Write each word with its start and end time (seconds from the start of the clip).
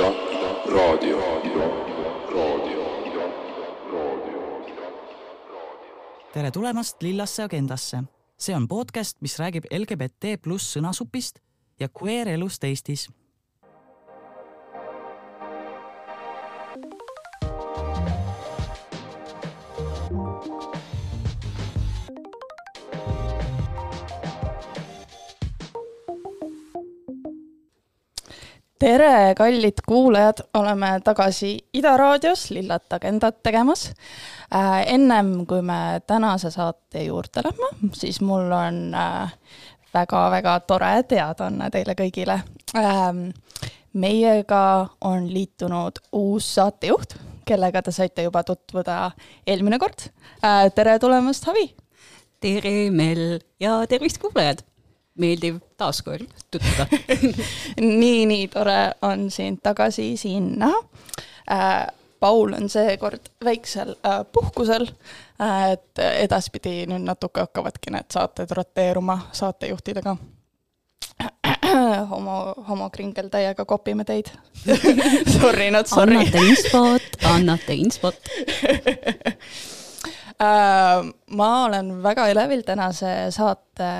Ida 0.00 0.12
Raadio, 0.72 1.18
tere 6.32 6.50
tulemast 6.50 7.02
Lillasse 7.02 7.42
agendasse. 7.42 8.02
see 8.38 8.56
on 8.56 8.68
podcast, 8.68 9.16
mis 9.20 9.38
räägib 9.38 9.64
LGBT 9.70 10.40
pluss 10.42 10.72
sõnasupist 10.72 11.42
ja 11.80 11.88
queer 11.88 12.28
elust 12.28 12.64
Eestis. 12.64 13.08
Tere, 28.90 29.34
kallid 29.38 29.82
kuulajad, 29.86 30.42
oleme 30.54 30.88
tagasi 31.04 31.58
Ida 31.74 31.96
raadios 31.96 32.50
Lillat 32.50 32.92
agendat 32.92 33.42
tegemas 33.42 33.90
äh,. 34.54 34.82
ennem 34.86 35.46
kui 35.46 35.62
me 35.62 36.00
tänase 36.06 36.50
saate 36.50 37.04
juurde 37.04 37.44
lähme, 37.46 37.68
siis 37.94 38.20
mul 38.20 38.50
on 38.52 38.80
väga-väga 39.94 40.54
äh, 40.56 40.64
tore 40.66 40.92
teadaanne 41.12 41.70
teile 41.70 41.94
kõigile 41.98 42.40
ähm,. 42.76 43.28
meiega 43.92 44.88
on 45.00 45.28
liitunud 45.32 46.02
uus 46.12 46.54
saatejuht, 46.54 47.14
kellega 47.46 47.82
te 47.82 47.94
saite 47.94 48.26
juba 48.26 48.42
tutvuda 48.42 49.12
eelmine 49.46 49.78
kord 49.78 50.08
äh,. 50.42 50.66
tere 50.74 50.98
tulemast, 50.98 51.46
Havi! 51.46 51.68
tere, 52.40 52.90
Mel 52.90 53.38
ja 53.60 53.84
tervist, 53.86 54.18
kuulajad! 54.18 54.66
Meeldiv 55.20 55.60
taas 55.80 56.02
kord 56.06 56.26
tutvuda 56.50 56.86
nii, 58.00 58.26
nii 58.26 58.48
tore 58.52 58.80
on 59.06 59.30
sind 59.30 59.62
tagasi 59.62 60.12
siin 60.20 60.52
näha 60.58 60.84
äh,. 61.50 61.86
Paul 62.20 62.52
on 62.52 62.66
seekord 62.68 63.30
väiksel 63.44 63.94
äh, 64.04 64.18
puhkusel 64.32 64.82
äh,, 65.40 65.72
et 65.72 66.02
edaspidi 66.20 66.82
nüüd 66.90 67.06
natuke 67.06 67.40
hakkavadki 67.46 67.94
need 67.94 68.12
saated 68.12 68.52
roteeruma 68.52 69.16
saatejuhtidega. 69.32 70.16
homo, 72.10 72.36
homokringel 72.68 73.28
täiega 73.32 73.64
kopime 73.64 74.04
teid 74.04 74.28
Sorry, 75.40 75.70
not 75.70 75.86
sorry. 75.88 76.16
annate 76.16 76.44
inspot, 76.44 77.08
annate 77.24 77.74
inspot 77.74 78.20
Äh, 78.62 79.36
ma 80.40 81.48
olen 81.64 81.90
väga 82.02 82.28
elevil 82.32 82.62
tänase 82.64 83.10
saate 83.34 83.90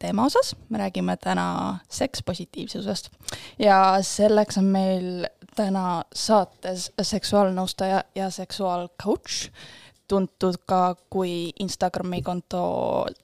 teema 0.00 0.24
osas, 0.30 0.54
me 0.68 0.78
räägime 0.78 1.16
täna 1.20 1.78
sekspositiivsusest. 1.88 3.10
Ja 3.58 3.98
selleks 4.02 4.58
on 4.58 4.70
meil 4.72 5.26
täna 5.56 6.02
saates 6.14 6.90
seksuaalnõustaja 7.02 8.04
ja 8.14 8.30
seksuaalcoach, 8.30 9.50
tuntud 10.08 10.56
ka 10.66 10.96
kui 11.10 11.50
Instagrami 11.60 12.22
konto 12.22 12.62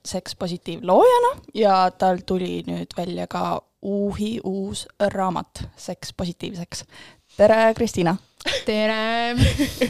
sekspositiivloojana. 0.05 1.33
Ja 1.55 1.91
tal 1.99 2.21
tuli 2.27 2.61
nüüd 2.67 2.93
välja 2.97 3.27
ka 3.27 3.61
uhi 3.83 4.41
uus 4.45 4.87
raamat 5.01 5.65
Seks 5.77 6.13
positiivseks. 6.13 6.85
Tere, 7.37 7.75
Kristiina! 7.75 8.17
tere, 8.67 9.35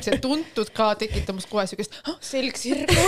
see 0.00 0.18
tuntud 0.22 0.70
ka 0.76 0.90
tekitab 1.00 1.36
must 1.36 1.48
kohe 1.50 1.66
siukest 1.68 1.96
oh, 2.08 2.16
selg 2.24 2.56
sirgu 2.56 2.94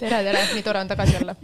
tere, 0.00 0.22
tere, 0.26 0.40
nii 0.54 0.64
tore 0.66 0.82
on 0.82 0.90
tagasi 0.90 1.18
olla 1.20 1.36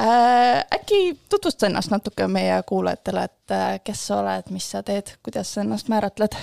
äh,. 0.00 0.62
äkki 0.78 1.00
tutvusta 1.28 1.68
ennast 1.68 1.92
natuke 1.92 2.28
meie 2.32 2.56
kuulajatele, 2.68 3.26
et 3.28 3.56
äh, 3.56 3.66
kes 3.84 4.06
sa 4.08 4.20
oled, 4.22 4.52
mis 4.54 4.70
sa 4.72 4.82
teed, 4.86 5.16
kuidas 5.22 5.52
sa 5.54 5.64
ennast 5.64 5.92
määratled? 5.92 6.38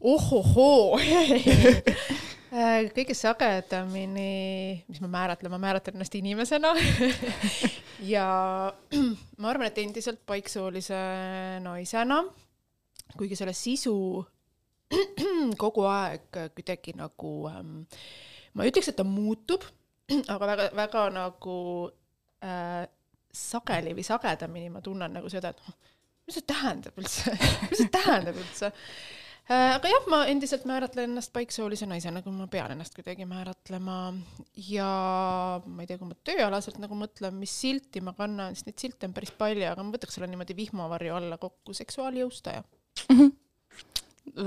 ohohoo 0.00 0.98
kõige 2.96 3.14
sagedamini, 3.16 4.84
mis 4.88 5.00
ma 5.04 5.10
määratlen, 5.12 5.52
ma 5.52 5.58
määratlen 5.60 5.98
ennast 5.98 6.14
inimesena 6.16 6.72
ja 8.14 8.26
ma 9.40 9.50
arvan, 9.50 9.68
et 9.68 9.80
endiselt 9.82 10.22
paiksoolise 10.28 10.98
naisena 11.64 12.22
kuigi 13.16 13.38
selle 13.38 13.54
sisu 13.56 13.96
kogu 15.62 15.86
aeg 15.90 16.40
kuidagi 16.54 16.94
nagu 16.98 17.32
ähm,, 17.50 17.82
ma 18.54 18.64
ei 18.64 18.72
ütleks, 18.72 18.90
et 18.92 18.98
ta 18.98 19.06
muutub, 19.06 19.66
aga 20.32 20.50
väga, 20.52 20.70
väga 20.78 21.04
nagu 21.14 21.58
äh, 22.44 22.86
sageli 23.36 23.94
või 23.96 24.06
sagedamini 24.06 24.72
ma 24.72 24.82
tunnen 24.84 25.18
nagu 25.18 25.30
seda, 25.32 25.52
et 25.52 25.62
noh, 25.66 25.76
mis 26.26 26.38
see 26.38 26.48
tähendab 26.48 26.98
üldse 27.02 27.36
mis 27.70 27.82
see 27.82 27.92
tähendab 27.92 28.40
üldse 28.40 28.72
äh,. 28.72 29.24
Aga 29.52 29.90
jah, 29.90 30.06
ma 30.10 30.20
endiselt 30.30 30.64
määratlen 30.66 31.12
ennast 31.12 31.30
paiksoolise 31.34 31.86
naisena, 31.86 32.22
kui 32.24 32.34
ma 32.34 32.48
pean 32.50 32.72
ennast 32.74 32.96
kuidagi 32.98 33.26
määratlema 33.30 33.98
ja 34.66 34.90
ma 35.62 35.84
ei 35.84 35.90
tea, 35.90 36.00
kui 36.00 36.10
ma 36.10 36.16
tööalaselt 36.26 36.80
nagu 36.82 36.98
mõtlen, 36.98 37.34
mis 37.38 37.54
silti 37.54 38.02
ma 38.02 38.16
kannan, 38.18 38.56
siis 38.56 38.66
neid 38.66 38.82
silte 38.82 39.06
on 39.06 39.14
päris 39.16 39.30
palju, 39.38 39.68
aga 39.70 39.86
ma 39.86 39.94
võtaks 39.94 40.18
selle 40.18 40.30
niimoodi 40.32 40.56
vihmavarju 40.58 41.18
alla 41.18 41.38
kokku, 41.38 41.76
seksuaaljõustaja 41.78 42.64
mm. 42.64 43.20
-hmm. 43.20 43.36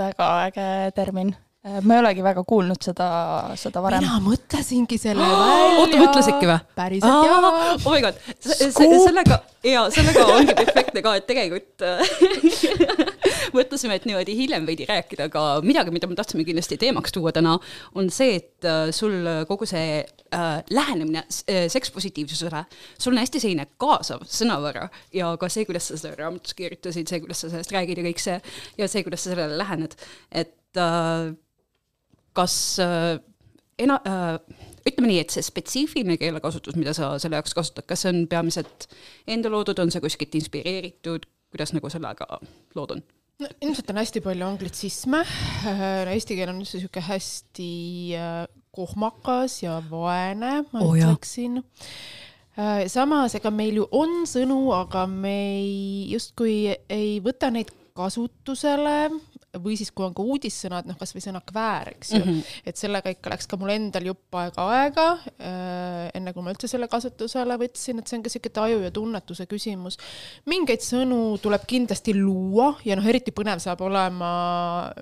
väga 0.01 0.33
äge 0.49 0.67
termin. 0.95 1.35
Äh, 1.65 1.79
ma 1.83 1.95
ei 1.95 1.99
olegi 1.99 2.23
väga 2.23 2.43
kuulnud 2.47 2.83
seda, 2.83 3.07
seda 3.59 3.81
varem. 3.83 4.03
mina 4.03 4.19
mõtlesingi 4.23 4.99
selle 4.99 5.23
välja. 5.31 5.79
oota, 5.79 6.03
mõtlesidki 6.03 6.47
või? 6.47 6.59
päriselt 6.75 7.25
jaa. 7.27 7.55
oh 7.85 7.91
my 7.95 8.03
god, 8.03 8.19
sellega 8.43 9.41
ja 9.63 9.87
sellega 9.91 10.27
ongi 10.35 10.55
perfektne 10.55 11.03
ka, 11.03 11.15
et 11.19 11.27
tegelikult 11.27 11.83
mõtlesime, 13.59 13.97
et 13.99 14.07
niimoodi 14.09 14.35
hiljem 14.37 14.67
veidi 14.67 14.87
rääkida, 14.89 15.29
aga 15.29 15.43
midagi, 15.65 15.93
mida 15.95 16.09
me 16.09 16.17
tahtsime 16.19 16.45
kindlasti 16.47 16.79
teemaks 16.81 17.13
tuua 17.15 17.33
täna, 17.35 17.57
on 17.99 18.09
see, 18.13 18.37
et 18.39 18.67
äh, 18.67 18.89
sul 18.95 19.27
kogu 19.49 19.67
see 19.69 19.99
äh, 20.03 20.47
lähenemine 20.73 21.25
äh, 21.25 21.65
sekspositiivsusele, 21.71 22.63
sul 22.97 23.15
on 23.15 23.23
hästi 23.23 23.43
selline 23.43 23.67
kaasav 23.81 24.25
sõnavara 24.29 24.87
ja 25.15 25.31
ka 25.39 25.51
see, 25.51 25.67
kuidas 25.69 25.89
sa 25.89 25.99
seda 25.99 26.15
raamatus 26.19 26.57
kirjutasid, 26.57 27.09
see, 27.09 27.23
kuidas 27.23 27.43
sa 27.43 27.51
sellest 27.51 27.73
räägid 27.75 28.01
ja 28.01 28.07
kõik 28.09 28.23
see 28.23 28.39
ja 28.79 28.89
see, 28.91 29.05
kuidas 29.07 29.25
sa 29.25 29.33
sellele 29.33 29.59
lähened, 29.59 29.95
et 30.31 30.81
äh, 30.81 31.31
kas 32.37 32.55
äh, 32.83 33.19
ena- 33.79 34.01
äh,, 34.07 34.39
ütleme 34.87 35.11
nii, 35.11 35.21
et 35.23 35.33
see 35.33 35.45
spetsiifiline 35.45 36.17
keelekasutus, 36.21 36.77
mida 36.79 36.93
sa 36.97 37.13
selle 37.21 37.39
jaoks 37.39 37.55
kasutad, 37.57 37.87
kas 37.89 38.05
see 38.05 38.13
on 38.13 38.25
peamiselt 38.31 38.89
enda 39.29 39.51
loodud, 39.51 39.79
on 39.81 39.91
see 39.93 40.03
kuskilt 40.03 40.35
inspireeritud, 40.39 41.27
kuidas 41.53 41.73
nagu 41.75 41.91
sellega 41.91 42.39
lood 42.77 42.97
on? 42.97 43.03
No 43.39 43.47
ilmselt 43.63 43.89
on 43.93 43.99
hästi 44.01 44.21
palju 44.23 44.45
anglitsisme. 44.47 45.23
Äh,, 45.67 46.11
eesti 46.13 46.35
keel 46.37 46.51
on 46.51 46.61
üldse 46.61 46.79
niisugune 46.79 47.05
hästi 47.07 47.71
äh, 48.19 48.41
kohmakas 48.75 49.61
ja 49.63 49.79
vaene, 49.89 50.63
ma 50.73 50.83
oh, 50.83 50.95
ütleksin. 50.97 51.61
Äh,. 52.59 52.85
samas, 52.91 53.37
ega 53.39 53.51
meil 53.53 53.79
ju 53.79 53.87
on 53.95 54.25
sõnu, 54.29 54.59
aga 54.75 55.05
me 55.09 55.35
ei, 55.61 56.09
justkui 56.11 56.75
ei 56.91 57.19
võta 57.23 57.51
neid 57.53 57.71
kasutusele 57.95 58.97
või 59.57 59.75
siis, 59.79 59.89
kui 59.95 60.05
on 60.05 60.13
ka 60.13 60.21
uudissõnad, 60.21 60.85
noh, 60.85 60.97
kasvõi 60.99 61.23
sõna 61.23 61.41
kväär, 61.45 61.93
eks 61.95 62.11
ju 62.13 62.19
mm, 62.19 62.29
-hmm. 62.29 62.57
et 62.69 62.77
sellega 62.77 63.09
ikka 63.13 63.31
läks 63.33 63.47
ka 63.49 63.57
mul 63.57 63.71
endal 63.73 64.05
jupp 64.05 64.35
aega 64.37 64.65
aega 64.75 65.05
äh,, 65.41 66.09
enne 66.13 66.33
kui 66.33 66.45
ma 66.45 66.53
üldse 66.53 66.69
selle 66.69 66.87
kasutusele 66.91 67.57
võtsin, 67.57 67.99
et 67.99 68.07
see 68.07 68.19
on 68.19 68.25
ka 68.25 68.29
sihuke 68.29 68.51
taju 68.53 68.83
ja 68.83 68.91
tunnetuse 68.93 69.47
küsimus. 69.49 69.97
mingeid 70.45 70.85
sõnu 70.85 71.39
tuleb 71.41 71.65
kindlasti 71.65 72.13
luua 72.13 72.75
ja 72.85 72.95
noh, 72.99 73.05
eriti 73.05 73.33
põnev 73.33 73.61
saab 73.63 73.81
olema, 73.81 74.31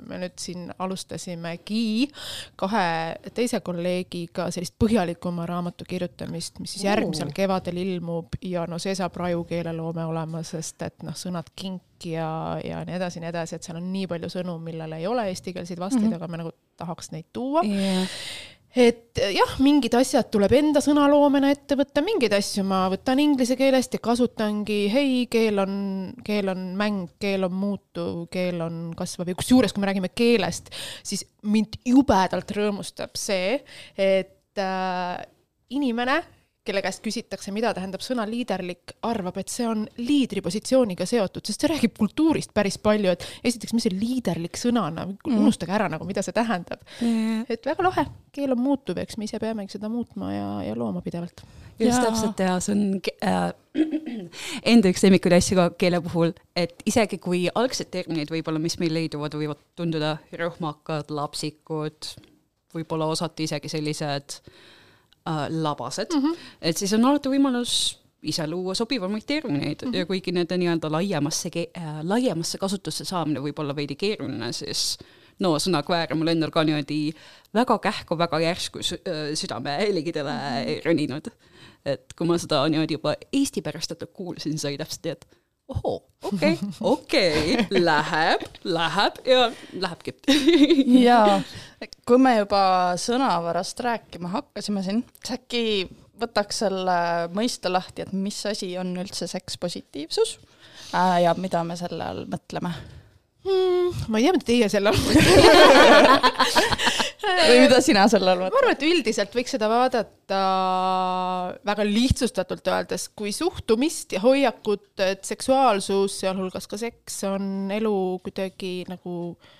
me 0.07 0.21
nüüd 0.23 0.37
siin 0.39 0.71
alustasimegi 0.79 2.07
kahe 2.55 2.87
teise 3.33 3.59
kolleegiga 3.59 4.47
sellist 4.51 4.77
põhjalikuma 4.79 5.45
raamatu 5.45 5.85
kirjutamist, 5.87 6.59
mis 6.59 6.77
siis 6.77 6.87
järgmisel 6.87 7.33
kevadel 7.35 7.77
ilmub 7.83 8.39
ja 8.41 8.65
no 8.67 8.79
see 8.79 8.95
saab 8.95 9.15
raju 9.19 9.43
keeleloome 9.49 10.05
olema, 10.07 10.43
sest 10.43 10.81
et 10.87 11.03
noh, 11.03 11.17
sõnad 11.17 11.51
kink 11.55 11.83
ja, 12.05 12.59
ja 12.63 12.83
nii 12.85 12.95
edasi, 12.95 13.21
nii 13.23 13.31
edasi, 13.31 13.55
et 13.55 13.63
seal 13.63 13.79
on 13.79 13.87
nii 13.93 14.07
palju 14.07 14.29
sõnu, 14.29 14.57
millel 14.63 14.93
ei 14.99 15.07
ole 15.07 15.29
eestikeelseid 15.31 15.79
vasteid 15.79 16.03
mm, 16.03 16.11
-hmm. 16.11 16.21
aga 16.21 16.27
me 16.27 16.43
nagu 16.43 16.53
tahaks 16.77 17.11
neid 17.11 17.29
tuua. 17.33 17.65
Yeah 17.65 18.05
et 18.77 19.19
jah, 19.33 19.53
mingid 19.63 19.95
asjad 19.97 20.27
tuleb 20.33 20.53
enda 20.57 20.81
sõnaloomena 20.83 21.49
ette 21.53 21.77
võtta, 21.79 22.03
mingeid 22.05 22.35
asju 22.37 22.65
ma 22.67 22.83
võtan 22.93 23.19
inglise 23.23 23.57
keelest 23.57 23.95
ja 23.97 24.01
kasutangi, 24.03 24.79
hei, 24.93 25.25
keel 25.31 25.63
on, 25.63 25.73
keel 26.25 26.51
on 26.53 26.63
mäng, 26.77 27.07
keel 27.21 27.47
on 27.47 27.55
muutuv, 27.57 28.27
keel 28.33 28.61
on 28.65 28.91
kasvav. 28.97 29.31
Ja 29.31 29.39
kusjuures, 29.39 29.73
kui 29.73 29.81
me 29.81 29.89
räägime 29.89 30.11
keelest, 30.13 30.69
siis 31.05 31.25
mind 31.47 31.79
jubedalt 31.87 32.53
rõõmustab 32.57 33.17
see, 33.17 33.57
et 33.97 34.61
äh, 34.61 35.25
inimene 35.73 36.21
kelle 36.67 36.83
käest 36.83 37.03
küsitakse, 37.05 37.51
mida 37.55 37.71
tähendab 37.75 38.03
sõna 38.03 38.25
liiderlik, 38.27 38.95
arvab, 39.07 39.39
et 39.41 39.51
see 39.51 39.67
on 39.67 39.85
liidripositsiooniga 39.99 41.07
seotud, 41.09 41.45
sest 41.47 41.63
see 41.63 41.71
räägib 41.71 41.95
kultuurist 41.97 42.53
päris 42.55 42.79
palju, 42.83 43.13
et 43.13 43.25
esiteks, 43.47 43.75
mis 43.75 43.87
see 43.87 43.95
liiderlik 43.95 44.59
sõnana 44.59 45.07
mm., 45.07 45.37
unustage 45.37 45.75
ära 45.77 45.89
nagu, 45.91 46.07
mida 46.09 46.23
see 46.25 46.35
tähendab 46.35 46.83
mm.. 46.99 47.47
et 47.53 47.69
väga 47.69 47.87
lahe, 47.87 48.05
keel 48.35 48.55
on 48.55 48.61
muutuv, 48.61 48.99
eks 49.03 49.19
me 49.19 49.27
ise 49.29 49.39
peamegi 49.43 49.77
seda 49.77 49.91
muutma 49.91 50.33
ja, 50.33 50.47
ja 50.67 50.77
looma 50.77 51.03
pidevalt. 51.05 51.43
just 51.79 52.03
täpselt 52.03 52.43
ja 52.43 52.59
see 52.63 52.75
on 52.75 52.85
äh, 53.23 53.49
enda 54.73 54.93
üks 54.93 55.05
lemmikuid 55.05 55.37
asju 55.39 55.59
ka 55.59 55.67
keele 55.79 56.01
puhul, 56.05 56.33
et 56.57 56.81
isegi 56.89 57.21
kui 57.23 57.45
algsed 57.53 57.91
terminid 57.93 58.33
võib-olla, 58.33 58.61
mis 58.61 58.79
meil 58.81 58.95
leiduvad, 58.97 59.37
võivad 59.39 59.61
tunduda 59.77 60.17
rõhmakad, 60.39 61.13
lapsikud, 61.13 62.15
võib-olla 62.75 63.07
osati 63.13 63.47
isegi 63.47 63.71
sellised 63.71 64.41
äh, 64.41 64.65
äh, 65.27 65.45
labased 65.49 66.13
mm, 66.13 66.23
-hmm. 66.23 66.37
et 66.61 66.77
siis 66.77 66.93
on 66.93 67.05
alati 67.05 67.29
võimalus 67.29 67.73
ise 68.21 68.47
luua 68.47 68.73
sobivamaid 68.75 69.23
termineid 69.27 69.81
mm 69.81 69.91
-hmm. 69.91 69.95
ja 69.97 70.05
kuigi 70.05 70.31
nende 70.31 70.57
nii-öelda 70.57 70.91
laiemasse 70.91 71.51
äh,, 71.57 72.01
laiemasse 72.03 72.57
kasutusse 72.57 73.05
saamine 73.05 73.39
võib 73.39 73.59
olla 73.59 73.75
veidi 73.75 73.95
keeruline, 73.95 74.51
siis 74.53 74.97
no 75.39 75.55
sõna 75.61 75.83
kväär 75.85 76.11
on 76.11 76.21
mul 76.21 76.33
endal 76.33 76.51
ka 76.51 76.63
niimoodi 76.63 77.13
väga 77.53 77.79
kähku, 77.79 78.17
väga 78.17 78.39
järsku 78.39 78.79
äh, 78.79 79.33
südame 79.33 79.77
ligidale 79.91 80.31
mm 80.31 80.65
-hmm. 80.65 80.85
roninud. 80.85 81.27
et 81.85 82.13
kui 82.17 82.27
ma 82.27 82.37
seda 82.37 82.67
niimoodi 82.69 82.93
juba 82.93 83.15
eestipärastatult 83.33 84.11
kuulsin, 84.13 84.59
sai 84.59 84.77
täpselt 84.77 85.03
nii, 85.03 85.11
et 85.11 85.27
ohoo, 85.67 86.03
okei. 86.23 86.53
Okay,, 86.53 86.57
okei. 86.93 87.53
Okay,, 87.53 87.83
läheb, 87.83 88.41
läheb 88.63 89.13
ja 89.25 89.51
lähebki. 89.73 90.13
Jaa, 91.07 91.41
kui 92.07 92.17
me 92.21 92.37
juba 92.39 92.61
sõnavarast 93.01 93.79
rääkima 93.85 94.31
hakkasime 94.35 94.83
siin, 94.85 95.03
siis 95.21 95.37
äkki 95.37 95.63
võtaks 96.17 96.63
selle 96.63 96.99
mõiste 97.35 97.71
lahti, 97.71 98.05
et 98.07 98.13
mis 98.13 98.39
asi 98.49 98.71
on 98.81 98.95
üldse 98.97 99.27
sekspositiivsus 99.29 100.37
äh, 100.95 101.21
ja 101.27 101.35
mida 101.37 101.63
me 101.67 101.77
selle 101.79 102.03
all 102.05 102.23
mõtleme? 102.31 102.73
Hmm,? 103.47 103.93
ma 104.11 104.19
ei 104.19 104.25
tea, 104.25 104.33
mida 104.35 104.47
teie 104.47 104.69
selle 104.71 104.91
all 104.91 104.99
mõtlete 105.03 105.37
või 107.27 107.59
mida 107.65 107.81
sina 107.83 108.07
selle 108.11 108.33
all 108.33 108.45
mõtled? 108.45 108.55
ma 108.55 108.63
arvan, 108.63 108.77
et 108.77 108.87
üldiselt 108.87 109.37
võiks 109.37 109.53
seda 109.57 109.69
vaadata 109.71 110.41
väga 111.67 111.85
lihtsustatult 111.87 112.73
öeldes 112.73 113.09
kui 113.17 113.35
suhtumist 113.35 114.17
ja 114.17 114.23
hoiakut, 114.23 114.89
et 115.03 115.27
seksuaalsus, 115.27 116.19
sealhulgas 116.23 116.67
ka 116.69 116.79
seks, 116.81 117.21
on 117.29 117.71
elu 117.75 117.95
kuidagi 118.25 118.73
nagu 118.89 119.13
äh, 119.31 119.53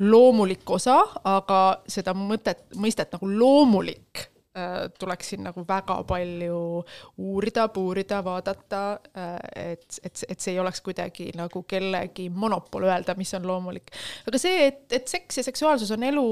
loomulik 0.00 0.70
osa, 0.70 0.98
aga 1.28 1.60
seda 1.90 2.14
mõtet, 2.16 2.64
mõistet 2.80 3.12
nagu 3.14 3.28
loomulik 3.30 4.24
äh, 4.56 4.88
tuleks 4.98 5.32
siin 5.32 5.44
nagu 5.46 5.64
väga 5.68 6.00
palju 6.08 6.62
uurida, 7.22 7.68
puurida, 7.74 8.20
vaadata, 8.26 8.82
äh, 9.14 9.36
et, 9.74 10.00
et, 10.02 10.24
et 10.28 10.40
see 10.40 10.56
ei 10.56 10.62
oleks 10.62 10.82
kuidagi 10.84 11.30
nagu 11.38 11.62
kellegi 11.68 12.28
monopol 12.30 12.88
öelda, 12.88 13.14
mis 13.18 13.34
on 13.38 13.46
loomulik. 13.50 13.94
aga 14.26 14.40
see, 14.40 14.66
et, 14.72 14.84
et 14.92 15.08
seks 15.08 15.40
ja 15.40 15.46
seksuaalsus 15.46 15.94
on 15.94 16.10
elu 16.10 16.26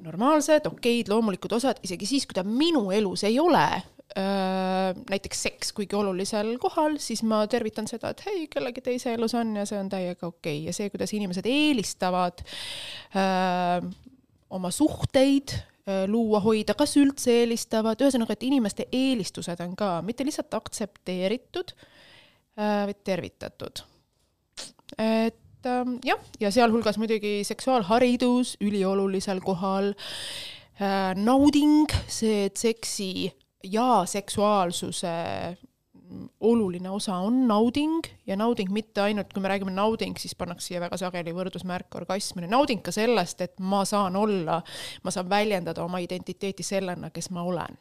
normaalsed, 0.00 0.66
okeid, 0.70 1.10
loomulikud 1.12 1.52
osad, 1.58 1.80
isegi 1.84 2.08
siis, 2.08 2.26
kui 2.26 2.36
ta 2.36 2.44
minu 2.46 2.86
elus 2.94 3.24
ei 3.28 3.38
ole, 3.40 3.66
näiteks 5.08 5.42
seks 5.46 5.72
kuigi 5.72 5.96
olulisel 5.96 6.54
kohal, 6.60 6.98
siis 7.00 7.22
ma 7.24 7.42
tervitan 7.50 7.88
seda, 7.88 8.12
et 8.12 8.24
hei, 8.26 8.46
kellegi 8.52 8.82
teise 8.84 9.14
elus 9.16 9.34
on 9.38 9.54
ja 9.56 9.64
see 9.68 9.78
on 9.80 9.88
täiega 9.92 10.26
okei 10.28 10.58
okay. 10.58 10.66
ja 10.68 10.74
see, 10.76 10.90
kuidas 10.92 11.14
inimesed 11.16 11.48
eelistavad 11.48 12.42
öö, 13.16 13.92
oma 14.52 14.70
suhteid 14.70 15.54
öö, 15.56 16.06
luua, 16.12 16.42
hoida, 16.44 16.76
kas 16.76 16.96
üldse 17.00 17.38
eelistavad, 17.40 18.04
ühesõnaga, 18.04 18.36
et 18.36 18.44
inimeste 18.48 18.88
eelistused 18.92 19.64
on 19.64 19.72
ka 19.80 19.94
mitte 20.04 20.26
lihtsalt 20.28 20.60
aktsepteeritud, 20.60 21.72
vaid 22.56 22.98
tervitatud. 23.08 23.80
et 25.00 25.41
jah, 26.04 26.20
ja 26.40 26.50
sealhulgas 26.50 26.98
muidugi 26.98 27.42
seksuaalharidus 27.46 28.56
üliolulisel 28.60 29.42
kohal, 29.44 29.92
nauding, 31.16 31.92
see, 32.10 32.46
et 32.48 32.56
seksi 32.56 33.30
ja 33.64 34.02
seksuaalsuse 34.06 35.12
oluline 36.40 36.90
osa 36.90 37.14
on 37.24 37.46
nauding 37.48 38.04
ja 38.26 38.36
nauding 38.36 38.72
mitte 38.72 39.00
ainult, 39.00 39.32
kui 39.32 39.42
me 39.42 39.48
räägime 39.48 39.72
nauding, 39.72 40.18
siis 40.20 40.34
pannakse 40.36 40.72
siia 40.72 40.82
väga 40.82 40.98
sageli 41.00 41.32
võrdusmärk 41.32 41.94
orgasmile, 42.02 42.50
nauding 42.52 42.82
ka 42.84 42.92
sellest, 42.92 43.40
et 43.40 43.56
ma 43.60 43.84
saan 43.88 44.16
olla, 44.16 44.60
ma 45.02 45.14
saan 45.14 45.30
väljendada 45.30 45.84
oma 45.84 46.02
identiteeti 46.04 46.66
sellena, 46.66 47.10
kes 47.10 47.30
ma 47.30 47.46
olen. 47.48 47.80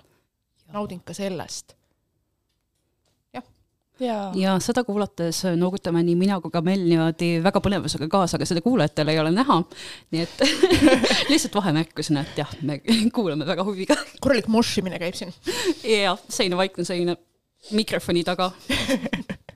nauding 0.71 1.03
ka 1.03 1.13
sellest 1.13 1.75
ja, 4.01 4.17
ja 4.37 4.55
seda 4.63 4.83
kuulates 4.87 5.43
noogutame 5.59 6.03
nii 6.05 6.17
mina 6.19 6.39
kui 6.43 6.53
ka 6.53 6.63
Mel 6.65 6.83
niimoodi 6.87 7.31
väga 7.43 7.61
põnevusega 7.63 8.09
kaasa, 8.11 8.37
aga 8.39 8.47
seda 8.49 8.63
kuulajatel 8.65 9.13
ei 9.13 9.19
ole 9.21 9.33
näha. 9.35 9.61
nii 10.11 10.23
et 10.25 10.45
lihtsalt 11.31 11.55
vahemärkusena, 11.59 12.25
et 12.25 12.41
jah, 12.43 12.55
me 12.61 12.81
kuulame 13.15 13.47
väga 13.47 13.65
huviga. 13.67 13.97
korralik 14.19 14.49
moshimine 14.51 14.99
käib 15.01 15.17
siin. 15.19 15.33
jah, 15.85 16.19
selline 16.29 16.59
vaikne 16.59 16.87
selline 16.87 17.17
mikrofoni 17.77 18.25
taga 18.25 18.51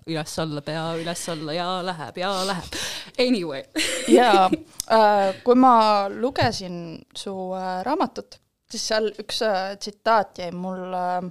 üles-alla, 0.06 0.62
pea 0.62 0.86
üles-alla 1.02 1.56
ja 1.58 1.70
läheb 1.86 2.22
ja 2.22 2.32
läheb. 2.46 2.80
Anyway 3.20 3.64
jaa 4.12 4.50
äh,, 4.96 5.36
kui 5.44 5.56
ma 5.56 6.10
lugesin 6.10 7.06
su 7.18 7.34
äh, 7.58 7.80
raamatut, 7.86 8.40
siis 8.70 8.88
seal 8.92 9.10
üks 9.22 9.42
äh, 9.46 9.76
tsitaat 9.80 10.44
jäi 10.44 10.52
mul 10.56 10.94
äh, 10.94 11.26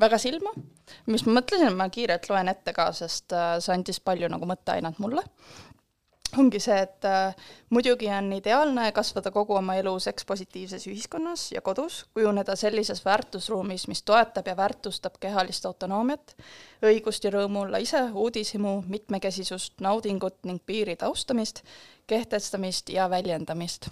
väga 0.00 0.18
silma 0.22 0.54
mis 1.06 1.24
ma 1.26 1.38
mõtlesin, 1.40 1.72
ma 1.76 1.88
kiirelt 1.92 2.28
loen 2.30 2.50
ette 2.52 2.74
ka, 2.76 2.90
sest 2.96 3.34
äh, 3.36 3.56
see 3.62 3.74
andis 3.74 4.00
palju 4.04 4.30
nagu 4.32 4.48
mõtteainet 4.48 5.00
mulle. 5.02 5.24
ongi 6.36 6.58
see, 6.60 6.76
et 6.82 7.06
äh, 7.08 7.34
muidugi 7.70 8.08
on 8.12 8.32
ideaalne 8.36 8.90
kasvada 8.92 9.30
kogu 9.32 9.54
oma 9.56 9.76
elu 9.78 9.94
sekspositiivses 10.02 10.86
ühiskonnas 10.90 11.46
ja 11.52 11.62
kodus, 11.64 12.04
kujuneda 12.14 12.56
sellises 12.56 13.04
väärtusruumis, 13.04 13.86
mis 13.88 14.02
toetab 14.02 14.46
ja 14.50 14.56
väärtustab 14.56 15.20
kehalist 15.22 15.66
autonoomiat, 15.66 16.34
õigust 16.84 17.24
ja 17.24 17.32
rõõmu 17.32 17.62
olla 17.64 17.78
ise, 17.82 18.02
uudishimu, 18.12 18.82
mitmekesisust, 18.88 19.78
naudingut 19.80 20.42
ning 20.44 20.60
piiride 20.66 21.06
austamist, 21.06 21.62
kehtestamist 22.06 22.90
ja 22.90 23.10
väljendamist. 23.10 23.88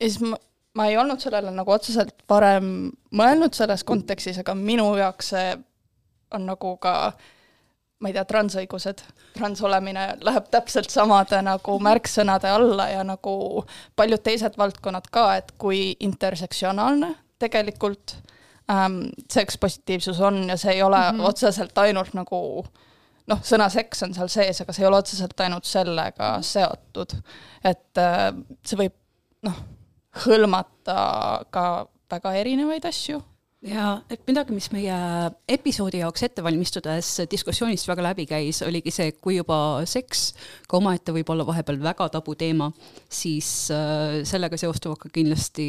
ja 0.00 0.10
siis 0.10 0.20
ma 0.20 0.36
ma 0.74 0.88
ei 0.90 0.96
olnud 0.98 1.22
sellele 1.22 1.52
nagu 1.54 1.70
otseselt 1.74 2.24
varem 2.30 2.66
mõelnud 3.14 3.54
selles 3.56 3.84
kontekstis, 3.86 4.40
aga 4.42 4.56
minu 4.58 4.88
jaoks 4.98 5.30
see 5.34 5.54
on 6.34 6.46
nagu 6.46 6.76
ka 6.82 7.12
ma 8.04 8.10
ei 8.10 8.14
tea, 8.16 8.24
transõigused, 8.28 9.00
transolemine 9.32 10.06
läheb 10.26 10.48
täpselt 10.52 10.92
samade 10.92 11.38
nagu 11.46 11.78
märksõnade 11.82 12.50
alla 12.52 12.88
ja 12.90 13.04
nagu 13.06 13.64
paljud 13.96 14.22
teised 14.24 14.58
valdkonnad 14.60 15.08
ka, 15.14 15.28
et 15.40 15.54
kui 15.58 15.94
intersektsionaalne 16.04 17.14
tegelikult 17.40 18.16
ähm, 18.70 19.00
sekspositiivsus 19.32 20.20
on 20.20 20.42
ja 20.50 20.58
see 20.60 20.76
ei 20.76 20.82
ole 20.82 21.00
mm 21.00 21.18
-hmm. 21.18 21.28
otseselt 21.28 21.78
ainult 21.78 22.14
nagu 22.14 22.66
noh, 23.26 23.40
sõna 23.40 23.68
seks 23.72 24.02
on 24.02 24.14
seal 24.14 24.28
sees, 24.28 24.60
aga 24.60 24.72
see 24.72 24.84
ei 24.84 24.88
ole 24.88 25.00
otseselt 25.00 25.40
ainult 25.40 25.64
sellega 25.64 26.38
seotud. 26.42 27.16
et 27.64 27.98
äh, 27.98 28.32
see 28.66 28.78
võib 28.78 28.94
noh, 29.42 29.62
hõlmata 30.26 30.98
ka 31.50 31.86
väga 32.10 32.34
erinevaid 32.34 32.84
asju 32.84 33.22
ja 33.64 33.86
et 34.12 34.22
midagi, 34.28 34.54
mis 34.56 34.68
meie 34.74 34.96
episoodi 35.48 36.02
jaoks 36.02 36.26
ette 36.26 36.44
valmistudes 36.44 37.10
diskussioonist 37.30 37.88
väga 37.88 38.04
läbi 38.10 38.26
käis, 38.28 38.62
oligi 38.66 38.92
see, 38.94 39.10
et 39.12 39.20
kui 39.24 39.38
juba 39.38 39.58
seks 39.88 40.26
ka 40.68 40.78
omaette 40.80 41.14
võib 41.16 41.32
olla 41.34 41.46
vahepeal 41.48 41.80
väga 41.82 42.08
tabuteema, 42.18 42.70
siis 43.08 43.50
äh, 43.74 44.20
sellega 44.28 44.60
seostuvad 44.60 45.00
ka 45.06 45.12
kindlasti 45.14 45.66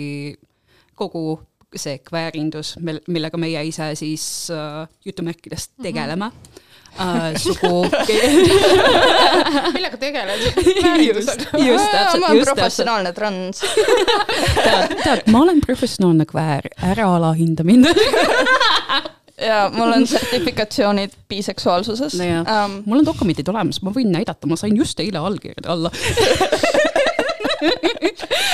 kogu 0.96 1.40
see 1.76 1.98
kväärindus, 2.00 2.78
millega 2.84 3.40
meie 3.42 3.66
ise 3.68 3.90
siis 4.00 4.52
äh, 4.54 4.86
jutumärkides 5.06 5.74
tegeleme 5.82 6.30
mm. 6.30 6.32
-hmm 6.32 6.65
äh, 7.00 7.36
sugu 7.42 7.86
millega 9.76 9.98
tegeled? 9.98 10.46
just, 10.46 11.46
just 11.58 11.92
täpselt. 11.92 12.22
ma 12.22 12.28
olen 12.28 12.46
professionaalne 12.46 13.14
trans. 13.14 13.62
Tead, 14.64 14.96
tead, 15.04 15.26
ma 15.32 15.42
olen 15.46 15.62
professionaalne 15.66 16.26
kväär, 16.30 16.70
ära 16.84 17.10
alahinda 17.16 17.64
mind. 17.64 17.86
Ja 19.42 19.70
mul 19.74 19.92
on 19.92 20.08
sertifikatsioonid 20.08 21.12
biseksuaalsuses. 21.30 22.14
No. 22.20 22.40
Um, 22.48 22.78
mul 22.86 23.02
on 23.04 23.06
dokumendid 23.06 23.50
olemas, 23.52 23.82
ma 23.84 23.92
võin 23.92 24.14
näidata, 24.16 24.48
ma 24.48 24.56
sain 24.60 24.78
just 24.80 25.00
eile 25.04 25.20
allkirjad 25.20 25.68
alla 25.68 25.92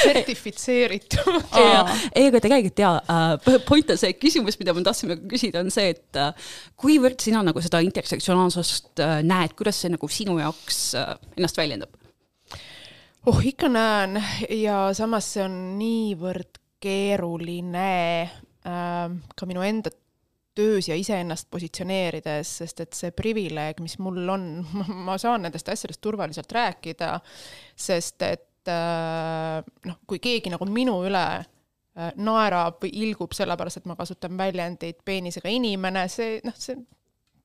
sertifitseeritud. 0.02 1.40
ei, 1.58 2.28
aga 2.28 2.42
tegelikult 2.44 2.84
jaa 2.84 2.98
äh,, 3.02 3.58
point 3.68 3.94
on 3.94 4.00
see, 4.02 4.14
küsimus, 4.20 4.60
mida 4.62 4.76
me 4.78 4.84
tahtsime 4.86 5.18
küsida, 5.32 5.64
on 5.66 5.72
see, 5.74 5.94
et 5.96 6.20
äh, 6.20 6.54
kuivõrd 6.80 7.22
sina 7.24 7.44
nagu 7.46 7.64
seda 7.64 7.82
intersektsionaalsust 7.86 9.04
äh, 9.04 9.18
näed, 9.28 9.56
kuidas 9.60 9.82
see 9.84 9.94
nagu 9.94 10.12
sinu 10.12 10.38
jaoks 10.42 10.84
ennast 11.38 11.60
väljendab? 11.60 11.94
oh, 13.30 13.42
ikka 13.46 13.70
näen 13.72 14.18
ja 14.58 14.84
samas 14.98 15.34
see 15.36 15.46
on 15.46 15.58
niivõrd 15.80 16.62
keeruline 16.82 17.90
äh, 18.66 19.18
ka 19.38 19.50
minu 19.50 19.66
enda 19.66 19.94
töös 20.56 20.90
ja 20.90 20.96
iseennast 21.00 21.48
positsioneerides, 21.52 22.56
sest 22.62 22.82
et 22.84 22.98
see 22.98 23.14
privileeg, 23.16 23.80
mis 23.84 23.98
mul 24.04 24.34
on, 24.34 24.48
ma 25.08 25.18
saan 25.22 25.46
nendest 25.46 25.70
asjadest 25.72 26.02
turvaliselt 26.04 26.52
rääkida, 26.52 27.18
sest 27.76 28.28
et 28.28 28.48
äh, 28.70 29.62
noh, 29.88 30.00
kui 30.08 30.22
keegi 30.22 30.52
nagu 30.54 30.68
minu 30.70 31.00
üle 31.08 31.26
äh, 31.42 32.12
naerab 32.16 32.82
või 32.84 32.94
ilgub 33.06 33.34
sellepärast, 33.36 33.82
et 33.82 33.90
ma 33.90 33.98
kasutan 34.00 34.38
väljendit 34.38 35.02
peenisega 35.06 35.50
inimene, 35.50 36.08
see 36.12 36.40
noh, 36.46 36.58
see 36.58 36.78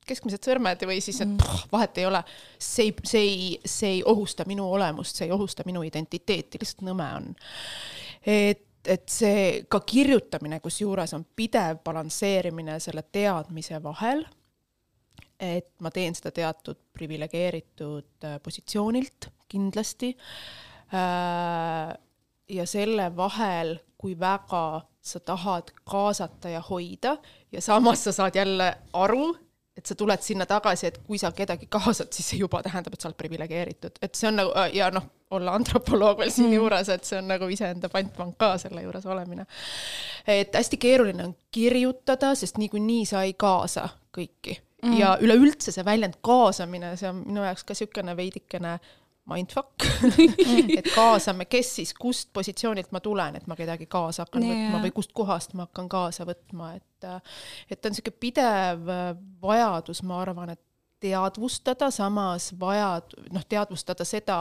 keskmised 0.07 0.45
sõrmed 0.45 0.85
või 0.87 1.01
siis, 1.03 1.19
et 1.23 1.33
pff, 1.39 1.67
vahet 1.71 1.97
ei 1.99 2.07
ole, 2.07 2.21
see 2.59 2.87
ei, 2.87 2.93
see 3.03 3.25
ei, 3.25 3.49
see 3.65 3.97
ei 3.97 4.05
ohusta 4.07 4.45
minu 4.47 4.69
olemust, 4.71 5.19
see 5.19 5.27
ei 5.27 5.35
ohusta 5.35 5.65
minu 5.67 5.83
identiteeti, 5.83 6.61
lihtsalt 6.61 6.87
nõme 6.87 7.09
on. 7.19 7.33
et 8.23 8.63
et 8.87 9.09
see 9.11 9.39
ka 9.67 9.81
kirjutamine, 9.83 10.61
kusjuures 10.63 11.11
on 11.17 11.25
pidev 11.35 11.81
balansseerimine 11.83 12.77
selle 12.79 13.03
teadmise 13.11 13.81
vahel, 13.83 14.23
et 15.43 15.69
ma 15.83 15.91
teen 15.93 16.15
seda 16.17 16.31
teatud 16.33 16.79
priviligeeritud 16.97 18.25
äh, 18.25 18.37
positsioonilt 18.43 19.29
kindlasti, 19.51 20.13
ja 22.49 22.65
selle 22.65 23.09
vahel, 23.15 23.77
kui 23.97 24.13
väga 24.19 24.81
sa 25.01 25.19
tahad 25.19 25.71
kaasata 25.83 26.49
ja 26.49 26.61
hoida 26.61 27.17
ja 27.51 27.61
samas 27.61 28.03
sa 28.03 28.11
saad 28.11 28.35
jälle 28.35 28.75
aru, 28.93 29.35
et 29.77 29.85
sa 29.85 29.95
tuled 29.95 30.21
sinna 30.21 30.45
tagasi, 30.45 30.87
et 30.87 30.97
kui 31.05 31.19
sa 31.21 31.31
kedagi 31.31 31.67
kaasad, 31.69 32.09
siis 32.13 32.31
see 32.31 32.39
juba 32.41 32.63
tähendab, 32.65 32.95
et 32.95 33.01
sa 33.01 33.09
oled 33.09 33.17
priviligeeritud, 33.19 33.99
et 34.01 34.15
see 34.17 34.29
on 34.29 34.39
nagu 34.41 34.65
ja 34.73 34.89
noh, 34.93 35.05
olla 35.37 35.53
antropoloog 35.59 36.21
veel 36.21 36.31
siinjuures, 36.33 36.89
et 36.89 37.07
see 37.07 37.19
on 37.19 37.27
nagu 37.29 37.49
iseenda 37.51 37.89
pantvank 37.91 38.37
ka 38.39 38.53
selle 38.61 38.83
juures 38.85 39.05
olemine. 39.05 39.45
et 40.27 40.55
hästi 40.55 40.79
keeruline 40.81 41.23
on 41.23 41.35
kirjutada, 41.51 42.33
sest 42.35 42.57
niikuinii 42.57 43.05
sa 43.05 43.23
ei 43.27 43.33
kaasa 43.33 43.89
kõiki 44.17 44.57
mm. 44.83 44.97
ja 44.97 45.17
üleüldse 45.21 45.71
see 45.71 45.85
väljend 45.85 46.19
kaasamine, 46.25 46.95
see 46.97 47.09
on 47.11 47.21
minu 47.25 47.45
jaoks 47.45 47.63
ka 47.67 47.75
niisugune 47.77 48.17
veidikene 48.17 48.77
mindfuck. 49.27 49.85
Et 50.77 50.87
kaasame, 50.95 51.47
kes 51.51 51.73
siis, 51.79 51.93
kust 51.97 52.29
positsioonilt 52.35 52.93
ma 52.95 53.01
tulen, 53.03 53.35
et 53.39 53.47
ma 53.49 53.57
kedagi 53.59 53.87
kaasa 53.91 54.25
hakkan 54.25 54.45
yeah. 54.45 54.67
võtma 54.67 54.83
või 54.85 54.93
kust 54.95 55.13
kohast 55.17 55.55
ma 55.57 55.67
hakkan 55.67 55.89
kaasa 55.91 56.27
võtma, 56.27 56.75
et 56.77 56.83
et 57.69 57.85
on 57.85 57.93
niisugune 57.93 58.17
pidev 58.17 58.87
vajadus, 59.43 60.01
ma 60.07 60.21
arvan, 60.23 60.55
et 60.55 60.61
teadvustada, 61.03 61.91
samas 61.93 62.49
vajad-, 62.59 63.13
noh, 63.33 63.43
teadvustada 63.45 64.05
seda, 64.07 64.39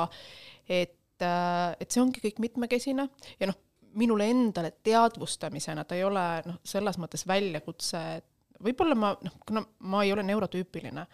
et, 0.65 0.97
et 1.21 1.91
see 1.91 2.01
ongi 2.01 2.23
kõik 2.25 2.41
mitmekesine. 2.47 3.09
Ja 3.41 3.51
noh, 3.51 3.59
minule 3.97 4.29
endale 4.33 4.73
teadvustamisena 4.85 5.85
ta 5.85 5.99
ei 5.99 6.07
ole 6.07 6.25
noh, 6.47 6.61
selles 6.65 6.97
mõttes 7.01 7.27
väljakutse, 7.29 8.03
et 8.21 8.65
võib-olla 8.65 8.97
ma 8.97 9.13
noh, 9.21 9.37
kuna 9.47 9.63
ma 9.85 10.03
ei 10.05 10.15
ole 10.15 10.25
neurotüüpiline 10.27 11.05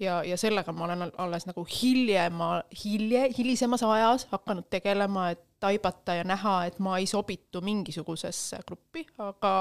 ja, 0.00 0.24
ja 0.24 0.36
sellega 0.36 0.72
ma 0.72 0.84
olen 0.84 1.06
alles 1.18 1.46
nagu 1.46 1.66
hiljema, 1.82 2.62
hilje, 2.84 3.28
hilisemas 3.38 3.82
ajas 3.82 4.26
hakanud 4.30 4.68
tegelema, 4.70 5.30
et 5.30 5.42
taibata 5.60 6.14
ja 6.14 6.24
näha, 6.24 6.64
et 6.64 6.78
ma 6.78 6.98
ei 6.98 7.06
sobitu 7.06 7.60
mingisugusesse 7.64 8.60
gruppi, 8.66 9.06
aga 9.18 9.54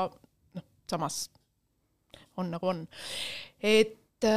noh, 0.54 0.68
samas 0.90 1.30
on 2.38 2.52
nagu 2.52 2.68
on. 2.68 2.88
et, 3.64 4.28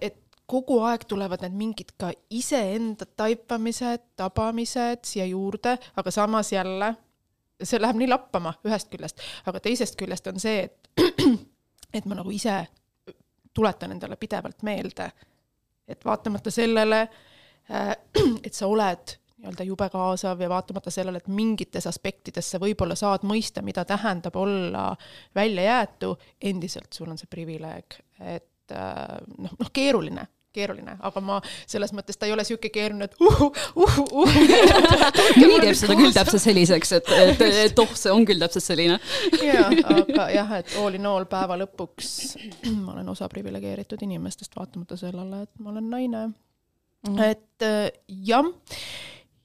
et 0.00 0.22
kogu 0.48 0.78
aeg 0.86 1.04
tulevad 1.08 1.42
need 1.44 1.58
mingid 1.58 1.92
ka 2.00 2.12
iseenda 2.30 3.06
taipamised, 3.16 4.06
tabamised 4.16 5.04
siia 5.04 5.26
juurde, 5.28 5.76
aga 5.96 6.10
samas 6.10 6.52
jälle 6.52 6.94
see 7.62 7.80
läheb 7.82 7.98
nii 7.98 8.08
lappama 8.08 8.54
ühest 8.66 8.90
küljest, 8.92 9.22
aga 9.46 9.60
teisest 9.60 9.98
küljest 9.98 10.26
on 10.30 10.40
see, 10.40 10.62
et 10.64 10.90
et 11.98 12.06
ma 12.06 12.18
nagu 12.18 12.30
ise 12.30 12.60
tuletan 13.54 13.92
endale 13.92 14.16
pidevalt 14.16 14.62
meelde, 14.62 15.10
et 15.88 16.04
vaatamata 16.04 16.52
sellele, 16.52 17.00
äh, 17.70 17.94
et 18.46 18.54
sa 18.54 18.68
oled 18.70 19.16
nii-öelda 19.38 19.64
jube 19.68 19.86
kaasav 19.92 20.40
ja 20.42 20.48
vaatamata 20.50 20.90
sellele, 20.90 21.20
et 21.22 21.28
mingites 21.30 21.86
aspektides 21.86 22.50
sa 22.50 22.58
võib-olla 22.62 22.96
saad 22.98 23.22
mõista, 23.28 23.62
mida 23.62 23.84
tähendab 23.86 24.36
olla 24.36 24.88
väljajäetu, 25.38 26.16
endiselt 26.50 26.92
sul 26.92 27.12
on 27.12 27.20
see 27.20 27.30
privileeg, 27.30 28.00
et 28.18 28.74
äh, 28.74 29.14
noh, 29.38 29.54
noh, 29.54 29.70
keeruline 29.72 30.26
keeruline, 30.58 30.96
aga 31.04 31.20
ma 31.22 31.38
selles 31.68 31.92
mõttes 31.94 32.18
ta 32.18 32.26
ei 32.26 32.32
ole 32.34 32.42
niisugune 32.42 32.72
keeruline, 32.72 33.06
et 33.06 33.14
uh, 33.20 33.42
uh, 33.76 33.98
uh. 34.22 34.32
mõni 34.32 35.47
teeb 35.68 35.80
seda 35.82 35.98
küll 35.98 36.16
täpselt 36.16 36.44
selliseks, 36.44 36.94
et, 36.98 37.12
et, 37.24 37.44
et 37.66 37.82
oh, 37.82 37.94
see 37.98 38.14
on 38.14 38.26
küll 38.28 38.42
täpselt 38.42 38.66
selline. 38.66 38.98
jaa, 39.42 39.68
aga 39.94 40.30
jah, 40.34 40.56
et 40.60 40.78
all 40.82 40.98
in 40.98 41.08
all 41.10 41.28
päeva 41.30 41.58
lõpuks 41.64 42.14
ma 42.84 42.96
olen 42.96 43.12
osa 43.14 43.28
priviligeeritud 43.32 44.02
inimestest, 44.08 44.56
vaatamata 44.58 44.98
sellele, 45.00 45.44
et 45.46 45.52
ma 45.62 45.74
olen 45.74 45.92
naine 45.92 46.26
mm. 46.28 47.14
-hmm. 47.14 47.22
et 47.30 47.68
äh, 47.68 47.90
jah 48.08 48.48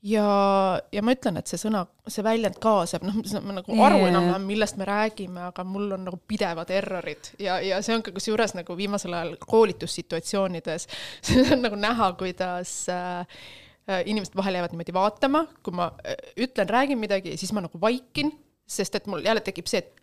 ja, 0.03 0.27
ja 0.91 1.03
ma 1.05 1.15
ütlen, 1.15 1.39
et 1.39 1.49
see 1.49 1.59
sõna, 1.61 1.85
see 2.11 2.25
väljend 2.25 2.59
kaasab, 2.63 3.05
noh, 3.07 3.19
ma 3.45 3.57
nagu 3.59 3.77
aru 3.87 4.01
yeah. 4.01 4.09
enam-vähem, 4.11 4.47
millest 4.49 4.77
me 4.79 4.87
räägime, 4.87 5.47
aga 5.49 5.65
mul 5.67 5.95
on 5.95 6.05
nagu 6.09 6.19
pidevad 6.27 6.71
errorid 6.75 7.33
ja, 7.41 7.59
ja 7.63 7.79
see 7.85 7.95
on 7.95 8.03
ka 8.05 8.13
kusjuures 8.15 8.55
nagu 8.57 8.77
viimasel 8.77 9.15
ajal 9.15 9.35
koolitussituatsioonides 9.47 10.87
see 11.29 11.45
on 11.55 11.63
nagu 11.63 11.79
näha, 11.79 12.11
kuidas 12.19 12.75
äh, 12.91 13.43
inimesed 14.05 14.35
vahel 14.37 14.59
jäävad 14.59 14.71
niimoodi 14.73 14.95
vaatama, 14.95 15.43
kui 15.63 15.75
ma 15.75 15.91
äh, 16.05 16.15
ütlen, 16.45 16.69
räägin 16.69 17.01
midagi, 17.01 17.35
siis 17.39 17.51
ma 17.55 17.65
nagu 17.65 17.81
vaikin, 17.81 18.31
sest 18.69 18.95
et 18.95 19.09
mul 19.11 19.25
jälle 19.25 19.43
tekib 19.43 19.67
see, 19.67 19.83
et 19.83 19.99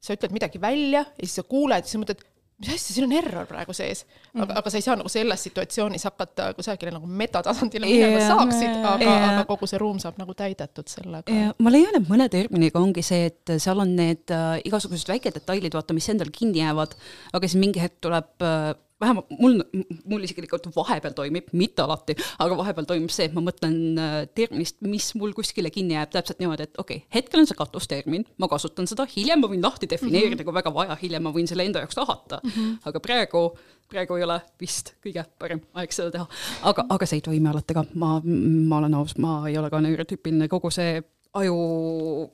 sa 0.00 0.16
ütled 0.16 0.32
midagi 0.34 0.60
välja 0.62 1.04
ja 1.04 1.26
siis 1.26 1.40
sa 1.40 1.44
kuuled 1.44 1.84
siis 1.84 2.00
mõtled, 2.00 2.22
mis 2.58 2.70
asja, 2.72 2.94
siin 2.94 3.06
on 3.06 3.12
error 3.18 3.46
praegu 3.46 3.74
sees. 3.76 4.04
aga 4.32 4.46
mm., 4.46 4.56
aga 4.62 4.72
sa 4.72 4.78
ei 4.80 4.86
saa 4.86 4.96
nagu 4.98 5.10
selles 5.12 5.44
situatsioonis 5.46 6.06
hakata 6.08 6.48
kusagile 6.56 6.94
nagu 6.94 7.10
metatasandile 7.20 7.86
minema 7.86 8.16
yeah,, 8.16 8.32
saaksid, 8.32 8.80
aga 8.80 9.04
yeah., 9.04 9.28
aga 9.34 9.44
kogu 9.50 9.68
see 9.70 9.82
ruum 9.82 10.00
saab 10.02 10.18
nagu 10.22 10.34
täidetud 10.38 10.88
sellega 10.90 11.34
yeah.. 11.34 11.52
ma 11.62 11.74
leian, 11.74 12.00
et 12.00 12.10
mõne 12.10 12.30
terminiga 12.32 12.80
ongi 12.80 13.04
see, 13.06 13.28
et 13.30 13.58
seal 13.60 13.84
on 13.84 13.92
need 13.98 14.34
äh, 14.34 14.58
igasugused 14.70 15.10
väikedetailid, 15.12 15.76
vaata, 15.76 15.96
mis 15.98 16.08
endal 16.14 16.32
kinni 16.34 16.62
jäävad, 16.62 16.96
aga 17.34 17.44
siis 17.44 17.60
mingi 17.60 17.84
hetk 17.84 18.00
tuleb 18.08 18.46
äh, 18.46 18.72
vähemalt 19.00 19.30
mul, 19.38 19.60
mul 20.08 20.24
isiklikult 20.26 20.68
vahepeal 20.74 21.14
toimib, 21.16 21.50
mitte 21.56 21.84
alati, 21.84 22.16
aga 22.42 22.56
vahepeal 22.58 22.88
toimub 22.88 23.12
see, 23.14 23.28
et 23.28 23.36
ma 23.36 23.42
mõtlen 23.44 23.76
äh, 24.00 24.16
terminist, 24.34 24.78
mis 24.82 25.10
mul 25.18 25.34
kuskile 25.36 25.70
kinni 25.74 25.94
jääb, 25.94 26.10
täpselt 26.14 26.42
niimoodi, 26.42 26.66
et 26.68 26.80
okei 26.82 27.02
okay,, 27.02 27.08
hetkel 27.14 27.42
on 27.42 27.48
see 27.50 27.58
katustermin, 27.58 28.26
ma 28.42 28.50
kasutan 28.50 28.90
seda, 28.90 29.06
hiljem 29.14 29.44
ma 29.44 29.50
võin 29.52 29.62
lahti 29.64 29.90
defineerida 29.90 30.34
mm, 30.34 30.40
-hmm. 30.40 30.48
kui 30.50 30.58
väga 30.58 30.74
vaja, 30.74 30.98
hiljem 31.02 31.26
ma 31.28 31.34
võin 31.34 31.50
selle 31.50 31.66
enda 31.68 31.84
jaoks 31.84 32.00
lahata 32.00 32.40
mm. 32.42 32.50
-hmm. 32.56 32.78
aga 32.90 33.00
praegu, 33.04 33.44
praegu 33.88 34.18
ei 34.18 34.26
ole 34.26 34.40
vist 34.60 34.94
kõige 35.04 35.24
parem 35.38 35.62
aeg 35.74 35.94
seda 35.94 36.10
teha. 36.10 36.26
aga, 36.72 36.86
aga 36.88 37.06
see 37.06 37.22
ei 37.22 37.26
toimi 37.30 37.48
alati 37.48 37.78
ka, 37.78 37.84
ma, 37.94 38.18
ma 38.24 38.82
olen 38.82 38.98
aus, 38.98 39.16
ma 39.18 39.40
ei 39.48 39.58
ole 39.58 39.70
ka 39.70 39.80
neurotüüpiline, 39.80 40.48
kogu 40.48 40.70
see 40.74 41.02
aju 41.34 42.30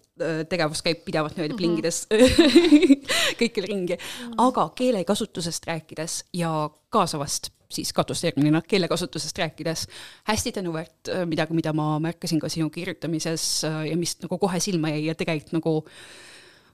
tegevus 0.48 0.82
käib 0.82 1.02
pidevalt 1.04 1.36
niimoodi 1.36 1.52
mm 1.52 1.56
-hmm. 1.56 1.58
plingides 1.58 2.06
kõikjal 3.40 3.66
ringi 3.66 3.96
mm, 3.96 4.30
-hmm. 4.30 4.34
aga 4.38 4.68
keelekasutusest 4.74 5.66
rääkides 5.66 6.24
ja 6.32 6.70
kaasavast 6.90 7.50
siis 7.74 7.92
katusterminina 7.92 8.62
keelekasutusest 8.62 9.38
rääkides, 9.38 9.86
hästi 10.24 10.52
tänuväärt 10.52 11.10
midagi, 11.26 11.54
mida 11.54 11.72
ma 11.72 11.98
märkasin 11.98 12.40
ka 12.40 12.48
sinu 12.48 12.70
kirjutamises 12.70 13.62
ja 13.90 13.96
mis 13.96 14.16
nagu 14.22 14.38
kohe 14.38 14.60
silma 14.60 14.88
jäi 14.88 15.06
ja 15.06 15.14
tegelikult 15.14 15.52
nagu 15.52 15.84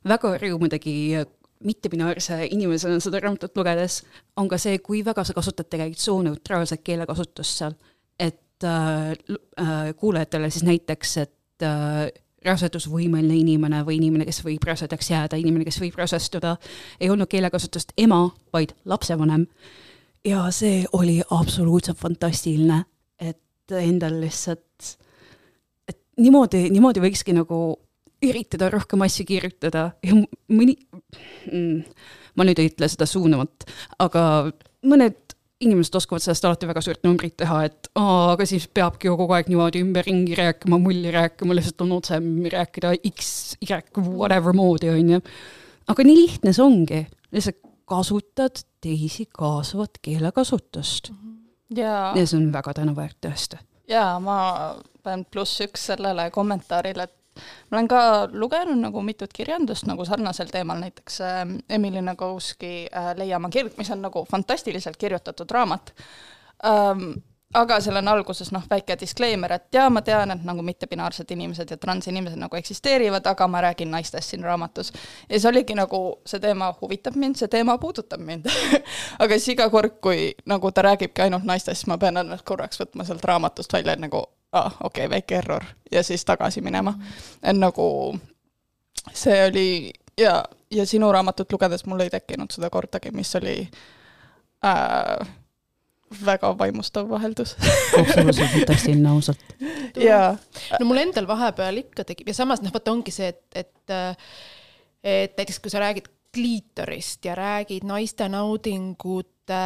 väga 0.04 0.34
rõõmu 0.42 0.68
tegi 0.68 1.16
mittebinaarse 1.64 2.46
inimesena 2.50 3.00
seda 3.00 3.20
raamatut 3.20 3.56
lugedes, 3.56 4.02
on 4.36 4.48
ka 4.48 4.58
see, 4.60 4.78
kui 4.84 5.02
väga 5.04 5.24
sa 5.24 5.36
kasutad 5.36 5.68
tegelikult 5.68 6.04
sooneutraalset 6.04 6.84
keelekasutust 6.84 7.58
seal. 7.58 7.74
et 8.18 8.64
äh, 8.64 9.94
kuulajatele 9.96 10.50
siis 10.50 10.64
näiteks, 10.64 11.16
et 11.16 11.34
äh, 11.66 12.08
rasedusvõimeline 12.46 13.36
inimene 13.36 13.82
või 13.84 13.98
inimene, 13.98 14.24
kes 14.28 14.40
võib 14.44 14.64
rasedaks 14.64 15.10
jääda, 15.12 15.38
inimene, 15.40 15.66
kes 15.68 15.80
võib 15.82 15.98
rasestuda, 16.00 16.54
ei 17.00 17.10
olnud 17.12 17.28
keelekasutust 17.30 17.92
ema, 18.00 18.22
vaid 18.52 18.72
lapsevanem. 18.88 19.46
ja 20.24 20.46
see 20.52 20.84
oli 20.92 21.20
absoluutselt 21.30 21.98
fantastiline, 21.98 22.84
et 23.20 23.72
endal 23.72 24.20
lihtsalt, 24.20 24.96
et 25.88 26.00
niimoodi, 26.16 26.68
niimoodi 26.70 27.00
võikski 27.00 27.36
nagu 27.36 27.60
üritada 28.22 28.68
rohkem 28.70 29.02
asju 29.02 29.24
kirjutada 29.26 29.90
ja 30.04 30.16
mõni 30.52 30.76
mm,, 31.52 31.84
ma 32.36 32.44
nüüd 32.44 32.60
ei 32.60 32.70
ütle 32.72 32.88
seda 32.88 33.08
suunavalt, 33.08 33.68
aga 33.98 34.24
mõned 34.86 35.29
inimesed 35.60 35.96
oskavad 35.98 36.24
sellest 36.24 36.44
alati 36.48 36.68
väga 36.70 36.82
suurt 36.84 37.02
numbrit 37.04 37.36
teha, 37.40 37.62
et 37.68 37.90
aa, 38.00 38.32
aga 38.34 38.46
siis 38.48 38.66
peabki 38.72 39.10
ju 39.10 39.16
kogu 39.20 39.36
aeg 39.36 39.50
niimoodi 39.52 39.82
ümberringi 39.84 40.36
rääkima, 40.38 40.78
mulli 40.80 41.12
rääkima, 41.14 41.56
lihtsalt 41.56 41.84
on 41.84 41.96
otsem 41.98 42.28
rääkida 42.52 42.94
X, 43.12 43.56
Y, 43.60 43.80
whatever 43.98 44.56
moodi, 44.56 44.90
on 44.92 45.16
ju. 45.16 45.20
aga 45.92 46.06
nii 46.06 46.16
lihtne 46.22 46.54
see 46.56 46.64
ongi, 46.64 47.02
lihtsalt 47.34 47.60
kasutad 47.90 48.62
teisi 48.80 49.26
kaasavat 49.26 50.00
keelekasutust. 50.02 51.12
ja, 51.76 52.12
ja 52.16 52.26
see 52.26 52.38
on 52.38 52.52
väga 52.54 52.74
tänuväärt 52.80 53.18
tõesti. 53.26 53.60
jaa, 53.90 54.14
ma 54.22 54.38
panen 55.02 55.26
pluss 55.28 55.60
üks 55.66 55.90
sellele 55.92 56.30
kommentaarile, 56.34 57.08
et 57.08 57.16
ma 57.70 57.78
olen 57.78 57.88
ka 57.88 58.02
lugenud 58.32 58.80
nagu 58.82 59.02
mitut 59.06 59.32
kirjandust 59.32 59.86
nagu 59.88 60.04
sarnasel 60.04 60.50
teemal, 60.52 60.80
näiteks 60.82 61.20
äh, 61.24 61.40
Emily 61.68 62.02
Nagoski 62.02 62.86
äh, 62.86 63.12
Leia 63.16 63.40
oma 63.40 63.50
kirg, 63.50 63.76
mis 63.78 63.90
on 63.90 64.02
nagu 64.02 64.24
fantastiliselt 64.30 64.96
kirjutatud 65.00 65.50
raamat 65.50 65.94
ähm, 66.66 67.12
aga 67.54 67.80
seal 67.82 67.98
on 67.98 68.08
alguses 68.08 68.52
noh, 68.54 68.62
väike 68.70 68.94
disclaimer, 69.00 69.52
et 69.56 69.74
jaa, 69.74 69.88
ma 69.90 70.02
tean, 70.06 70.30
et 70.30 70.42
nagu 70.46 70.62
mittepinaarsed 70.62 71.30
inimesed 71.34 71.72
ja 71.74 71.78
transinimesed 71.82 72.38
nagu 72.38 72.56
eksisteerivad, 72.56 73.26
aga 73.26 73.48
ma 73.50 73.62
räägin 73.66 73.90
naistest 73.90 74.30
siin 74.30 74.44
raamatus. 74.46 74.92
ja 75.28 75.34
siis 75.34 75.46
oligi 75.50 75.74
nagu, 75.74 76.20
see 76.26 76.40
teema 76.40 76.70
huvitab 76.80 77.16
mind, 77.18 77.40
see 77.40 77.48
teema 77.50 77.78
puudutab 77.78 78.22
mind 78.22 78.46
aga 79.22 79.38
siis 79.38 79.56
iga 79.56 79.70
kord, 79.70 79.98
kui 80.02 80.30
nagu 80.46 80.70
ta 80.70 80.86
räägibki 80.86 81.26
ainult 81.26 81.44
naistest, 81.44 81.82
siis 81.82 81.90
ma 81.90 81.98
pean 81.98 82.22
ennast 82.22 82.46
korraks 82.46 82.80
võtma 82.80 83.06
sealt 83.06 83.24
raamatust 83.24 83.72
välja, 83.72 83.98
et 83.98 84.06
nagu 84.06 84.22
ah,, 84.52 84.76
okei 84.80 85.06
okay,, 85.06 85.10
väike 85.10 85.36
error 85.38 85.64
ja 85.92 86.02
siis 86.02 86.24
tagasi 86.24 86.60
minema. 86.60 86.94
et 87.42 87.56
nagu 87.56 88.18
see 89.12 89.46
oli 89.46 89.92
ja, 90.18 90.44
ja 90.70 90.86
sinu 90.86 91.12
raamatut 91.12 91.52
lugedes 91.52 91.86
mul 91.86 92.00
ei 92.00 92.10
tekkinud 92.10 92.52
seda 92.52 92.70
kordagi, 92.70 93.10
mis 93.14 93.34
oli 93.36 93.56
äh, 94.64 95.28
väga 96.26 96.52
vaimustav 96.58 97.08
vaheldus 97.08 97.56
absoluutselt 97.98 98.50
fantastiline 98.50 99.08
ausalt. 99.08 99.44
jaa. 99.96 100.36
no 100.80 100.86
mul 100.86 101.02
endal 101.04 101.28
vahepeal 101.30 101.84
ikka 101.84 102.04
tekib 102.04 102.32
ja 102.32 102.34
samas 102.42 102.62
noh, 102.64 102.74
vaata 102.74 102.92
ongi 102.92 103.14
see, 103.14 103.30
et, 103.30 103.44
et 103.54 103.94
et 105.00 105.38
näiteks 105.38 105.60
kui 105.62 105.72
sa 105.72 105.80
räägid 105.80 106.10
kliitorist 106.34 107.24
ja 107.24 107.34
räägid 107.34 107.86
naiste 107.88 108.28
naudingute 108.28 109.62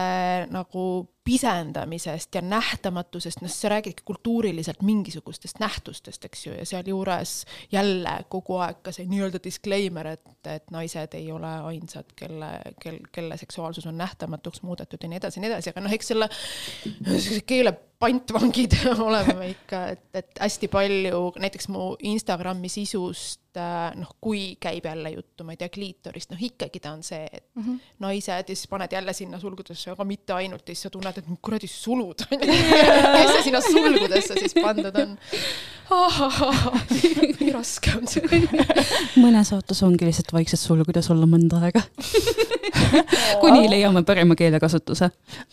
nagu 0.50 0.84
pisendamisest 1.24 2.34
ja 2.34 2.42
nähtamatusest, 2.42 3.40
noh, 3.42 3.50
sa 3.50 3.68
räägidki 3.68 4.02
kultuuriliselt 4.04 4.82
mingisugustest 4.82 5.58
nähtustest, 5.60 6.24
eks 6.24 6.46
ju, 6.46 6.52
ja 6.52 6.66
sealjuures 6.66 7.46
jälle 7.72 8.18
kogu 8.28 8.58
aeg 8.60 8.82
ka 8.84 8.92
see 8.92 9.08
nii-öelda 9.08 9.40
disclaimer, 9.44 10.12
et, 10.14 10.36
et 10.46 10.70
naised 10.74 11.16
ei 11.16 11.32
ole 11.32 11.54
ainsad, 11.70 12.12
kelle, 12.16 12.50
kel, 12.82 13.00
kelle 13.12 13.36
seksuaalsus 13.40 13.86
on 13.86 13.98
nähtamatuks 13.98 14.62
muudetud 14.62 15.02
ja 15.02 15.08
nii 15.08 15.22
edasi 15.22 15.40
ja 15.40 15.46
nii 15.46 15.52
edasi, 15.52 15.72
aga 15.72 15.86
noh, 15.86 15.96
eks 15.96 16.12
selle 16.12 16.28
keele 17.46 17.76
pantvangid 18.04 18.76
oleme 19.06 19.34
me 19.38 19.48
ikka, 19.54 19.80
et, 19.94 20.04
et 20.20 20.44
hästi 20.44 20.68
palju 20.72 21.24
näiteks 21.40 21.70
mu 21.72 21.94
Instagrami 22.10 22.70
sisust 22.72 23.58
äh, 23.60 23.94
noh, 23.98 24.10
kui 24.22 24.54
käib 24.60 24.86
jälle 24.88 25.14
juttu, 25.14 25.46
ma 25.46 25.54
ei 25.54 25.60
tea, 25.60 25.70
kliitorist, 25.72 26.32
noh 26.34 26.42
ikkagi 26.48 26.82
ta 26.84 26.94
on 26.94 27.02
see, 27.06 27.24
et 27.30 27.46
mm 27.54 27.62
-hmm. 27.62 27.92
naised 28.04 28.50
ja 28.50 28.56
siis 28.56 28.68
paned 28.68 28.92
jälle 28.92 29.12
sinna 29.12 29.40
sulgudesse, 29.40 29.90
aga 29.90 30.04
mitte 30.04 30.32
ainult 30.36 30.68
ja 30.68 30.74
siis 30.74 30.82
sa 30.82 30.90
tunned, 30.90 31.18
et 31.18 31.30
kuradi 31.42 31.68
sulud 31.70 32.26
on 32.30 32.40
ju. 32.40 32.46
kes 32.48 33.30
see 33.32 33.42
sinna 33.48 33.60
sulgudesse 33.60 34.34
siis 34.38 34.54
pandud 34.54 35.00
on? 35.02 35.16
nii 37.40 37.52
raske 37.52 37.92
on 37.96 38.08
see. 38.08 38.44
mõne 39.20 39.44
saates 39.44 39.82
ongi 39.82 40.08
lihtsalt 40.08 40.32
vaikselt 40.32 40.60
sulgudes 40.60 41.10
olla 41.10 41.26
mõnda 41.28 41.60
aega 41.64 41.82
kuni 43.42 43.68
leiame 43.70 44.02
parima 44.06 44.36
keelekasutuse. 44.38 45.10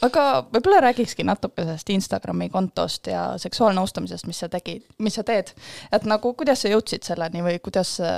aga 0.08 0.26
võib-olla 0.54 0.82
räägikski 0.88 1.26
natuke 1.28 1.66
sellest 1.66 1.90
Instagrami 1.94 2.50
kontost 2.54 3.08
ja 3.12 3.32
seksuaalnõustamisest, 3.42 4.28
mis 4.30 4.42
sa 4.44 4.50
tegid, 4.52 4.86
mis 5.00 5.18
sa 5.20 5.26
teed, 5.28 5.54
et 5.92 6.08
nagu 6.10 6.34
kuidas 6.38 6.64
sa 6.64 6.72
jõudsid 6.72 7.08
selleni 7.08 7.44
või 7.46 7.60
kuidas 7.64 7.98
see 8.00 8.16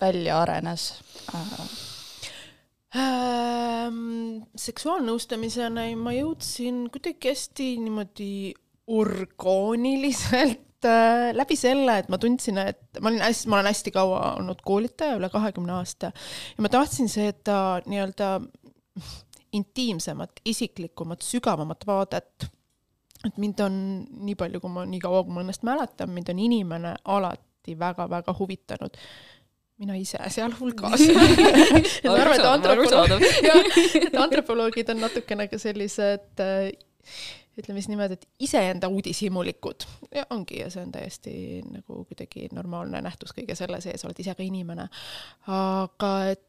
välja 0.00 0.40
arenes 0.42 0.90
äh,? 1.34 1.64
ähm,? 3.00 4.44
seksuaalnõustamiseni 4.58 5.94
ma 6.00 6.14
jõudsin 6.16 6.84
kuidagi 6.92 7.32
hästi 7.32 7.70
niimoodi 7.84 8.34
orgaaniliselt 8.86 10.73
äh, 10.88 11.30
läbi 11.36 11.56
selle, 11.58 11.98
et 12.02 12.10
ma 12.12 12.18
tundsin, 12.20 12.58
et 12.62 13.00
ma 13.00 13.10
olin 13.10 13.24
hästi, 13.24 13.48
ma 13.50 13.58
olen 13.58 13.70
hästi 13.70 13.92
kaua 13.94 14.20
olnud 14.38 14.62
koolitaja, 14.66 15.18
üle 15.18 15.30
kahekümne 15.32 15.76
aasta. 15.78 16.12
Ja 16.56 16.64
ma 16.64 16.70
tahtsin 16.72 17.10
seda 17.12 17.58
nii-öelda 17.86 18.30
intiimsemat, 19.54 20.40
isiklikumat, 20.44 21.22
sügavamat 21.22 21.86
vaadet. 21.86 22.48
et 23.24 23.36
mind 23.40 23.60
on 23.64 23.76
nii 24.26 24.34
palju, 24.36 24.60
kui 24.60 24.72
ma, 24.72 24.82
nii 24.88 25.00
kaua, 25.00 25.22
kui 25.24 25.32
ma 25.32 25.44
ennast 25.44 25.62
mäletan, 25.64 26.10
mind 26.12 26.28
on 26.28 26.42
inimene 26.44 26.96
alati 27.04 27.78
väga-väga 27.78 28.34
huvitanud. 28.38 28.98
Mina 29.80 29.96
ise 29.98 30.20
sealhulgas. 30.30 31.00
Ma 32.04 32.12
arvan, 32.14 32.36
et 32.36 32.44
antropoloog, 32.46 33.24
jah, 33.48 33.78
et 33.98 34.18
antropoloogid 34.22 34.92
on 34.92 35.00
natukene 35.02 35.48
ka 35.50 35.58
sellised 35.58 36.44
äh, 36.44 36.68
ütleme 37.58 37.80
siis 37.80 37.90
niimoodi, 37.92 38.18
et 38.18 38.26
iseenda 38.46 38.88
uudishimulikud 38.88 39.86
ja 40.14 40.26
ongi 40.30 40.60
ja 40.60 40.70
see 40.70 40.82
on 40.82 40.92
täiesti 40.94 41.34
nagu 41.66 42.04
kuidagi 42.08 42.48
normaalne 42.52 43.02
nähtus 43.04 43.34
kõige 43.36 43.56
selle 43.58 43.80
sees, 43.84 44.04
oled 44.04 44.18
ise 44.18 44.34
ka 44.34 44.42
inimene. 44.42 44.88
aga 45.46 46.16
et 46.32 46.42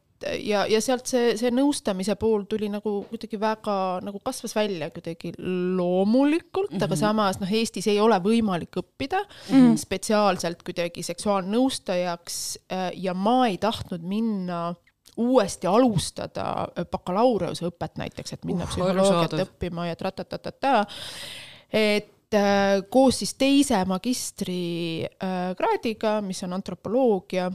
ja, 0.43 0.63
ja 0.69 0.79
sealt 0.83 1.09
see, 1.09 1.33
see 1.39 1.51
nõustamise 1.53 2.15
pool 2.19 2.45
tuli 2.49 2.69
nagu 2.71 2.97
kuidagi 3.09 3.39
väga 3.39 3.75
nagu 4.05 4.21
kasvas 4.23 4.55
välja 4.55 4.89
kuidagi 4.93 5.33
loomulikult 5.37 6.71
mm, 6.71 6.77
-hmm. 6.77 6.83
aga 6.83 6.95
mhm. 6.95 7.01
samas 7.01 7.39
noh, 7.41 7.51
Eestis 7.51 7.87
ei 7.91 7.99
ole 7.99 8.17
võimalik 8.23 8.79
õppida 8.81 9.21
mm 9.25 9.55
-hmm. 9.55 9.77
spetsiaalselt 9.77 10.63
kuidagi 10.63 11.03
seksuaalnõustajaks 11.03 12.39
äh, 12.71 12.91
ja 12.95 13.13
ma 13.13 13.47
ei 13.47 13.57
tahtnud 13.57 14.01
minna 14.01 14.75
uuesti 15.17 15.67
alustada 15.67 16.67
bakalaureuseõpet 16.91 17.97
näiteks, 18.01 18.33
et 18.33 18.45
minna 18.45 18.63
uh, 18.65 18.69
psühholoogiat 18.69 19.33
õppima 19.45 19.85
ja 19.89 19.95
tratatatata, 19.95 20.85
et 21.71 22.33
äh, 22.35 22.83
koos 22.89 23.19
siis 23.21 23.33
teise 23.39 23.85
magistrikraadiga, 23.87 26.21
mis 26.25 26.43
on 26.43 26.53
antropoloogia 26.57 27.51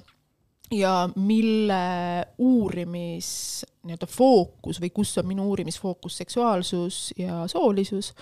ja 0.70 1.08
mille 1.16 2.26
uurimis 2.38 3.64
nii-öelda 3.82 4.06
fookus 4.06 4.80
või 4.80 4.90
kus 4.94 5.18
on 5.18 5.26
minu 5.26 5.48
uurimisfookus 5.50 6.16
seksuaalsus 6.22 7.12
ja 7.18 7.46
soolisus, 7.50 8.14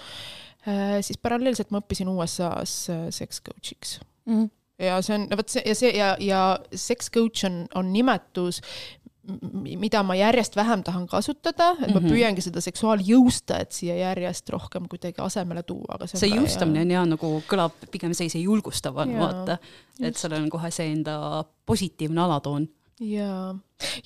äh, 0.67 0.99
siis 1.01 1.19
paralleelselt 1.23 1.71
ma 1.71 1.79
õppisin 1.83 2.09
USA-s 2.09 2.91
äh, 2.91 2.97
sex 3.11 3.43
coach'iks. 3.45 4.01
Mm. 4.27 4.43
-hmm 4.43 4.51
ja 4.79 5.01
see 5.03 5.17
on, 5.17 5.27
vot 5.37 5.51
see 5.51 5.63
ja 5.67 5.75
see 5.75 5.91
ja, 5.97 6.13
ja 6.23 6.43
sex 6.71 7.11
coach 7.11 7.43
on, 7.49 7.65
on 7.75 7.89
nimetus, 7.93 8.61
mida 9.53 10.03
ma 10.07 10.17
järjest 10.19 10.57
vähem 10.57 10.83
tahan 10.87 11.07
kasutada, 11.11 11.71
et 11.81 11.93
ma 11.93 12.01
mm 12.01 12.07
-hmm. 12.07 12.13
püüangi 12.13 12.45
seda 12.45 12.61
seksuaaljõustajat 12.65 13.73
siia 13.73 13.97
järjest 13.97 14.49
rohkem 14.51 14.89
kuidagi 14.89 15.21
asemele 15.21 15.63
tuua, 15.63 15.99
aga 15.99 16.07
see, 16.07 16.21
see 16.21 16.33
jõustamine 16.35 16.87
on 16.87 16.91
ja 16.91 17.05
nagu 17.05 17.43
kõlab 17.49 17.73
pigem 17.91 18.15
sellise 18.15 18.39
julgustava, 18.39 19.07
vaata, 19.07 19.59
et 20.01 20.17
sellel 20.17 20.43
on 20.43 20.51
kohe 20.51 20.71
see 20.71 20.93
enda 20.93 21.45
positiivne 21.67 22.21
alatoon 22.21 22.69
ja, 23.01 23.55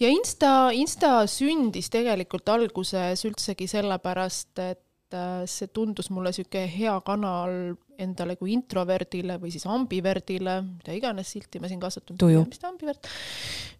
ja 0.00 0.08
Insta, 0.08 0.70
Insta 0.74 1.22
sündis 1.30 1.90
tegelikult 1.92 2.48
alguses 2.52 3.24
üldsegi 3.28 3.68
sellepärast, 3.70 4.52
et 4.58 5.16
äh, 5.16 5.42
see 5.46 5.70
tundus 5.72 6.10
mulle 6.10 6.32
sihuke 6.32 6.66
hea 6.76 6.94
kanal 7.06 7.74
endale 8.02 8.36
kui 8.36 8.52
introverdile 8.56 9.38
või 9.40 9.52
siis 9.54 9.66
ambiverdile, 9.70 10.60
mida 10.66 10.96
iganes 10.96 11.32
silti 11.34 11.60
ma 11.62 11.70
siin 11.70 11.80
kasutan. 11.80 12.18
mis 12.18 12.58
ta 12.58 12.72
ambivert? 12.72 13.08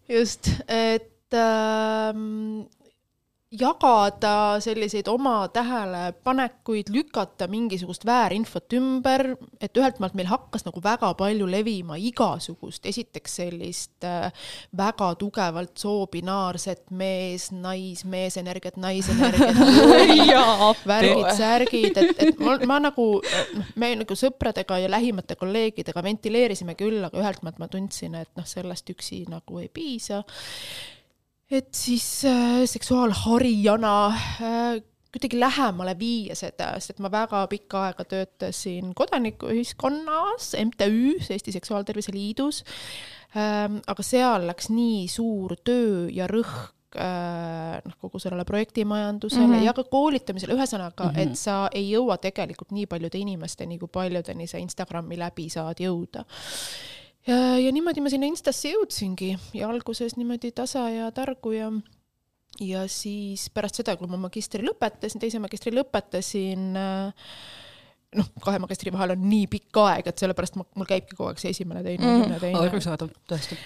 just, 0.09 0.49
et 0.67 1.12
ähm, 1.37 2.65
jagada 3.53 4.59
selliseid 4.59 5.07
oma 5.07 5.47
tähelepanekuid, 5.53 6.89
lükata 6.89 7.47
mingisugust 7.47 8.05
väärinfot 8.05 8.73
ümber, 8.73 9.35
et 9.61 9.77
ühelt 9.77 9.99
maalt 10.01 10.15
meil 10.17 10.29
hakkas 10.31 10.65
nagu 10.65 10.81
väga 10.83 11.11
palju 11.19 11.45
levima 11.49 11.97
igasugust, 12.01 12.85
esiteks 12.89 13.35
sellist 13.41 14.07
äh, 14.07 14.31
väga 14.77 15.11
tugevalt 15.21 15.77
soobinaarset 15.77 16.89
mees, 16.97 17.51
nais, 17.53 18.01
meesenergiat, 18.09 18.79
naisenergiat 18.81 20.81
värgid, 20.93 21.29
särgid, 21.37 22.01
et, 22.01 22.23
et 22.25 22.41
ma, 22.41 22.57
ma 22.69 22.79
nagu, 22.87 23.07
noh, 23.59 23.69
me 23.77 23.91
nagu 24.01 24.17
sõpradega 24.17 24.81
ja 24.81 24.89
lähimate 24.89 25.37
kolleegidega 25.37 26.03
ventileerisime 26.03 26.73
küll, 26.79 27.03
aga 27.05 27.21
ühelt 27.21 27.45
maalt 27.45 27.61
ma 27.61 27.69
tundsin, 27.69 28.17
et 28.17 28.33
noh, 28.39 28.49
sellest 28.49 28.89
üksi 28.95 29.27
nagu 29.29 29.61
ei 29.61 29.69
piisa 29.69 30.23
et 31.53 31.69
siis 31.77 32.25
äh, 32.25 32.63
seksuaalharijana 32.65 33.95
äh, 34.07 34.81
kuidagi 35.13 35.39
lähemale 35.39 35.93
viia 35.99 36.35
seda, 36.37 36.71
sest 36.81 36.95
et 36.95 37.01
ma 37.05 37.11
väga 37.13 37.43
pikka 37.51 37.87
aega 37.87 38.05
töötasin 38.09 38.93
kodanikuühiskonnas, 38.97 40.53
MTÜ-s, 40.57 41.29
Eesti 41.35 41.53
Seksuaaltervise 41.53 42.13
Liidus 42.15 42.63
ähm,, 43.37 43.81
aga 43.87 44.05
seal 44.05 44.47
läks 44.49 44.71
nii 44.73 45.05
suur 45.11 45.53
töö 45.61 46.07
ja 46.13 46.25
rõhk 46.31 46.73
äh, 46.97 47.77
noh, 47.85 47.99
kogu 48.01 48.21
sellele 48.23 48.45
projektimajandusele 48.49 49.45
mm 49.45 49.53
-hmm. 49.53 49.67
ja 49.69 49.75
ka 49.77 49.83
koolitamisele, 49.83 50.57
ühesõnaga 50.57 51.11
mm, 51.11 51.15
-hmm. 51.15 51.21
et 51.29 51.37
sa 51.37 51.69
ei 51.71 51.91
jõua 51.91 52.17
tegelikult 52.17 52.73
nii 52.73 52.89
paljude 52.89 53.21
inimesteni, 53.21 53.77
kui 53.77 53.87
paljudeni 53.87 54.47
sa 54.47 54.57
Instagrami 54.57 55.19
läbi 55.19 55.49
saad 55.49 55.77
jõuda 55.77 56.25
ja, 57.27 57.39
ja 57.59 57.73
niimoodi 57.75 58.03
ma 58.03 58.11
sinna 58.11 58.29
Instasse 58.29 58.73
jõudsingi 58.73 59.33
ja 59.57 59.69
alguses 59.71 60.17
niimoodi 60.19 60.53
tasa 60.55 60.87
ja 60.93 61.11
targu 61.15 61.55
ja 61.55 61.71
ja 62.61 62.85
siis 62.91 63.47
pärast 63.53 63.79
seda, 63.79 63.95
kui 63.97 64.09
ma 64.09 64.19
magistri 64.27 64.63
lõpetasin, 64.65 65.21
teise 65.21 65.39
magistri 65.41 65.73
lõpetasin 65.73 66.73
äh,, 66.77 67.29
noh, 68.19 68.27
kahe 68.43 68.59
magistri 68.61 68.93
vahel 68.93 69.15
on 69.15 69.23
nii 69.29 69.47
pikk 69.51 69.79
aeg, 69.83 70.09
et 70.09 70.21
sellepärast 70.21 70.59
mul 70.59 70.89
käibki 70.89 71.17
kogu 71.17 71.31
aeg 71.31 71.41
see 71.41 71.53
esimene, 71.53 71.81
teine 71.85 72.03
mm., 72.03 72.19
esimene, 72.19 72.41
teine. 72.43 72.67
arusaadav, 72.67 73.15
tõesti. 73.31 73.57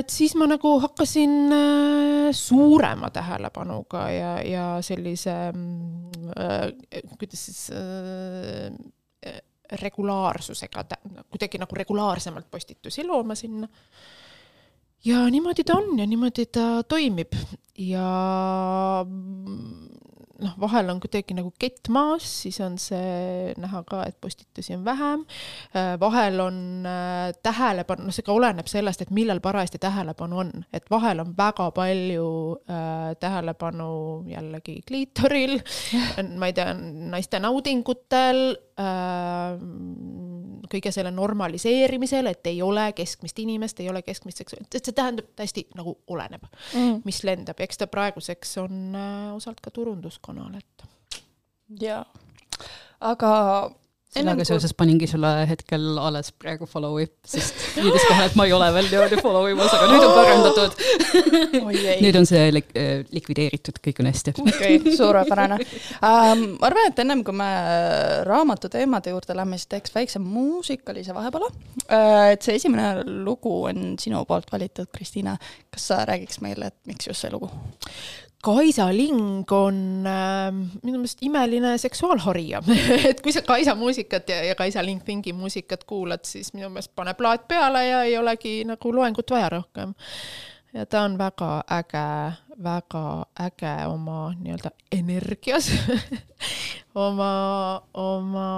et 0.00 0.12
siis 0.12 0.34
ma 0.36 0.48
nagu 0.50 0.74
hakkasin 0.84 1.56
äh, 1.56 2.28
suurema 2.36 3.08
tähelepanuga 3.14 4.04
ja, 4.12 4.34
ja 4.44 4.66
sellise 4.84 5.38
äh,, 5.48 6.68
kuidas 7.16 7.48
siis 7.48 7.64
äh, 7.72 9.40
regulaarsusega, 9.72 10.84
kuidagi 11.30 11.58
nagu 11.58 11.76
regulaarsemalt 11.76 12.50
postitusi 12.50 13.04
looma 13.06 13.34
sinna. 13.34 13.68
ja 15.04 15.30
niimoodi 15.30 15.64
ta 15.64 15.76
on 15.76 15.98
ja 15.98 16.06
niimoodi 16.06 16.46
ta 16.46 16.82
toimib 16.88 17.32
ja 17.78 18.08
noh, 20.44 20.54
vahel 20.60 20.90
on 20.92 21.00
kuidagi 21.02 21.36
nagu 21.36 21.52
kett 21.60 21.88
maas, 21.92 22.26
siis 22.44 22.58
on 22.64 22.76
see 22.80 23.54
näha 23.60 23.82
ka, 23.88 24.02
et 24.08 24.16
postitusi 24.22 24.74
on 24.76 24.84
vähem. 24.86 25.24
Äh, 25.74 25.94
vahel 26.00 26.40
on 26.44 26.58
äh, 26.88 27.32
tähelepanu, 27.44 28.08
noh, 28.08 28.14
see 28.14 28.26
ka 28.26 28.34
oleneb 28.34 28.68
sellest, 28.70 29.04
et 29.04 29.14
millal 29.14 29.40
parajasti 29.44 29.80
tähelepanu 29.82 30.42
on, 30.44 30.52
et 30.74 30.88
vahel 30.92 31.24
on 31.24 31.34
väga 31.38 31.70
palju 31.76 32.28
äh, 32.68 33.14
tähelepanu 33.20 33.90
jällegi 34.30 34.80
kliitoril, 34.88 35.58
ma 36.40 36.50
ei 36.50 36.56
tea, 36.56 36.72
naiste 37.14 37.40
naudingutel 37.42 38.44
äh,, 38.80 39.56
kõige 40.70 40.92
selle 40.94 41.10
normaliseerimisel, 41.14 42.30
et 42.30 42.46
ei 42.50 42.62
ole 42.62 42.88
keskmist 42.96 43.38
inimest, 43.42 43.80
ei 43.80 43.90
ole 43.90 44.02
keskmist 44.02 44.42
seksuaalset, 44.42 44.74
et 44.74 44.90
see 44.90 44.96
tähendab 44.96 45.30
täiesti 45.36 45.66
nagu 45.78 45.96
oleneb 46.14 46.46
mm., 46.48 47.00
mis 47.04 47.22
lendab, 47.26 47.60
eks 47.64 47.80
ta 47.82 47.88
praeguseks 47.90 48.58
on 48.64 48.98
äh, 48.98 49.30
osalt 49.36 49.62
ka 49.64 49.72
turunduskanal, 49.74 50.54
et. 50.58 50.88
jaa, 51.80 52.04
aga 53.00 53.32
sellega 54.14 54.46
seoses 54.46 54.74
paningi 54.76 55.08
sulle 55.10 55.30
hetkel 55.48 55.98
alles 55.98 56.30
praegu 56.38 56.68
follow'i, 56.70 57.06
sest 57.26 57.58
viidis 57.76 58.04
kohe, 58.08 58.26
et 58.28 58.36
ma 58.38 58.46
ei 58.48 58.54
ole 58.56 58.68
veel 58.76 58.88
niimoodi 58.90 59.20
follow 59.22 59.48
imas, 59.50 59.74
aga 59.74 59.88
nüüd 59.90 60.06
on 60.06 60.14
parandatud 60.18 60.78
nüüd 62.04 62.18
on 62.20 62.28
see 62.28 62.44
lik 62.54 62.70
äh, 62.78 63.02
likvideeritud, 63.14 63.80
kõik 63.84 64.02
on 64.02 64.10
hästi. 64.10 64.34
okei 64.44 64.78
okay,, 64.78 64.96
suurepärane 64.96 65.58
ähm,. 65.58 66.46
ma 66.60 66.70
arvan, 66.70 66.90
et 66.90 67.02
ennem 67.04 67.24
kui 67.26 67.36
me 67.36 67.50
raamatu 68.28 68.70
teemade 68.72 69.14
juurde 69.14 69.36
lähme, 69.36 69.58
siis 69.60 69.70
teeks 69.74 69.94
väikse 69.94 70.22
muusikalise 70.22 71.16
vahepala 71.16 71.50
äh,. 71.88 72.34
et 72.34 72.46
see 72.46 72.58
esimene 72.60 73.04
lugu 73.26 73.56
on 73.70 73.94
sinu 74.00 74.24
poolt 74.28 74.52
valitud, 74.52 74.90
Kristiina. 74.94 75.36
kas 75.74 75.88
sa 75.90 76.04
räägiks 76.08 76.40
meile, 76.44 76.70
et 76.70 76.78
miks 76.90 77.10
just 77.10 77.24
see 77.24 77.32
lugu? 77.34 77.50
Kaisa 78.44 78.90
Ling 78.92 79.52
on 79.56 79.78
äh, 80.06 80.50
minu 80.82 80.98
meelest 80.98 81.22
imeline 81.24 81.74
seksuaalharija 81.80 82.60
et 83.10 83.22
kui 83.24 83.32
sa 83.32 83.42
Kaisa 83.46 83.74
muusikat 83.78 84.28
ja, 84.28 84.42
ja 84.50 84.54
Kaisa 84.58 84.84
Ling 84.84 85.00
Thingi 85.04 85.32
muusikat 85.32 85.84
kuulad, 85.88 86.26
siis 86.28 86.52
minu 86.56 86.68
meelest 86.68 86.92
pane 86.96 87.14
plaat 87.16 87.48
peale 87.48 87.86
ja 87.86 88.02
ei 88.04 88.18
olegi 88.20 88.58
nagu 88.68 88.92
loengut 88.94 89.30
vaja 89.32 89.48
rohkem. 89.56 89.94
Ja 90.74 90.86
ta 90.86 91.02
on 91.02 91.18
väga 91.18 91.64
äge, 91.70 92.32
väga 92.62 93.26
äge 93.40 93.86
oma 93.86 94.34
nii-öelda 94.40 94.70
energias 94.92 95.70
oma, 97.06 97.30
oma 97.94 98.48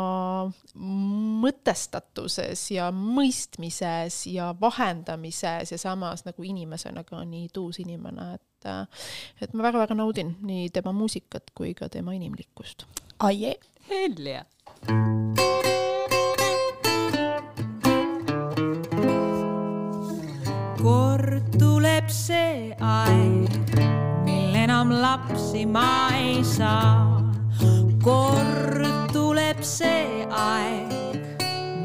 mõtestatuses 1.44 2.70
ja 2.74 2.90
mõistmises 2.92 4.22
ja 4.32 4.54
vahendamises 4.60 5.72
ja 5.72 5.78
samas 5.78 6.24
nagu 6.28 6.42
inimesena 6.42 7.04
ka 7.04 7.24
nii 7.24 7.48
tuus 7.52 7.80
inimene, 7.84 8.34
et 8.34 8.42
et 9.40 9.52
ma 9.54 9.68
väga-väga 9.68 9.94
naudin 9.94 10.34
nii 10.42 10.70
tema 10.74 10.92
muusikat 10.96 11.52
kui 11.54 11.74
ka 11.74 11.88
tema 11.88 12.16
inimlikkust. 12.16 12.86
Aie. 13.22 13.54
Hell 13.86 14.26
yeah. 14.26 14.46
kord 20.82 21.55
see 22.26 22.74
aeg, 22.82 23.50
mil 24.26 24.54
enam 24.58 24.88
lapsi 24.90 25.62
ma 25.64 26.08
ei 26.10 26.42
saa. 26.42 27.22
kord 28.02 29.12
tuleb 29.14 29.60
see 29.62 30.26
aeg, 30.44 30.90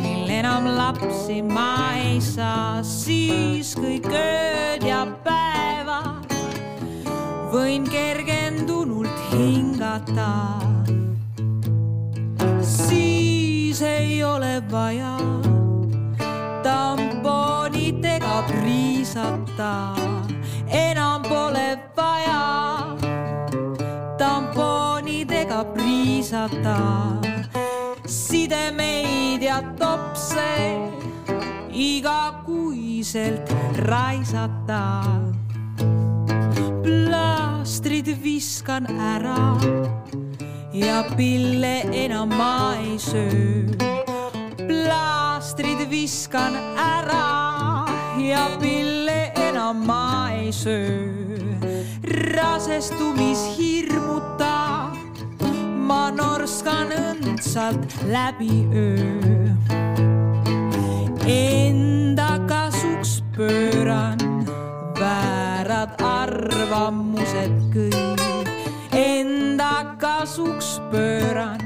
mil 0.01 0.32
enam 0.39 0.65
lapsi 0.80 1.41
ma 1.45 1.93
ei 1.97 2.17
saa, 2.21 2.82
siis 2.82 3.75
kõik 3.77 4.10
ööd 4.10 4.88
ja 4.88 5.04
päevad 5.27 6.34
võin 7.54 7.86
kergendunult 7.86 9.21
hingata. 9.36 10.32
siis 12.65 13.86
ei 13.86 14.23
ole 14.25 14.58
vaja 14.73 15.40
tamponidega 18.31 18.47
priisata, 18.47 19.95
enam 20.67 21.21
pole 21.23 21.77
vaja 21.95 22.95
tamponidega 24.17 25.65
priisata. 25.73 26.77
Sidemeid 28.07 29.41
ja 29.41 29.61
topse 29.79 30.79
igakuiselt 31.71 33.51
raisata. 33.75 35.03
Plaastrid 36.83 38.15
viskan 38.23 38.87
ära 38.87 39.57
ja 40.73 41.03
pille 41.17 41.83
enam 41.91 42.29
ma 42.29 42.75
ei 42.79 42.99
söö. 42.99 43.67
plaastrid 44.67 45.89
viskan 45.89 46.55
ära 46.77 47.50
ja 48.29 48.49
pille 48.60 49.31
enam 49.36 49.77
ma 49.88 50.29
ei 50.31 50.51
söö. 50.51 51.07
rasestumishirmuta 52.36 54.88
ma 55.88 56.12
norskan 56.12 56.88
õndsalt 56.91 57.95
läbi 58.07 58.67
öö. 58.73 59.49
Enda 61.27 62.39
kasuks 62.47 63.23
pööran 63.38 64.17
väärad 64.99 65.89
arvamused 66.01 67.51
kõik 67.73 68.21
enda 68.91 69.95
kasuks 69.97 70.81
pööran, 70.91 71.60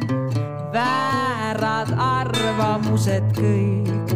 väärad 0.74 1.90
arvamused 1.98 3.24
kõik. 3.38 4.15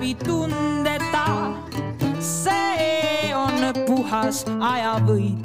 Häbi 0.00 0.14
tundeta, 0.24 1.52
see 2.20 3.34
on 3.36 3.60
puhas 3.84 4.44
ajavõit. 4.48 5.44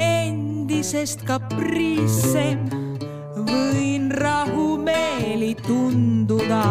endisest 0.00 1.26
kapriissem 1.28 2.64
võin 3.36 4.08
rahumeeli 4.16 5.52
tunduda 5.66 6.64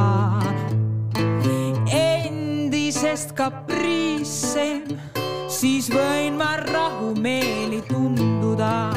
endisest 1.93 3.35
kapriissem, 3.37 4.97
siis 5.45 5.91
võin 5.93 6.41
ma 6.41 6.55
rahumeeli 6.57 7.83
tunduda. 7.85 8.89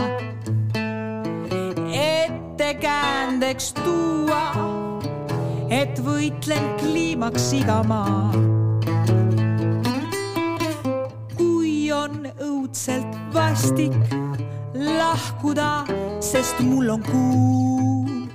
ettekäändeks 1.93 3.75
tuua, 3.85 4.82
et 5.73 6.01
võitlen 6.05 6.67
kliimaks 6.81 7.49
iga 7.57 7.81
maa. 7.89 8.29
kui 11.39 11.89
on 11.93 12.27
õudselt 12.37 13.17
vastik 13.33 13.97
lahkuda, 14.77 15.71
sest 16.21 16.61
mul 16.61 16.93
on 16.97 17.03
kuu. 17.09 18.29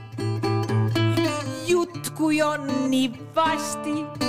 jutt, 1.70 2.12
kui 2.18 2.42
on 2.42 2.66
nii 2.90 3.14
vastik 3.36 4.26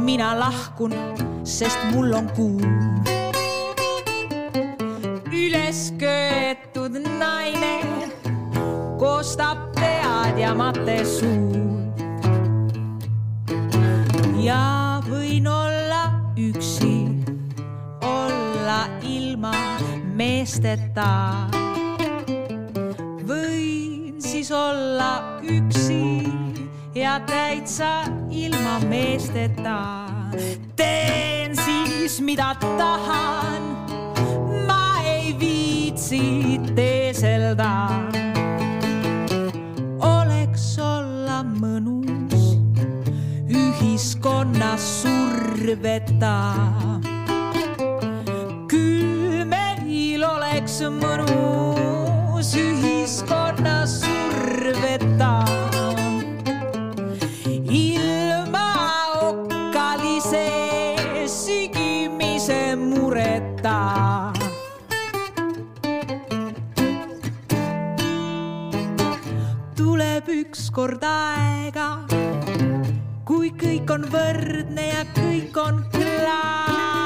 mina 0.00 0.32
lahkun, 0.38 0.96
sest 1.44 1.78
mul 1.92 2.16
on 2.16 2.32
kuum. 2.32 3.04
üles 5.28 5.92
köetud 6.00 6.96
naine 7.20 7.76
koostab 8.98 9.72
pead 9.76 10.40
ja 10.40 10.54
mate 10.56 11.02
suud. 11.04 11.67
Ja 14.42 15.00
võin 15.06 15.46
olla 15.50 16.02
üksi, 16.38 17.08
olla 18.04 18.86
ilma 19.02 19.52
meesteta. 20.14 21.08
võin 23.28 24.20
siis 24.22 24.50
olla 24.52 25.40
üksi 25.42 26.22
ja 26.94 27.18
täitsa 27.26 28.04
ilma 28.30 28.78
meesteta. 28.88 30.06
teen 30.76 31.56
siis, 31.56 32.20
mida 32.20 32.54
tahan. 32.60 33.62
ma 34.66 35.02
ei 35.04 35.34
viitsi 35.38 36.60
teeselda 36.74 38.27
surveta. 44.78 46.34
küll 48.68 49.44
meil 49.44 50.22
oleks 50.22 50.80
mõnus 50.94 52.52
ühiskonna 52.54 53.82
surveta. 53.86 55.44
ilma 57.66 58.68
okkalise 59.22 60.46
sigimise 61.26 62.76
mureta 62.76 64.32
tuleb 69.74 70.28
ükskord 70.28 71.02
aega, 71.02 71.90
kui 72.08 72.27
kõik 73.58 73.90
on 73.90 74.04
võrdne 74.12 74.84
ja 74.88 75.04
kõik 75.16 75.56
on 75.58 75.82
klaar. 75.94 76.98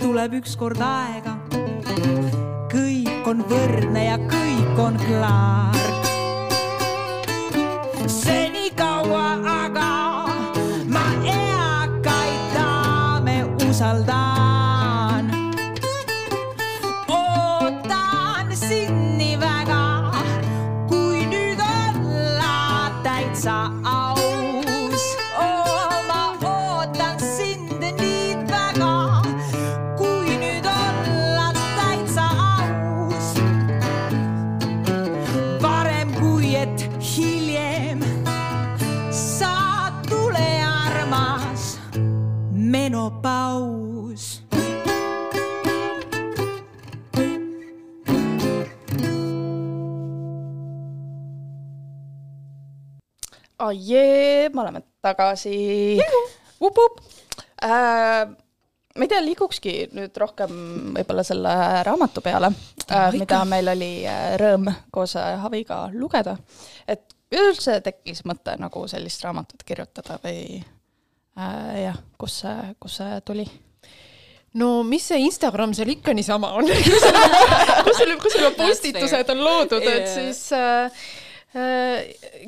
tuleb 0.00 0.32
ükskord 0.40 0.80
aega, 0.82 1.36
kõik 2.72 3.26
on 3.28 3.44
võrdne 3.48 4.04
ja 4.06 4.18
kõik 4.18 4.78
on 4.86 4.96
klaar. 5.06 5.76
senikaua 8.06 9.26
aga 9.56 9.90
ma 10.90 11.06
eakaid 11.36 12.42
daame 12.54 13.36
usaldan 13.68 14.41
oh 53.62 53.72
jee, 53.72 54.50
me 54.54 54.60
oleme 54.60 54.82
tagasi. 55.02 56.00
up-up. 56.60 57.00
ma 57.62 59.04
ei 59.04 59.08
tea, 59.08 59.22
liigukski 59.24 59.74
nüüd 59.96 60.18
rohkem 60.20 60.52
võib-olla 60.96 61.24
selle 61.24 61.54
raamatu 61.86 62.20
peale, 62.24 62.52
mida 63.14 63.42
meil 63.48 63.72
oli 63.72 63.92
äh, 64.08 64.34
rõõm 64.40 64.68
koos 64.92 65.16
äh, 65.16 65.38
Haviga 65.40 65.86
lugeda. 65.94 66.36
et 66.86 67.14
üldse 67.32 67.78
tekkis 67.84 68.26
mõte 68.28 68.56
nagu 68.60 68.84
sellist 68.90 69.24
raamatut 69.24 69.62
kirjutada 69.64 70.18
või 70.24 70.60
äh, 71.38 71.76
jah, 71.86 72.00
kus 72.20 72.42
see, 72.42 72.72
kust 72.82 73.00
see 73.00 73.20
tuli? 73.24 73.46
no 74.60 74.82
mis 74.84 75.06
see 75.08 75.22
Instagram 75.24 75.72
seal 75.76 75.94
ikka 75.94 76.12
niisama 76.16 76.52
on 76.58 76.68
kus 76.76 77.06
selle, 77.06 77.26
kus 77.86 77.96
kus 78.20 78.36
selle 78.36 78.52
postitused 78.58 79.32
on 79.32 79.44
loodud, 79.46 79.86
et 79.88 80.10
siis 80.10 80.48
äh, 80.56 80.90
äh, 80.90 81.31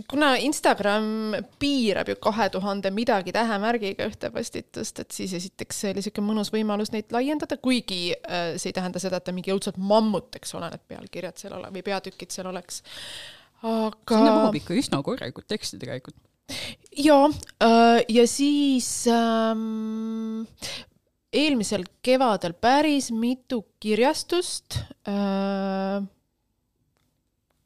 kuna 0.08 0.30
Instagram 0.40 1.34
piirab 1.60 2.08
ju 2.08 2.16
kahe 2.24 2.46
tuhande 2.52 2.88
midagi 2.94 3.34
tähemärgiga 3.36 4.06
ühte 4.08 4.30
postitust, 4.32 5.02
et 5.02 5.12
siis 5.12 5.34
esiteks 5.36 5.80
see 5.82 5.90
oli 5.92 6.00
niisugune 6.00 6.30
mõnus 6.30 6.50
võimalus 6.54 6.92
neid 6.94 7.12
laiendada, 7.12 7.58
kuigi 7.60 8.14
äh, 8.14 8.54
see 8.56 8.72
ei 8.72 8.76
tähenda 8.78 9.02
seda, 9.02 9.20
et 9.20 9.26
ta 9.28 9.34
mingi 9.36 9.52
õudselt 9.52 9.76
mammut, 9.76 10.30
eks 10.38 10.56
ole, 10.56 10.70
need 10.72 10.86
pealkirjad 10.88 11.42
seal 11.42 11.58
ole- 11.58 11.72
või 11.74 11.84
peatükid 11.84 12.32
seal 12.32 12.48
oleks. 12.48 12.80
aga 13.60 14.16
sinna 14.16 14.38
mahub 14.38 14.56
ikka 14.56 14.78
üsna 14.80 15.02
korralikult 15.04 15.48
teksti 15.52 15.82
tegelikult. 15.82 16.16
ja, 16.96 17.20
ja 18.08 18.26
siis 18.28 18.88
ähm, 19.12 20.44
eelmisel 21.32 21.84
kevadel 22.04 22.56
päris 22.56 23.10
mitu 23.12 23.66
kirjastust 23.84 24.80
äh,, 25.08 26.04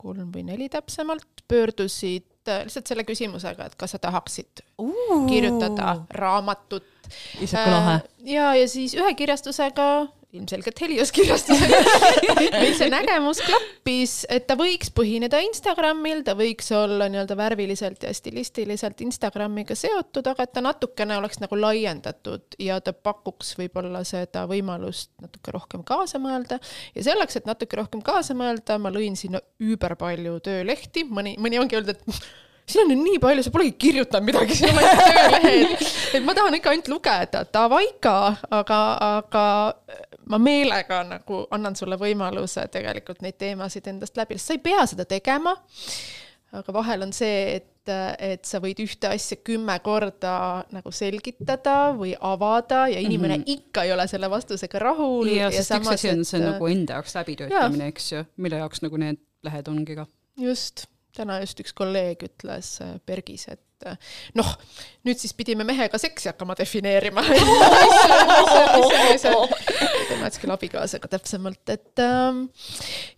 kolm 0.09 0.33
või 0.35 0.44
neli 0.49 0.68
täpsemalt, 0.73 1.44
pöördusid 1.49 2.51
äh, 2.51 2.64
lihtsalt 2.66 2.90
selle 2.90 3.05
küsimusega, 3.09 3.68
et 3.68 3.79
kas 3.81 3.97
sa 3.97 4.03
tahaksid 4.03 4.64
uh. 4.83 5.27
kirjutada 5.29 5.99
raamatut. 6.16 6.88
ise 7.40 7.57
kui 7.57 7.73
lahe. 7.73 8.01
ja, 8.29 8.53
ja 8.59 8.68
siis 8.68 8.97
ühe 8.99 9.14
kirjastusega, 9.18 9.88
ilmselgelt 10.37 10.81
Helios 10.81 11.11
kirjastusega, 11.14 11.79
meil 12.61 12.75
see 12.77 12.91
nägemus 12.93 13.41
klappis, 13.41 14.14
et 14.29 14.45
ta 14.49 14.59
võiks 14.61 14.91
põhineda 14.93 15.41
Instagramil, 15.47 16.21
ta 16.27 16.35
võiks 16.37 16.69
olla 16.77 17.07
nii-öelda 17.09 17.37
värviliselt 17.38 18.05
ja 18.05 18.12
stilistiliselt 18.14 19.01
Instagramiga 19.07 19.77
seotud, 19.79 20.29
aga 20.29 20.45
et 20.45 20.53
ta 20.53 20.62
natukene 20.64 21.17
oleks 21.17 21.41
nagu 21.41 21.57
laiendatud 21.57 22.59
ja 22.61 22.77
ta 22.85 22.93
pakuks 22.93 23.55
võib-olla 23.61 24.03
seda 24.09 24.45
võimalust 24.51 25.14
natuke 25.23 25.55
rohkem 25.57 25.87
kaasa 25.88 26.21
mõelda. 26.21 26.61
ja 26.93 27.07
selleks, 27.09 27.41
et 27.41 27.49
natuke 27.49 27.81
rohkem 27.81 28.05
kaasa 28.05 28.37
mõelda, 28.37 28.77
ma 28.83 28.93
lõin 28.93 29.17
sinna 29.17 29.41
üüber 29.64 29.97
palju 29.97 30.37
töölehti, 30.45 31.07
mõni, 31.09 31.38
mõni 31.41 31.62
ongi 31.62 31.81
öelnud, 31.81 31.97
et 31.97 32.21
siin 32.69 32.85
on 32.85 32.93
ju 32.93 33.01
nii 33.01 33.19
palju, 33.23 33.43
sa 33.47 33.53
polegi 33.53 33.75
kirjutanud 33.81 34.29
midagi, 34.29 34.57
ainult 34.69 35.01
töölehed. 35.01 35.87
et 36.19 36.25
ma 36.25 36.37
tahan 36.37 36.59
ikka 36.59 36.75
ainult 36.75 36.91
lugeda, 36.93 37.45
davai 37.55 37.87
ka, 38.05 38.19
aga, 38.61 38.81
aga 39.09 39.45
ma 40.29 40.38
meelega 40.38 41.03
nagu 41.09 41.43
annan 41.55 41.77
sulle 41.77 41.99
võimaluse 42.01 42.67
tegelikult 42.73 43.23
neid 43.25 43.38
teemasid 43.41 43.87
endast 43.91 44.17
läbi, 44.17 44.38
sa 44.38 44.57
ei 44.57 44.62
pea 44.62 44.87
seda 44.87 45.05
tegema. 45.09 45.57
aga 46.53 46.73
vahel 46.73 47.03
on 47.05 47.12
see, 47.12 47.57
et, 47.59 47.91
et 48.19 48.45
sa 48.49 48.61
võid 48.64 48.79
ühte 48.81 49.11
asja 49.11 49.37
kümme 49.45 49.75
korda 49.85 50.64
nagu 50.73 50.93
selgitada 50.93 51.93
või 51.97 52.14
avada 52.21 52.87
ja 52.88 53.01
inimene 53.01 53.37
mm 53.37 53.43
-hmm. 53.43 53.57
ikka 53.57 53.85
ei 53.85 53.93
ole 53.93 54.07
selle 54.09 54.31
vastusega 54.31 54.79
rahul. 54.79 55.29
ja 55.29 55.51
sest 55.51 55.71
üks 55.77 55.93
asi 55.93 56.11
on 56.11 56.25
see 56.25 56.41
et- 56.41 56.47
nagu 56.51 56.67
enda 56.67 56.93
jaoks 56.95 57.14
läbitöötamine, 57.14 57.87
eks 57.88 58.12
ju, 58.12 58.25
mille 58.37 58.57
jaoks 58.57 58.83
nagu 58.83 58.97
need 58.97 59.21
lehed 59.43 59.69
ongi 59.69 59.95
ka. 59.97 60.07
just, 60.37 60.87
täna 61.18 61.40
just 61.42 61.61
üks 61.62 61.74
kolleeg 61.76 62.22
ütles 62.28 62.76
äh, 62.85 62.96
Bergis, 63.07 63.44
et 63.52 63.87
äh, 63.87 63.98
noh, 64.38 64.48
nüüd 65.07 65.18
siis 65.20 65.35
pidime 65.37 65.66
mehega 65.68 65.98
seksi 66.00 66.31
hakkama 66.33 66.57
defineerima. 66.59 67.24
tema 70.09 70.28
ütles 70.28 70.40
küll 70.42 70.54
abikaasaga 70.54 71.11
täpsemalt, 71.12 71.64
et 71.74 72.02
ähm, 72.04 72.46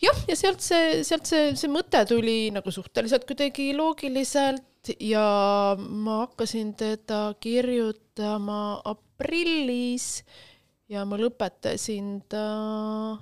jah, 0.02 0.18
ja 0.28 0.36
sealt 0.38 0.64
see, 0.64 1.00
sealt 1.06 1.30
see, 1.30 1.54
see 1.58 1.70
mõte 1.72 2.02
tuli 2.08 2.50
nagu 2.54 2.72
suhteliselt 2.74 3.26
kuidagi 3.28 3.70
loogiliselt 3.76 4.94
ja 5.00 5.76
ma 5.78 6.22
hakkasin 6.24 6.74
teda 6.80 7.34
kirjutama 7.40 8.80
aprillis 8.88 10.22
ja 10.90 11.04
ma 11.06 11.18
lõpetasin 11.20 12.14
ta 12.30 12.46
äh, 13.14 13.18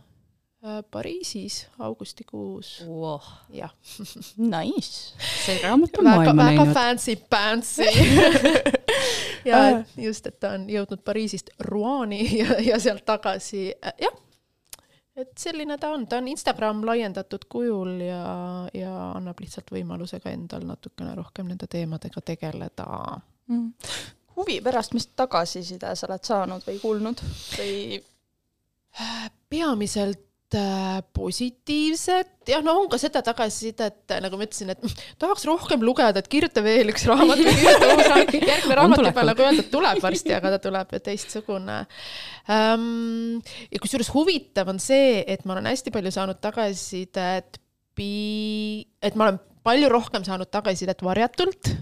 Pariisis 0.90 1.66
augustikuus, 1.79 2.83
Wow. 2.87 3.21
jah 3.53 3.71
Nice. 4.37 5.14
see 5.44 5.61
raamat 5.64 5.99
on 5.99 6.05
väga, 6.05 6.16
maailma 6.16 6.44
väga 6.44 6.64
näinud. 6.64 6.75
fancy 6.75 7.16
pantsy. 7.31 7.87
ja 9.49 9.61
et 9.68 9.92
just, 9.97 10.27
et 10.27 10.40
ta 10.40 10.51
on 10.57 10.66
jõudnud 10.71 11.05
Pariisist 11.07 11.51
Rouani 11.62 12.25
ja, 12.40 12.59
ja 12.73 12.81
sealt 12.83 13.05
tagasi, 13.07 13.68
jah. 14.03 14.18
et 15.14 15.31
selline 15.38 15.79
ta 15.79 15.92
on, 15.94 16.09
ta 16.11 16.18
on 16.18 16.29
Instagram 16.35 16.83
laiendatud 16.90 17.47
kujul 17.49 18.01
ja, 18.03 18.23
ja 18.75 18.92
annab 19.14 19.38
lihtsalt 19.40 19.71
võimaluse 19.71 20.18
ka 20.21 20.35
endal 20.35 20.66
natukene 20.66 21.14
rohkem 21.14 21.47
nende 21.55 21.71
teemadega 21.71 22.21
tegeleda. 22.21 22.87
huvi 24.37 24.61
pärast, 24.61 24.94
mis 24.99 25.07
tagasiside 25.14 25.94
sa 25.94 26.11
oled 26.11 26.25
saanud 26.27 26.66
või 26.66 26.81
kuulnud 26.83 27.23
või? 27.59 28.03
peamiselt 29.51 30.18
äh, 30.18 30.27
positiivset, 31.12 32.30
jah, 32.48 32.62
no 32.64 32.78
on 32.80 32.88
ka 32.88 32.96
seda 33.00 33.20
tagasisidet, 33.26 34.14
nagu 34.24 34.38
ma 34.40 34.46
ütlesin, 34.46 34.72
et 34.72 34.80
tahaks 35.22 35.44
rohkem 35.48 35.84
lugeda, 35.84 36.22
et 36.22 36.30
kirjuta 36.32 36.64
veel 36.64 36.92
üks 36.94 37.04
raamat 37.11 37.42
või 37.42 37.54
kirjuta 37.58 37.90
uus 37.94 38.08
raamat, 38.08 38.34
järgmine 38.38 38.80
raamat 38.80 39.04
juba 39.11 39.26
nagu 39.28 39.46
öeldud, 39.48 39.70
tuleb 39.74 40.02
varsti, 40.04 40.34
aga 40.38 40.54
ta 40.56 40.62
tuleb 40.68 40.98
teistsugune. 41.04 41.78
Um,. 42.48 43.38
ja 43.68 43.82
kusjuures 43.82 44.12
huvitav 44.14 44.72
on 44.72 44.80
see, 44.82 45.20
et 45.28 45.44
ma 45.44 45.58
olen 45.58 45.68
hästi 45.68 45.92
palju 45.94 46.14
saanud 46.16 46.40
tagasisidet 46.40 47.61
et 47.98 49.16
ma 49.18 49.26
olen 49.26 49.40
palju 49.66 49.88
rohkem 49.90 50.24
saanud 50.26 50.48
tagasisidet 50.52 51.02
varjatult 51.04 51.72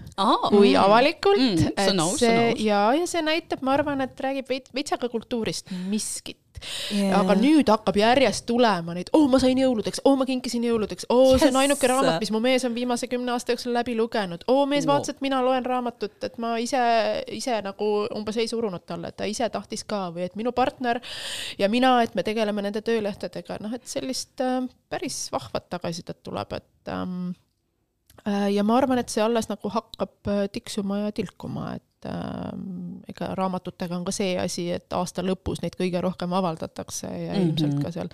kui 0.49 0.73
avalikult. 0.79 1.61
Mm, 1.61 1.77
see 1.77 2.07
see 2.23 2.47
ja, 2.65 2.81
ja 2.97 3.05
see 3.09 3.23
näitab, 3.25 3.61
ma 3.65 3.75
arvan, 3.77 4.01
et 4.05 4.17
räägib 4.23 4.49
veits, 4.49 4.73
veitsa 4.75 4.99
ka 5.01 5.11
kultuurist 5.13 5.71
miskit 5.91 6.41
yeah.. 6.91 7.15
aga 7.19 7.35
nüüd 7.39 7.69
hakkab 7.71 7.99
järjest 7.99 8.45
tulema 8.49 8.95
neid, 8.97 9.11
oo 9.13 9.25
oh, 9.25 9.31
ma 9.31 9.39
sain 9.41 9.59
jõuludeks, 9.59 10.01
oo 10.03 10.13
oh, 10.13 10.19
ma 10.19 10.27
kinkisin 10.29 10.65
jõuludeks, 10.67 11.07
oo 11.13 11.33
oh, 11.33 11.37
see 11.39 11.51
on 11.51 11.59
ainuke 11.63 11.89
raamat, 11.89 12.19
mis 12.23 12.31
mu 12.33 12.41
mees 12.43 12.65
on 12.67 12.75
viimase 12.75 13.09
kümne 13.11 13.33
aasta 13.33 13.53
jooksul 13.55 13.75
läbi 13.75 13.95
lugenud, 13.97 14.45
oo 14.51 14.65
mees 14.69 14.87
no. 14.87 14.93
vaatas, 14.93 15.15
et 15.15 15.23
mina 15.25 15.41
loen 15.45 15.65
raamatut, 15.65 16.17
et 16.27 16.37
ma 16.43 16.55
ise, 16.61 16.81
ise 17.37 17.59
nagu 17.65 17.89
umbes 18.17 18.39
ei 18.41 18.49
surunud 18.49 18.85
talle, 18.87 19.11
et 19.11 19.19
ta 19.19 19.27
ise 19.29 19.49
tahtis 19.53 19.85
ka 19.87 20.07
või 20.15 20.27
et 20.27 20.37
minu 20.39 20.53
partner 20.55 21.01
ja 21.59 21.69
mina, 21.71 21.97
et 22.05 22.15
me 22.17 22.25
tegeleme 22.27 22.63
nende 22.65 22.83
töölehtedega, 22.85 23.59
noh, 23.63 23.73
et 23.75 23.87
sellist 23.89 24.43
äh, 24.43 24.61
päris 24.89 25.27
vahvat 25.33 25.69
tagasisidet 25.73 26.23
tuleb, 26.25 26.57
et 26.57 26.93
ähm, 26.93 27.33
äh, 28.25 28.49
ja 28.55 28.65
ma 28.67 28.79
arvan, 28.79 29.01
et 29.01 29.13
see 29.13 29.23
alles 29.23 29.49
nagu 29.51 29.71
hakkab 29.73 30.31
äh, 30.31 30.45
tiksuma 30.53 31.05
ja 31.05 31.13
tilkuma, 31.15 31.75
et 31.77 31.86
äh, 32.05 32.51
ega 33.09 33.31
raamatutega 33.35 33.97
on 33.97 34.05
ka 34.05 34.11
see 34.15 34.37
asi, 34.39 34.69
et 34.71 34.93
aasta 34.93 35.25
lõpus 35.25 35.63
neid 35.63 35.77
kõige 35.79 36.01
rohkem 36.01 36.33
avaldatakse 36.33 37.07
ja 37.07 37.33
mm 37.33 37.39
-hmm. 37.39 37.47
ilmselt 37.47 37.83
ka 37.83 37.91
seal 37.91 38.09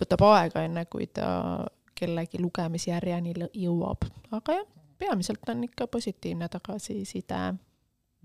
võtab 0.00 0.24
aega, 0.32 0.64
enne 0.64 0.84
kui 0.86 1.06
ta 1.06 1.66
kellegi 1.94 2.40
lugemisjärjeni 2.40 3.34
jõuab, 3.54 4.04
aga 4.30 4.52
jah, 4.52 4.66
peamiselt 4.98 5.48
on 5.48 5.64
ikka 5.64 5.86
positiivne 5.86 6.48
tagasiside 6.48 7.54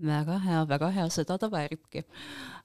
väga 0.02 0.38
hea, 0.42 0.62
väga 0.68 0.88
hea, 0.94 1.08
seda 1.12 1.36
ta 1.38 1.50
vääribki 1.50 2.02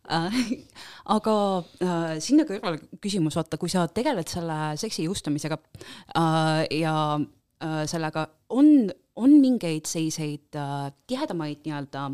äh,. 0.09 0.39
aga 1.17 1.35
äh, 1.83 2.15
sinna 2.23 2.45
kõrvale 2.49 2.81
küsimus, 3.01 3.37
vaata, 3.37 3.59
kui 3.61 3.69
sa 3.69 3.85
tegeled 3.87 4.29
selle 4.31 4.75
seksi 4.81 5.05
jõustamisega 5.05 5.59
äh, 6.17 6.63
ja 6.79 6.95
äh, 7.19 7.83
sellega, 7.89 8.27
on, 8.49 8.89
on 9.19 9.35
mingeid 9.43 9.87
selliseid 9.89 10.55
äh, 10.55 10.91
tihedamaid 11.07 11.65
nii-öelda 11.65 12.05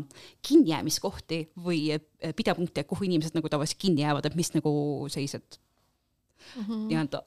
kinnijäämiskohti 0.48 1.40
või 1.64 1.80
äh, 1.94 2.32
pidepunkte, 2.36 2.84
kuhu 2.84 3.06
inimesed 3.06 3.36
nagu 3.38 3.50
tavaliselt 3.52 3.80
kinni 3.82 4.02
jäävad, 4.02 4.26
et 4.26 4.38
mis 4.38 4.52
nagu 4.54 4.72
sellised 5.12 5.58
mm 6.56 6.62
-hmm. 6.62 6.88
nii-öelda 6.90 7.22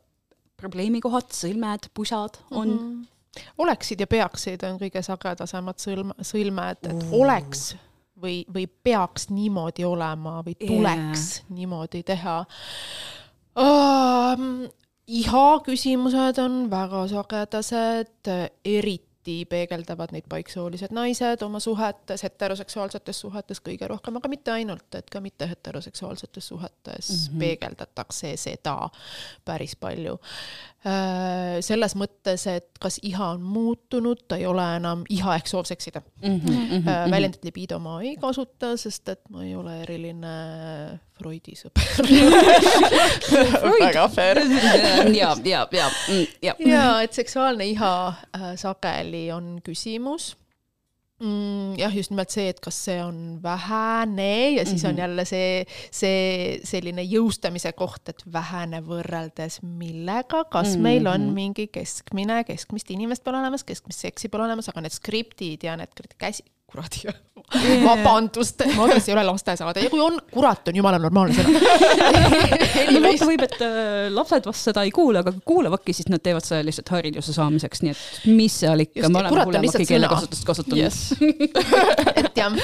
probleemikohad, 0.60 1.32
sõlmed, 1.36 1.90
pusad 1.94 2.44
on 2.52 2.68
mm? 2.68 2.84
-hmm 2.84 3.08
oleksid 3.58 4.00
ja 4.00 4.08
peaksid 4.08 4.64
on 4.66 4.80
kõige 4.82 5.02
sagedasemad 5.06 5.78
sõlm, 5.82 6.14
sõlmed, 6.26 6.82
et 6.82 7.04
mm. 7.04 7.14
oleks 7.14 7.76
või, 8.22 8.42
või 8.54 8.66
peaks 8.68 9.30
niimoodi 9.30 9.86
olema 9.88 10.40
või 10.46 10.56
tuleks 10.60 11.26
yeah. 11.38 11.52
niimoodi 11.60 12.04
teha 12.04 12.40
um,. 13.56 14.68
iha 15.08 15.46
küsimused 15.66 16.42
on 16.42 16.58
väga 16.72 17.06
sagedased, 17.14 18.32
eriti 18.66 19.09
tihti 19.30 19.46
peegeldavad 19.50 20.14
neid 20.14 20.26
paiksoolised 20.30 20.94
naised 20.96 21.42
oma 21.46 21.60
suhetes, 21.60 22.24
heteroseksuaalsetes 22.24 23.20
suhetes 23.20 23.62
kõige 23.62 23.88
rohkem, 23.88 24.18
aga 24.18 24.30
mitte 24.32 24.52
ainult, 24.52 24.88
et 24.96 25.10
ka 25.10 25.22
mitte 25.22 25.48
heteroseksuaalsetes 25.50 26.48
suhetes 26.48 27.10
mm 27.10 27.36
-hmm. 27.36 27.40
peegeldatakse 27.40 28.34
seda 28.38 28.90
päris 29.46 29.76
palju. 29.76 30.20
Äh, 30.80 31.60
selles 31.60 31.96
mõttes, 31.96 32.48
et 32.48 32.70
kas 32.80 33.00
iha 33.04 33.34
on 33.36 33.42
muutunud, 33.42 34.22
ta 34.28 34.38
ei 34.38 34.46
ole 34.46 34.64
enam 34.76 35.04
iha 35.10 35.36
ehk 35.36 35.48
soov 35.48 35.66
seksida 35.66 36.02
mm. 36.24 36.40
-hmm. 36.40 37.12
väljendit 37.12 37.44
libido 37.44 37.80
ma 37.80 38.02
ei 38.02 38.16
kasuta, 38.16 38.78
sest 38.78 39.10
et 39.10 39.30
ma 39.30 39.44
ei 39.44 39.56
ole 39.56 39.82
eriline 39.82 41.00
Freudi 41.20 41.52
sõber 41.60 41.84
väga 43.82 44.06
fair. 44.14 44.40
ja, 45.20 45.34
ja, 45.44 45.66
ja, 45.72 45.90
mm, 46.08 46.26
ja. 46.42 46.54
ja 46.64 46.86
et 47.04 47.18
seksuaalne 47.18 47.68
iha 47.74 47.92
äh, 48.08 48.54
sageli 48.56 49.19
sageli 49.20 49.32
on 49.34 49.60
küsimus 49.64 50.36
mm,. 51.20 51.78
jah, 51.80 51.94
just 51.96 52.12
nimelt 52.12 52.32
see, 52.32 52.50
et 52.50 52.60
kas 52.64 52.78
see 52.88 53.00
on 53.04 53.40
vähene 53.44 54.56
ja 54.56 54.66
siis 54.66 54.84
mm 54.84 54.86
-hmm. 54.86 54.90
on 54.90 54.94
mhm. 54.94 55.02
jälle 55.02 55.26
see, 55.26 55.66
see 55.92 56.60
selline 56.64 57.04
jõustamise 57.04 57.74
koht, 57.74 58.10
et 58.10 58.24
vähene 58.32 58.82
võrreldes 58.82 59.62
millega, 59.64 60.46
kas 60.46 60.70
mm 60.70 60.76
-hmm. 60.76 60.82
meil 60.82 61.08
on 61.08 61.34
mingi 61.34 61.68
keskmine, 61.68 62.44
keskmist 62.44 62.92
inimest 62.92 63.24
pole 63.24 63.38
olemas, 63.40 63.64
keskmist 63.64 64.00
seksi 64.00 64.30
pole 64.30 64.44
olemas, 64.44 64.70
aga 64.70 64.82
need 64.82 64.94
skriptid 64.94 65.64
ja 65.64 65.76
need 65.76 65.90
käsi, 66.18 66.44
kuradi 66.70 67.10
vabandust, 67.88 68.62
Madras 68.78 69.08
ei 69.10 69.16
ole 69.16 69.24
lastesaade 69.26 69.84
ja 69.84 69.90
kui 69.90 70.02
on, 70.04 70.20
kurat 70.34 70.70
on 70.70 70.78
jumala 70.78 71.00
normaalne 71.02 71.36
sõna. 71.38 71.50
No 72.90 73.02
vaata, 73.04 73.26
võib, 73.28 73.44
et 73.46 73.58
äh, 73.66 74.08
lapsed 74.14 74.46
vast 74.48 74.70
seda 74.70 74.84
ei 74.88 74.92
kuule, 74.94 75.22
aga 75.22 75.34
kuulavadki, 75.46 75.94
siis 75.94 76.08
nad 76.10 76.22
teevad 76.24 76.46
seda 76.46 76.62
lihtsalt 76.66 76.90
hariduse 76.94 77.34
saamiseks, 77.36 77.84
nii 77.84 77.94
et 77.94 78.30
mis 78.32 78.56
seal 78.62 78.86
ikka, 78.86 79.10
me 79.10 79.22
oleme 79.22 79.46
kuulemaki 79.50 79.88
keelekasutust 79.90 80.48
kasutanud. 80.48 80.80
Yes. 80.80 81.14
et 82.22 82.40
jah. 82.40 82.56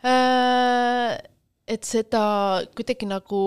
Äh,, 0.00 1.18
et 1.68 1.86
seda 1.86 2.22
kuidagi 2.76 3.08
nagu 3.10 3.42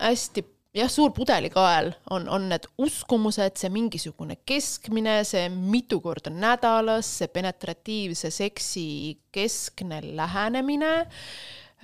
hästi 0.00 0.44
jah, 0.76 0.90
suur 0.92 1.12
pudelikael 1.16 1.90
on, 2.12 2.28
on 2.28 2.48
need 2.50 2.68
uskumused, 2.82 3.56
see 3.60 3.72
mingisugune 3.72 4.38
keskmine, 4.48 5.18
see 5.28 5.48
mitu 5.50 6.00
korda 6.04 6.32
nädalas, 6.32 7.08
see 7.20 7.30
penetratiivse 7.32 8.30
seksi 8.34 8.86
keskne 9.34 10.02
lähenemine. 10.16 10.94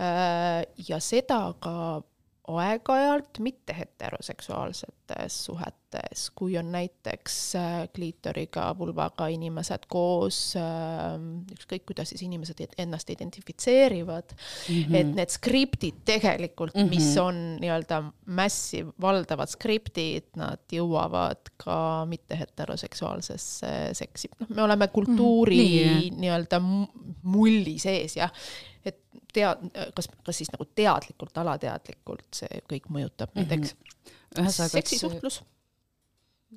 Äh, 0.01 0.63
ja 0.89 0.99
seda 1.05 1.45
ka 1.61 2.03
aeg-ajalt 2.49 3.39
mitte 3.39 3.75
heteroseksuaalsetes 3.77 5.37
suhetes, 5.45 6.25
kui 6.35 6.57
on 6.59 6.73
näiteks 6.75 7.37
äh, 7.55 7.75
kliitoriga, 7.95 8.65
vulvaga 8.79 9.29
inimesed 9.31 9.85
koos, 9.93 10.39
ähm, 10.59 11.45
ükskõik 11.55 11.85
kuidas 11.87 12.11
siis 12.11 12.25
inimesed 12.27 12.65
ennast 12.83 13.11
identifitseerivad 13.15 14.35
mm, 14.35 14.75
-hmm. 14.75 14.97
et 14.99 15.13
need 15.21 15.31
skriptid 15.31 16.01
tegelikult 16.05 16.75
mm, 16.75 16.83
-hmm. 16.83 16.91
mis 16.91 17.17
on 17.23 17.39
nii-öelda 17.63 18.03
massi 18.27 18.83
valdavad 19.01 19.53
skriptid, 19.53 20.33
nad 20.37 20.67
jõuavad 20.73 21.53
ka 21.63 21.79
mitte 22.11 22.39
heteroseksuaalsesse 22.39 23.73
seksi, 23.93 24.33
noh, 24.41 24.51
me 24.51 24.63
oleme 24.63 24.89
kultuuri 24.89 25.63
mm 25.63 25.95
-hmm. 25.95 26.21
nii-öelda 26.21 26.61
mulli 27.23 27.79
sees 27.79 28.17
jah 28.17 28.35
tead-, 29.33 29.65
kas, 29.97 30.09
kas 30.27 30.41
siis 30.43 30.53
nagu 30.53 30.67
teadlikult, 30.75 31.39
alateadlikult 31.43 32.43
see 32.43 32.63
kõik 32.71 32.91
mõjutab 32.93 33.35
meid, 33.39 33.53
eks 33.53 33.75
mm 33.75 34.45
-hmm.. 34.45 34.69
seksisuhtlus. 34.75 35.43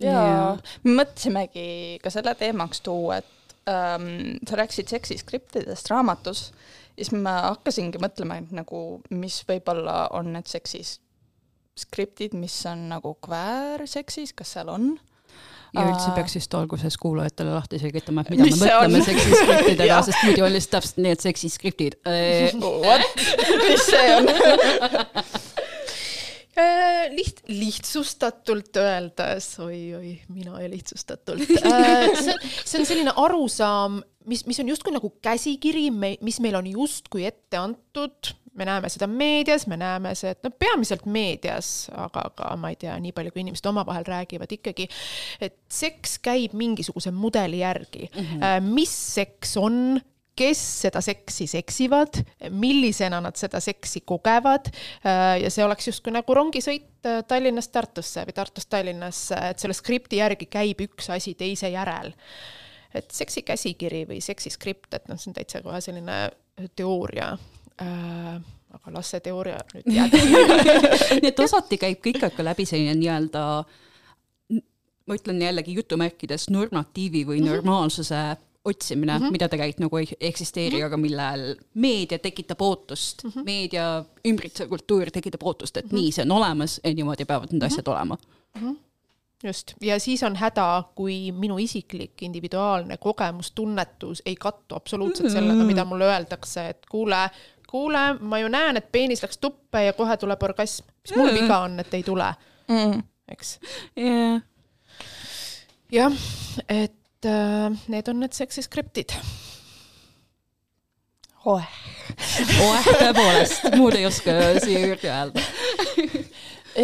jaa, 0.01 0.57
me 0.83 0.97
mõtlesimegi 1.01 1.67
ka 2.03 2.13
selle 2.13 2.35
teemaks 2.35 2.81
tuua, 2.81 3.21
et 3.23 3.55
ähm, 3.69 4.37
sa 4.47 4.59
rääkisid 4.61 4.91
seksiskriptidest 4.91 5.89
raamatus 5.89 6.51
ja 6.97 7.03
siis 7.03 7.11
ma 7.15 7.39
hakkasingi 7.49 7.99
mõtlema, 8.01 8.39
et 8.39 8.51
nagu 8.51 9.01
mis 9.09 9.41
võib-olla 9.47 10.07
on 10.15 10.33
need 10.33 10.47
seksis 10.47 10.99
skriptid, 11.75 12.33
mis 12.39 12.55
on 12.69 12.87
nagu 12.89 13.17
kväärseksis, 13.25 14.33
kas 14.33 14.55
seal 14.55 14.71
on 14.71 14.95
ja 15.75 15.85
üldse 15.89 16.11
peaks 16.15 16.37
vist 16.37 16.55
alguses 16.57 16.97
kuulajatele 17.01 17.55
lahti 17.55 17.79
selgitama, 17.81 18.23
et 18.23 18.33
mida 18.33 18.47
Mis 18.47 18.59
me 18.61 18.69
mõtleme 18.71 19.03
seksiskriptidega 19.05 19.99
sest 20.07 20.23
muidu 20.27 20.45
on 20.47 20.55
lihtsalt 20.55 20.77
täpselt 20.79 21.01
need 21.05 21.25
seksiskriptid. 21.25 21.99
What? 22.85 23.25
mis 23.65 23.89
see 23.89 24.07
on? 24.15 24.31
Äh, 26.55 27.09
liht-, 27.11 27.41
lihtsustatult 27.51 28.77
öeldes 28.79 29.49
oi,, 29.59 29.75
oi-oi, 29.97 30.13
mina 30.31 30.61
ja 30.63 30.69
lihtsustatult. 30.71 31.49
Äh, 31.67 32.13
see, 32.15 32.35
see 32.61 32.79
on 32.79 32.87
selline 32.87 33.11
arusaam, 33.19 33.97
mis, 34.31 34.45
mis 34.47 34.61
on 34.63 34.71
justkui 34.71 34.95
nagu 34.95 35.09
käsikiri, 35.25 35.89
mis 35.91 36.39
meil 36.39 36.55
on 36.55 36.69
justkui 36.71 37.25
ette 37.27 37.59
antud 37.59 38.31
me 38.55 38.65
näeme 38.65 38.89
seda 38.89 39.07
meedias, 39.07 39.67
me 39.67 39.77
näeme 39.77 40.15
seda, 40.15 40.39
no 40.43 40.51
peamiselt 40.59 41.05
meedias, 41.11 41.89
aga 41.91 42.29
ka 42.35 42.55
ma 42.59 42.71
ei 42.71 42.79
tea, 42.79 42.95
nii 43.01 43.13
palju, 43.15 43.33
kui 43.35 43.43
inimesed 43.43 43.69
omavahel 43.69 44.07
räägivad 44.07 44.51
ikkagi, 44.55 44.87
et 45.43 45.57
seks 45.71 46.17
käib 46.23 46.55
mingisuguse 46.57 47.11
mudeli 47.15 47.61
järgi 47.63 48.09
mm. 48.09 48.21
-hmm. 48.25 48.69
mis 48.75 48.93
seks 49.15 49.57
on, 49.61 49.99
kes 50.35 50.61
seda 50.81 51.01
seksi 51.01 51.47
seksivad, 51.47 52.19
millisena 52.49 53.21
nad 53.23 53.35
seda 53.39 53.59
seksi 53.59 54.01
kogevad 54.05 54.67
äh, 54.67 55.41
ja 55.41 55.49
see 55.51 55.65
oleks 55.65 55.87
justkui 55.87 56.11
nagu 56.11 56.33
rongisõit 56.35 57.07
äh, 57.07 57.23
Tallinnast 57.27 57.71
Tartusse 57.71 58.25
või 58.27 58.35
Tartust 58.35 58.69
Tallinnasse, 58.69 59.39
et 59.51 59.59
selle 59.59 59.73
skripti 59.73 60.19
järgi 60.19 60.49
käib 60.51 60.83
üks 60.87 61.09
asi 61.09 61.33
teise 61.39 61.69
järel. 61.69 62.13
et 62.95 63.11
seksi 63.11 63.41
käsikiri 63.41 64.05
või 64.07 64.21
seksiskript, 64.23 64.93
et 64.93 65.07
noh, 65.07 65.19
see 65.19 65.29
on 65.29 65.35
täitsa 65.35 65.59
kohe 65.61 65.81
selline 65.81 66.29
teooria 66.75 67.33
äh, 67.81 68.35
aga 68.75 68.93
las 68.93 69.11
see 69.13 69.23
teooria 69.25 69.59
nüüd 69.73 69.91
jääb 69.97 70.15
nii 71.21 71.31
et 71.31 71.39
osati 71.39 71.79
käib 71.81 72.01
ka 72.03 72.13
ikkagi 72.13 72.47
läbi 72.47 72.65
selline 72.69 72.95
nii-öelda 72.99 73.43
ma 75.05 75.19
ütlen 75.19 75.41
jällegi 75.41 75.75
jutumärkides 75.77 76.49
normatiivi 76.49 77.25
või 77.27 77.41
mhm. 77.41 77.49
normaalsuse 77.53 78.25
otsimine 78.65 79.17
mm, 79.17 79.25
-hmm. 79.25 79.31
mida 79.31 79.49
tegelikult 79.49 79.83
nagu 79.85 79.97
ei 79.97 80.07
eksisteeri 80.19 80.75
mm, 80.75 80.81
-hmm. 80.81 80.85
aga 80.85 80.97
millel 80.97 81.43
meedia 81.73 82.19
tekitab 82.19 82.61
ootust 82.61 83.23
mm, 83.23 83.29
-hmm. 83.29 83.43
meedia 83.45 84.05
ümbritsev 84.27 84.69
kultuur 84.69 85.11
tekitab 85.11 85.43
ootust, 85.43 85.77
et 85.77 85.85
mm 85.85 85.89
-hmm. 85.89 86.01
nii, 86.01 86.11
see 86.11 86.25
on 86.25 86.31
olemas 86.31 86.79
ja 86.83 86.93
niimoodi 86.93 87.25
peavad 87.25 87.51
need 87.51 87.61
mm 87.61 87.67
-hmm. 87.67 87.73
asjad 87.73 87.87
olema 87.87 88.17
mm. 88.55 88.61
-hmm 88.61 88.75
just, 89.43 89.73
ja 89.81 89.99
siis 89.99 90.23
on 90.23 90.35
häda, 90.35 90.83
kui 90.95 91.31
minu 91.31 91.57
isiklik 91.57 92.21
individuaalne 92.21 92.97
kogemus, 92.97 93.51
tunnetus 93.51 94.21
ei 94.25 94.35
kattu 94.35 94.75
absoluutselt 94.75 95.31
sellega, 95.31 95.63
mida 95.63 95.85
mulle 95.85 96.05
öeldakse, 96.05 96.69
et 96.69 96.85
kuule, 96.91 97.29
kuule, 97.69 98.03
ma 98.19 98.39
ju 98.41 98.49
näen, 98.51 98.79
et 98.79 98.91
peenis 98.91 99.23
läks 99.23 99.39
tuppe 99.41 99.85
ja 99.87 99.93
kohe 99.97 100.17
tuleb 100.21 100.43
orgasm. 100.43 100.87
mis 101.03 101.15
mul 101.17 101.33
viga 101.35 101.61
on, 101.67 101.79
et 101.79 101.93
ei 101.93 102.03
tule, 102.05 102.27
mm.. 102.67 103.01
eks. 103.35 103.57
yeah.. 103.97 104.41
jah, 105.91 106.19
et 106.69 107.29
äh, 107.29 107.87
need 107.87 108.11
on 108.11 108.21
need 108.23 108.37
seksiskriptid. 108.37 109.17
oeh, 111.45 111.77
oeh, 112.65 112.91
tõepoolest, 113.01 113.69
muud 113.77 113.97
ei 113.97 114.07
oska 114.09 114.37
siia 114.63 114.85
juurde 114.87 115.11
öelda. 115.11 115.45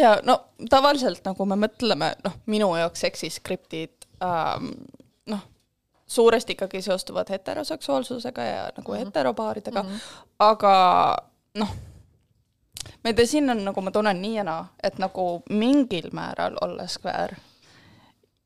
ja 0.03 0.15
no 0.23 0.37
tavaliselt 0.69 1.25
nagu 1.27 1.45
me 1.49 1.59
mõtleme, 1.67 2.13
noh, 2.25 2.37
minu 2.51 2.73
jaoks 2.79 3.07
seksiskriptid 3.07 4.09
ähm, 4.23 4.73
noh, 5.31 5.45
suuresti 6.11 6.53
ikkagi 6.57 6.81
seostuvad 6.81 7.29
heteroseksuaalsusega 7.29 8.43
ja 8.43 8.63
nagu 8.77 8.91
mm 8.91 8.97
-hmm. 8.97 9.05
heteropaaridega 9.05 9.83
mm, 9.83 9.89
-hmm. 9.89 10.25
aga 10.39 10.73
noh, 11.53 11.69
ma 13.03 13.09
ei 13.09 13.13
tea, 13.13 13.25
siin 13.25 13.49
on 13.49 13.63
nagu 13.65 13.81
ma 13.81 13.91
tunnen 13.91 14.21
nii 14.21 14.35
ja 14.35 14.43
naa, 14.43 14.65
et 14.83 14.97
nagu 14.97 15.43
mingil 15.49 16.09
määral 16.11 16.57
olles 16.61 16.97
kväär 16.97 17.35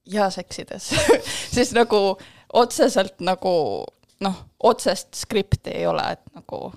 ja 0.05 0.29
seksides 0.29 0.89
siis 1.55 1.73
nagu 1.73 2.17
otseselt 2.53 3.19
nagu 3.19 3.85
noh, 4.19 4.45
otsest 4.63 5.13
skripti 5.13 5.69
ei 5.69 5.87
ole, 5.87 6.11
et 6.11 6.21
nagu, 6.35 6.73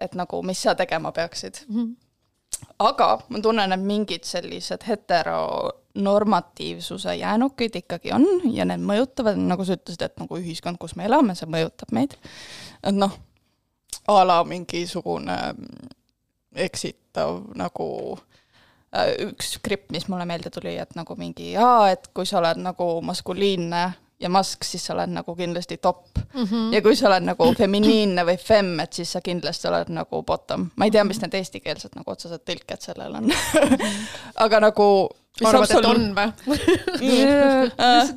et 0.00 0.14
nagu 0.14 0.42
mis 0.42 0.62
sa 0.62 0.74
tegema 0.74 1.12
peaksid 1.12 1.54
mm. 1.68 1.76
-hmm 1.76 2.06
aga 2.78 3.18
ma 3.28 3.40
tunnen, 3.40 3.72
et 3.72 3.80
mingid 3.80 4.24
sellised 4.24 4.82
heteronormatiivsuse 5.96 7.16
jäänukid 7.16 7.76
ikkagi 7.76 8.12
on 8.12 8.24
ja 8.52 8.64
need 8.64 8.80
mõjutavad, 8.80 9.36
nagu 9.36 9.64
sa 9.64 9.76
ütlesid, 9.76 10.02
et 10.02 10.20
nagu 10.20 10.38
ühiskond, 10.38 10.78
kus 10.78 10.96
me 10.96 11.04
elame, 11.04 11.34
see 11.34 11.48
mõjutab 11.48 11.92
meid. 11.92 12.16
et 12.82 12.94
noh, 12.94 13.12
a 14.08 14.26
la 14.26 14.44
mingisugune 14.44 15.54
eksitav 16.54 17.42
nagu 17.54 18.18
äh, 18.94 19.28
üks 19.28 19.56
skript, 19.56 19.90
mis 19.90 20.08
mulle 20.08 20.26
meelde 20.26 20.50
tuli, 20.50 20.76
et 20.78 20.94
nagu 20.94 21.16
mingi 21.16 21.52
jaa, 21.52 21.90
et 21.90 22.08
kui 22.14 22.26
sa 22.26 22.38
oled 22.38 22.60
nagu 22.62 23.00
maskuliinne 23.02 23.92
ja 24.20 24.28
mask, 24.28 24.64
siis 24.64 24.86
sa 24.86 24.94
oled 24.94 25.12
nagu 25.12 25.34
kindlasti 25.36 25.76
top 25.76 26.18
mm. 26.18 26.42
-hmm. 26.44 26.72
ja 26.74 26.82
kui 26.82 26.96
sa 26.96 27.08
oled 27.08 27.22
nagu 27.22 27.52
feminiinne 27.58 28.24
või 28.24 28.38
fem, 28.40 28.80
et 28.80 28.92
siis 28.92 29.12
sa 29.12 29.20
kindlasti 29.20 29.68
oled 29.68 29.88
nagu 29.88 30.22
bottom. 30.22 30.70
ma 30.76 30.84
ei 30.84 30.90
tea, 30.90 31.04
mis 31.04 31.20
need 31.20 31.34
eestikeelsed 31.34 31.96
nagu 31.96 32.10
otsesed 32.10 32.40
tõlked 32.44 32.80
sellel 32.80 33.14
on. 33.14 33.30
aga 34.44 34.60
nagu. 34.60 35.08
arvad, 35.44 35.70
et 35.70 35.90
on 35.92 36.10
või? 36.16 36.28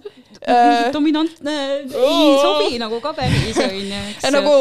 Äh, 0.48 0.94
dominantne 0.94 1.54
ei 1.84 2.28
sobi 2.40 2.78
nagu 2.80 3.02
ka 3.04 3.12
päris 3.14 3.58
onju, 3.60 3.98
nagu, 4.38 4.54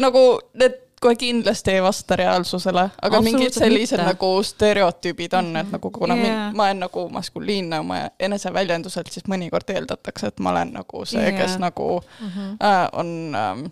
nagu 0.00 0.22
need 0.56 0.78
kohe 1.00 1.18
kindlasti 1.20 1.74
ei 1.76 1.82
vasta 1.82 2.16
reaalsusele, 2.16 2.86
aga 3.02 3.20
mingid 3.22 3.52
sellised 3.54 4.00
mitte. 4.00 4.06
nagu 4.08 4.30
stereotüübid 4.42 5.36
on, 5.38 5.50
et 5.60 5.74
nagu 5.74 5.90
kuna 5.94 6.16
yeah. 6.16 6.48
ma 6.56 6.70
olen 6.70 6.80
nagu 6.86 7.04
maskuliinne 7.12 7.82
oma 7.84 8.00
eneseväljenduselt, 8.20 9.12
siis 9.12 9.28
mõnikord 9.30 9.68
eeldatakse, 9.74 10.32
et 10.32 10.40
ma 10.40 10.54
olen 10.56 10.72
nagu 10.80 11.04
see 11.04 11.20
yeah., 11.22 11.36
kes 11.38 11.58
nagu 11.62 12.00
mm 12.00 12.32
-hmm. 12.32 12.56
äh, 12.64 12.88
on 12.92 13.36
ähm, 13.36 13.66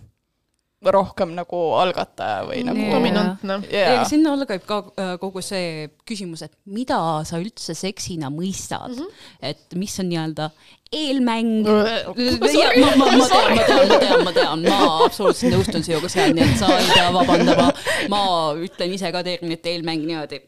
rohkem 0.95 1.32
nagu 1.37 1.61
algataja 1.78 2.45
või 2.49 2.62
nagu 2.66 2.80
Jaa. 2.80 2.95
dominantne. 2.95 3.59
ja 3.70 3.82
yeah. 3.97 4.07
sinna 4.09 4.32
alla 4.37 4.47
käib 4.49 4.64
ka 4.68 4.80
äh, 4.95 5.12
kogu 5.22 5.43
see 5.45 5.89
küsimus, 6.09 6.45
et 6.47 6.55
mida 6.64 6.99
sa 7.28 7.41
üldse 7.43 7.74
seksina 7.76 8.30
mõistad 8.32 8.93
mm, 8.93 9.01
-hmm. 9.03 9.11
et 9.51 9.78
mis 9.78 9.95
on 10.01 10.11
nii-öelda 10.11 10.51
eelmäng. 10.93 11.66
ma, 11.66 12.91
ma, 12.97 13.07
ma 13.18 13.28
tean, 13.28 13.57
ma 13.57 13.64
tean, 13.66 13.89
ma 13.89 13.99
tean, 13.99 14.24
ma 14.24 14.32
tean, 14.37 14.62
ma 14.68 14.78
absoluutselt 15.07 15.57
nõustun 15.57 15.82
sinuga 15.87 16.09
seal, 16.12 16.37
nii 16.37 16.47
et 16.47 16.61
sa 16.61 16.70
ei 16.78 16.93
pea 16.93 17.09
vabandama. 17.14 17.66
ma 18.12 18.22
ütlen 18.68 18.95
ise 18.95 19.11
ka 19.14 19.24
terminit 19.26 19.66
eelmäng 19.66 20.07
niimoodi 20.07 20.43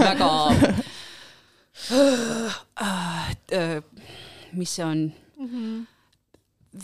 väga. 0.00 0.30
mis 4.58 4.74
see 4.76 4.84
on 4.84 4.98
mm? 5.38 5.46
-hmm 5.46 5.89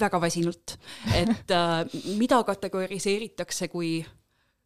väga 0.01 0.21
väsinult, 0.21 0.77
et 1.15 1.51
äh, 1.55 1.87
mida 2.19 2.43
kategoriseeritakse 2.45 3.69
kui 3.69 4.01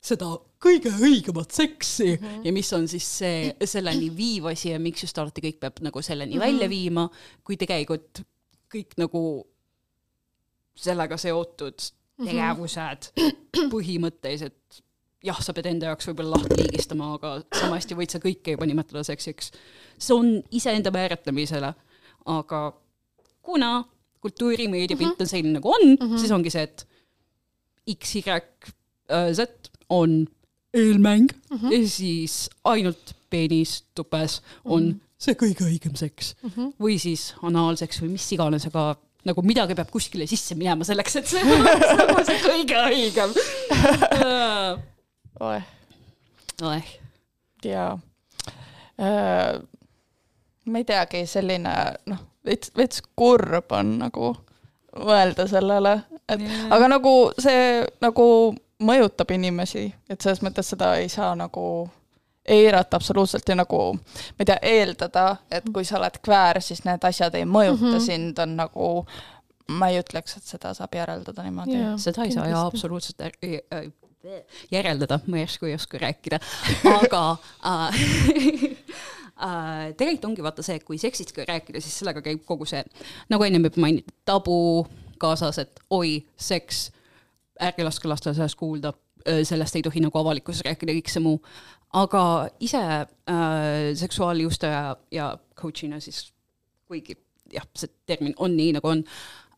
seda 0.01 0.31
kõige 0.61 0.93
õigemat 0.97 1.53
seksi 1.53 2.15
mm 2.15 2.27
-hmm. 2.27 2.45
ja 2.45 2.53
mis 2.57 2.73
on 2.73 2.89
siis 2.89 3.09
see 3.19 3.55
selleni 3.65 4.09
viiv 4.17 4.47
asi 4.49 4.71
ja 4.71 4.79
miks 4.81 5.03
just 5.03 5.19
alati 5.19 5.45
kõik 5.45 5.59
peab 5.61 5.81
nagu 5.81 6.03
selleni 6.03 6.35
mm 6.35 6.41
-hmm. 6.41 6.47
välja 6.47 6.69
viima, 6.69 7.09
kui 7.45 7.57
tegelikult 7.57 8.23
kõik 8.75 8.97
nagu 8.97 9.47
sellega 10.75 11.17
seotud 11.17 11.77
tegevused 12.25 13.13
mm 13.17 13.29
-hmm. 13.29 13.69
põhimõtteliselt 13.75 14.83
jah, 15.25 15.41
sa 15.43 15.53
pead 15.53 15.67
enda 15.67 15.87
jaoks 15.91 16.09
võib-olla 16.09 16.37
lahti 16.37 16.57
liigistama, 16.63 17.15
aga 17.15 17.33
sama 17.53 17.77
hästi 17.77 17.97
võid 17.99 18.11
sa 18.11 18.19
kõike 18.19 18.57
juba 18.57 18.67
nimetada 18.67 19.03
seksiks. 19.05 19.53
see 19.99 20.17
on 20.17 20.43
iseenda 20.51 20.91
määratlemisele, 20.91 21.75
aga 22.25 22.61
kuna 23.43 23.85
kultuurimeedia 24.21 24.99
pilt 25.01 25.21
on 25.21 25.31
selline 25.31 25.59
nagu 25.59 25.73
on 25.73 25.87
mm, 25.89 26.07
-hmm. 26.07 26.19
siis 26.19 26.33
ongi 26.37 26.53
see, 26.53 26.63
et 26.63 26.87
X, 27.95 28.17
Y, 28.17 28.23
Z 29.35 29.71
on 29.89 30.27
eelmäng 30.75 31.29
mm 31.51 31.57
-hmm. 31.57 31.73
ja 31.73 31.89
siis 31.89 32.51
ainult 32.65 33.15
peenis 33.31 33.85
tupes 33.95 34.43
on 34.65 34.83
mm 34.83 34.93
-hmm. 34.93 35.01
see 35.19 35.35
kõige 35.35 35.65
õigem 35.67 35.97
seks 35.97 36.37
mm 36.43 36.51
-hmm. 36.51 36.73
või 36.81 36.99
siis 36.99 37.35
anaalseks 37.43 38.03
või 38.03 38.15
mis 38.15 38.33
iganes, 38.33 38.67
aga 38.67 38.97
nagu 39.25 39.43
midagi 39.43 39.75
peab 39.75 39.91
kuskile 39.91 40.27
sisse 40.27 40.55
minema 40.55 40.85
selleks, 40.85 41.17
et 41.17 41.27
see 41.27 41.43
oleks 41.61 41.93
nagu 41.97 42.25
see 42.25 42.41
kõige 42.47 42.77
õigem. 42.87 43.35
oeh 45.41 45.63
oeh, 46.63 46.85
ja 47.65 47.99
äh, 49.01 49.61
ma 50.65 50.79
ei 50.79 50.85
teagi, 50.85 51.25
selline 51.27 51.75
noh, 52.11 52.25
veits, 52.47 52.73
veits 52.77 53.03
kurb 53.17 53.73
on 53.73 53.99
nagu 54.01 54.35
mõelda 54.97 55.47
sellele, 55.51 56.01
et 56.29 56.41
yeah. 56.43 56.67
aga 56.75 56.89
nagu 56.91 57.15
see 57.39 57.87
nagu 58.03 58.27
mõjutab 58.81 59.31
inimesi, 59.37 59.87
et 60.09 60.21
selles 60.21 60.43
mõttes 60.43 60.73
seda 60.73 60.95
ei 60.99 61.09
saa 61.13 61.35
nagu 61.39 61.65
eirata 62.51 62.97
absoluutselt 62.97 63.49
ja 63.49 63.55
nagu 63.61 63.81
ma 63.95 64.41
ei 64.41 64.49
tea, 64.49 64.57
eeldada, 64.63 65.27
et 65.53 65.67
kui 65.73 65.85
sa 65.87 65.99
oled 66.01 66.17
kväär, 66.25 66.63
siis 66.65 66.83
need 66.87 67.05
asjad 67.07 67.37
ei 67.39 67.45
mõjuta 67.45 67.85
mm 67.85 67.95
-hmm. 67.95 68.07
sind, 68.07 68.39
on 68.39 68.57
nagu 68.57 68.91
ma 69.69 69.89
ei 69.89 70.01
ütleks, 70.01 70.37
et 70.37 70.43
seda 70.43 70.75
saab 70.75 70.95
järeldada 70.95 71.43
niimoodi 71.47 71.77
yeah.. 71.77 71.97
seda 71.99 72.25
ei 72.25 72.33
saa 72.33 72.49
jaa 72.49 72.67
absoluutselt 72.67 73.21
är- 73.21 73.63
äh, 73.75 73.93
järeldada, 74.71 75.21
ma 75.27 75.39
järsku 75.39 75.67
ei 75.67 75.75
oska 75.75 75.99
rääkida, 75.99 76.41
aga 76.85 77.37
äh, 77.67 78.01
äh, 79.43 79.91
tegelikult 79.97 80.31
ongi 80.31 80.45
vaata 80.47 80.65
see, 80.67 80.79
et 80.81 80.87
kui 80.87 80.99
seksist 81.01 81.35
rääkida, 81.37 81.83
siis 81.83 81.99
sellega 82.03 82.23
käib 82.25 82.45
kogu 82.49 82.69
see, 82.69 82.83
nagu 83.33 83.47
ennem 83.47 83.69
juba 83.69 83.85
mainiti, 83.87 84.15
tabu 84.29 84.87
kaasas, 85.21 85.59
et 85.63 85.81
oi, 85.91 86.19
seks, 86.41 86.89
ärge 87.61 87.85
laske 87.85 88.09
lastel 88.09 88.37
sellest 88.37 88.59
kuulda, 88.61 88.95
sellest 89.45 89.77
ei 89.77 89.85
tohi 89.85 90.01
nagu 90.01 90.17
avalikkuses 90.17 90.65
rääkida, 90.65 90.95
kõik 90.97 91.11
see 91.13 91.21
muu. 91.25 91.41
aga 91.93 92.49
ise 92.63 92.79
äh, 92.79 93.91
seksuaaljuustaja 93.99 94.97
ja 95.11 95.33
coach'ina 95.59 95.99
siis, 96.01 96.31
kuigi 96.89 97.17
jah, 97.53 97.67
see 97.77 97.91
termin 98.07 98.35
on 98.39 98.55
nii, 98.57 98.75
nagu 98.79 98.91
on 98.91 99.05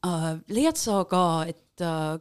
äh,, 0.07 0.28
leiad 0.53 0.80
sa 0.80 1.03
ka, 1.09 1.45
et 1.49 1.85
äh, 1.85 2.16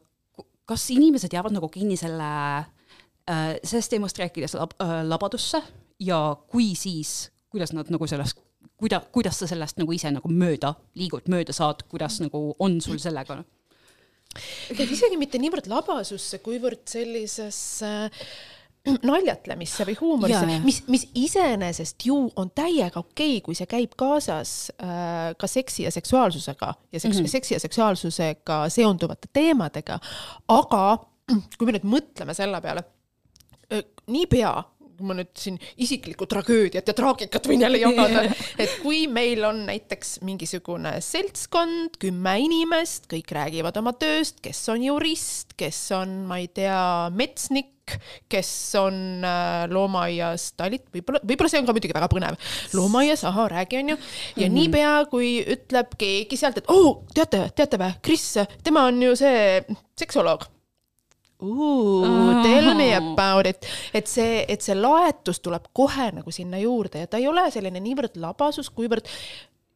kas 0.69 0.87
inimesed 0.93 1.33
jäävad 1.33 1.55
nagu 1.55 1.69
kinni 1.71 1.97
selle 1.99 2.31
äh,, 2.59 3.55
sellest 3.63 3.93
teemast 3.93 4.19
rääkides 4.19 4.55
lab, 4.59 4.75
äh, 4.83 5.01
labadusse 5.07 5.61
ja 6.01 6.21
kui, 6.51 6.73
siis 6.75 7.31
kuidas 7.51 7.73
nad 7.75 7.89
nagu 7.91 8.07
sellest, 8.07 8.39
kuida-, 8.79 9.03
kuidas 9.11 9.41
sa 9.41 9.49
sellest 9.49 9.79
nagu 9.81 9.95
ise 9.95 10.11
nagu 10.13 10.31
mööda 10.31 10.73
liigud, 10.99 11.27
mööda 11.31 11.55
saad, 11.55 11.83
kuidas 11.91 12.21
nagu 12.23 12.51
on 12.59 12.79
sul 12.83 13.01
sellega? 13.01 13.41
et 14.71 14.79
isegi 14.79 15.17
mitte 15.19 15.39
niivõrd 15.41 15.67
labasusse, 15.67 16.39
kuivõrd 16.39 16.85
sellisesse 16.87 17.89
naljatlemisse 19.11 19.85
või 19.85 19.95
huumorisse 19.99 20.59
mis, 20.63 20.79
mis 20.89 21.03
iseenesest 21.19 22.05
ju 22.07 22.15
on 22.39 22.49
täiega 22.55 23.03
okei 23.03 23.35
okay,, 23.35 23.43
kui 23.45 23.57
see 23.57 23.67
käib 23.69 23.93
kaasas 23.99 24.71
äh, 24.81 25.35
ka 25.37 25.49
seksi 25.51 25.85
ja 25.85 25.91
seksuaalsusega 25.93 26.71
ja 26.91 26.99
seks- 26.99 27.19
mm, 27.19 27.25
-hmm. 27.25 27.35
seksi 27.35 27.53
ja 27.53 27.59
seksuaalsusega 27.59 28.63
seonduvate 28.69 29.29
teemadega, 29.33 29.99
aga 30.47 30.83
kui 31.57 31.67
me 31.67 31.75
nüüd 31.77 31.87
mõtleme 31.91 32.33
selle 32.33 32.61
peale, 32.61 32.83
niipea 34.11 34.53
kui 35.01 35.09
ma 35.09 35.17
nüüd 35.17 35.31
siin 35.37 35.57
isiklikku 35.81 36.27
tragöödiat 36.29 36.87
ja 36.87 36.95
traagikat 36.97 37.49
võin 37.49 37.65
jälle 37.65 37.81
jagada, 37.81 38.23
et 38.61 38.77
kui 38.83 39.03
meil 39.11 39.43
on 39.47 39.65
näiteks 39.67 40.19
mingisugune 40.27 40.93
seltskond, 41.03 41.97
kümme 42.01 42.37
inimest, 42.45 43.09
kõik 43.11 43.33
räägivad 43.35 43.81
oma 43.81 43.95
tööst, 43.97 44.39
kes 44.45 44.61
on 44.71 44.85
jurist, 44.85 45.57
kes 45.59 45.83
on, 45.97 46.21
ma 46.29 46.41
ei 46.41 46.47
tea, 46.53 47.09
metsnik, 47.17 47.97
kes 48.31 48.49
on 48.79 49.25
äh, 49.25 49.65
loomaaias 49.71 50.51
talit-, 50.59 50.87
võib-olla, 50.93 51.19
võib-olla 51.25 51.51
see 51.51 51.59
on 51.59 51.67
ka 51.67 51.75
muidugi 51.75 51.97
väga 51.97 52.07
põnev, 52.13 52.39
loomaaias, 52.77 53.25
ahah, 53.27 53.49
räägi 53.51 53.81
onju, 53.81 53.97
ja 53.97 54.05
mm 54.05 54.45
-hmm. 54.45 54.55
niipea 54.59 54.93
kui 55.11 55.33
ütleb 55.57 55.97
keegi 55.99 56.39
sealt, 56.39 56.61
et 56.61 56.71
oh, 56.71 57.03
teate, 57.13 57.49
teate 57.55 57.81
vä, 57.81 57.93
Kris, 58.05 58.33
tema 58.63 58.85
on 58.87 59.01
ju 59.03 59.15
see 59.15 59.61
seksoloog 61.41 62.43
Tell 62.43 62.73
me 62.77 62.89
about 62.95 63.47
it, 63.49 63.65
et 63.93 64.09
see, 64.09 64.41
et 64.47 64.61
see 64.61 64.75
laetus 64.77 65.41
tuleb 65.43 65.69
kohe 65.73 66.11
nagu 66.15 66.33
sinna 66.33 66.59
juurde 66.61 67.03
ja 67.03 67.09
ta 67.09 67.21
ei 67.21 67.27
ole 67.29 67.47
selline 67.53 67.81
niivõrd 67.83 68.17
labasus, 68.21 68.69
kuivõrd 68.73 69.09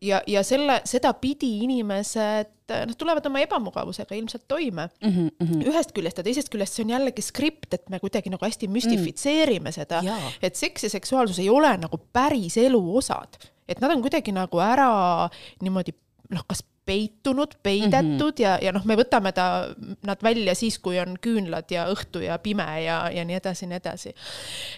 ja, 0.06 0.22
ja 0.28 0.44
selle, 0.46 0.80
sedapidi 0.88 1.50
inimesed, 1.66 2.52
noh, 2.70 2.96
tulevad 3.00 3.26
oma 3.30 3.42
ebamugavusega 3.46 4.18
ilmselt 4.18 4.46
toime 4.48 4.88
mm. 5.02 5.32
-hmm. 5.40 5.66
ühest 5.72 5.94
küljest 5.96 6.22
ja 6.22 6.26
teisest 6.26 6.52
küljest 6.54 6.78
see 6.78 6.86
on 6.86 6.96
jällegi 6.96 7.26
skript, 7.26 7.74
et 7.74 7.90
me 7.90 8.00
kuidagi 8.04 8.34
nagu 8.34 8.46
hästi 8.46 8.70
müstifitseerime 8.72 9.70
mm. 9.70 9.76
seda, 9.76 10.04
et 10.42 10.56
seks 10.56 10.88
ja 10.88 10.94
seksuaalsus 10.94 11.40
ei 11.40 11.50
ole 11.50 11.76
nagu 11.78 12.00
päris 12.14 12.58
elu 12.62 12.82
osad, 12.98 13.38
et 13.68 13.82
nad 13.82 13.92
on 13.92 14.02
kuidagi 14.06 14.36
nagu 14.36 14.62
ära 14.62 15.30
niimoodi 15.62 15.96
noh, 16.34 16.46
kas 16.48 16.64
peitunud, 16.86 17.56
peidetud 17.64 18.06
mm 18.06 18.20
-hmm. 18.20 18.42
ja, 18.42 18.58
ja 18.62 18.72
noh, 18.76 18.86
me 18.86 18.98
võtame 19.00 19.32
ta, 19.34 19.74
nad 20.06 20.24
välja 20.24 20.56
siis, 20.56 20.78
kui 20.80 21.00
on 21.02 21.18
küünlad 21.22 21.72
ja 21.74 21.88
õhtu 21.90 22.22
ja 22.22 22.38
pime 22.40 22.68
ja, 22.84 23.10
ja 23.12 23.26
nii 23.26 23.36
edasi, 23.36 23.68
nii 23.68 23.78
edasi. 23.82 24.14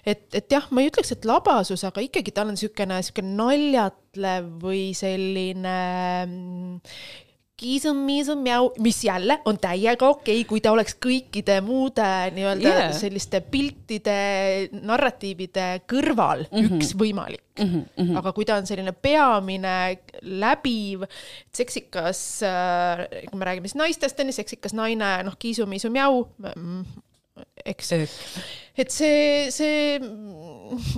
et, 0.05 0.27
et 0.33 0.51
jah, 0.51 0.67
ma 0.71 0.81
ei 0.81 0.91
ütleks, 0.91 1.11
et 1.11 1.25
labasus, 1.25 1.83
aga 1.83 2.01
ikkagi 2.01 2.31
tal 2.31 2.47
on 2.47 2.55
niisugune, 2.55 2.95
niisugune 2.95 3.35
naljatlev 3.35 4.51
või 4.63 4.93
selline 4.95 5.77
mm, 7.57 7.63
kiisum, 7.63 7.97
miisum, 8.05 8.41
mjau, 8.41 8.71
mis 8.79 9.03
jälle 9.03 9.39
on 9.45 9.57
täiega 9.57 10.07
okei 10.07 10.41
okay,, 10.41 10.47
kui 10.47 10.61
ta 10.61 10.71
oleks 10.71 10.95
kõikide 11.01 11.59
muude 11.61 12.05
nii-öelda 12.35 12.69
yeah. 12.69 12.93
selliste 12.93 13.41
piltide, 13.41 14.69
narratiivide 14.71 15.81
kõrval 15.89 16.45
mm 16.51 16.57
-hmm. 16.57 16.77
üks 16.77 16.93
võimalik 16.95 17.43
mm. 17.59 17.83
-hmm. 17.97 18.17
aga 18.17 18.33
kui 18.33 18.45
ta 18.45 18.55
on 18.55 18.67
selline 18.67 18.91
peamine, 18.91 19.97
läbiv, 20.21 21.03
seksikas 21.51 22.43
äh,, 22.43 23.25
kui 23.29 23.39
me 23.39 23.45
räägime 23.45 23.67
siis 23.67 23.75
naistest, 23.75 24.19
on 24.19 24.27
ju, 24.27 24.33
seksikas 24.33 24.73
naine, 24.73 25.23
noh, 25.23 25.35
kiisum, 25.39 25.69
miisum, 25.69 25.91
mjau, 25.91 26.27
mm, 26.55 26.85
eks. 27.65 27.91
et 28.77 28.91
see, 28.91 29.51
see 29.51 29.99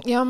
jah, 0.05 0.27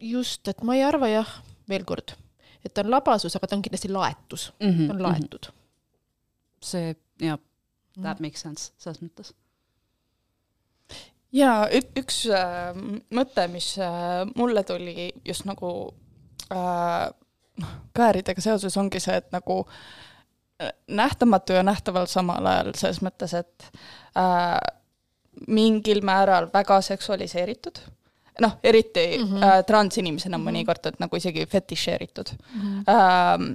just, 0.00 0.48
et 0.48 0.62
ma 0.62 0.74
ei 0.74 0.82
arva 0.82 1.08
jah, 1.08 1.42
veel 1.68 1.84
kord 1.84 2.16
et 2.64 2.74
ta 2.74 2.84
on 2.84 2.90
labasus, 2.90 3.36
aga 3.36 3.46
ta 3.46 3.56
on 3.56 3.62
kindlasti 3.62 3.90
laetus 3.92 4.52
mm, 4.60 4.68
-hmm, 4.68 4.86
ta 4.86 4.92
on 4.92 5.00
mhm. 5.00 5.02
laetud 5.02 5.48
mm. 5.48 5.52
-hmm. 5.52 6.64
see, 6.64 6.96
jah, 7.20 7.38
that 8.02 8.20
makes 8.20 8.40
sense 8.40 8.72
selles 8.78 9.02
mõttes. 9.02 9.34
ja 11.32 11.68
üks 11.96 12.26
äh, 12.26 12.76
mõte, 13.10 13.48
mis 13.48 13.78
äh, 13.78 14.26
mulle 14.36 14.62
tuli 14.62 15.12
just 15.24 15.44
nagu 15.44 15.94
äh, 16.52 17.10
kääridega 17.94 18.40
seoses 18.40 18.76
ongi 18.76 19.00
see, 19.00 19.16
et 19.16 19.32
nagu 19.32 19.66
äh, 19.68 20.72
nähtamatu 20.86 21.52
ja 21.52 21.62
nähtaval 21.62 22.06
samal 22.06 22.46
ajal 22.46 22.72
selles 22.74 23.02
mõttes, 23.02 23.34
et 23.38 23.72
äh, 24.16 24.60
mingil 25.48 26.02
määral 26.04 26.48
väga 26.52 26.80
seksualiseeritud 26.80 27.78
noh, 28.40 28.52
eriti 28.62 29.18
mm 29.18 29.24
-hmm. 29.24 29.44
äh, 29.44 29.64
transinimesena 29.64 30.38
mm 30.38 30.46
-hmm. 30.46 30.50
mõnikord, 30.50 30.88
et 30.88 31.00
nagu 31.00 31.16
isegi 31.16 31.46
fetišeeritud 31.46 32.32
mm. 32.54 32.60
-hmm. 32.60 32.84
Ähm, 32.94 33.54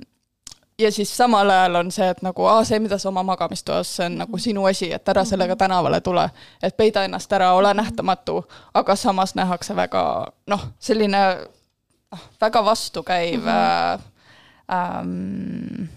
ja 0.80 0.92
siis 0.92 1.18
samal 1.18 1.50
ajal 1.50 1.76
on 1.76 1.92
see, 1.92 2.10
et 2.10 2.22
nagu 2.22 2.46
aa, 2.46 2.64
see, 2.64 2.80
mida 2.80 2.98
sa 2.98 3.10
oma 3.10 3.24
magamistoas, 3.24 3.96
see 3.96 4.06
on 4.06 4.18
nagu 4.18 4.38
sinu 4.38 4.66
asi, 4.66 4.92
et 4.94 5.10
ära 5.10 5.26
sellega 5.26 5.54
mhm. 5.54 5.58
tänavale 5.58 6.02
tule. 6.02 6.30
et 6.64 6.78
peida 6.78 7.04
ennast 7.04 7.34
ära, 7.34 7.54
ole 7.54 7.74
mhm. 7.74 7.78
nähtamatu, 7.78 8.44
aga 8.74 8.96
samas 8.96 9.36
nähakse 9.36 9.76
väga 9.76 10.28
noh, 10.48 10.68
selline 10.80 11.38
noh, 12.12 12.22
väga 12.42 12.66
vastukäiv 12.66 13.40
mm 13.40 13.48
-hmm. 13.48 14.00
äh, 14.74 15.00
ähm, 15.00 15.90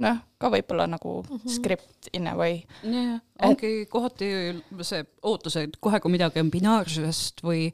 noh, 0.00 0.20
ka 0.40 0.48
võib-olla 0.52 0.86
nagu 0.88 1.20
mm 1.22 1.36
-hmm. 1.36 1.52
script 1.54 2.08
in 2.16 2.26
a 2.26 2.34
way. 2.36 2.62
jah, 2.82 3.20
ongi 3.42 3.86
kohati 3.90 4.30
see 4.82 5.04
ootus, 5.22 5.56
et 5.56 5.76
kohe, 5.80 6.00
kui 6.00 6.12
midagi 6.12 6.40
on 6.40 6.50
binaarsusest 6.50 7.42
või 7.44 7.68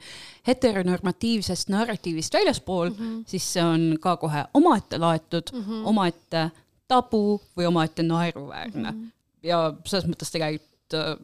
heteronormatiivsest 0.47 1.69
narratiivist 1.69 2.35
väljaspool 2.35 2.91
mm, 2.91 2.97
-hmm. 2.97 3.25
siis 3.27 3.53
see 3.53 3.65
on 3.65 3.97
ka 4.01 4.17
kohe 4.17 4.45
omaette 4.55 4.99
laetud 4.99 5.53
mm, 5.53 5.63
-hmm. 5.63 5.87
omaette 5.87 6.51
tabu 6.89 7.41
või 7.57 7.67
omaette 7.67 8.03
naeruväärne 8.03 8.91
mm. 8.91 8.99
-hmm. 8.99 9.11
ja 9.43 9.75
selles 9.85 10.07
mõttes 10.11 10.31
tegelikult 10.31 10.95
äh, 10.95 11.17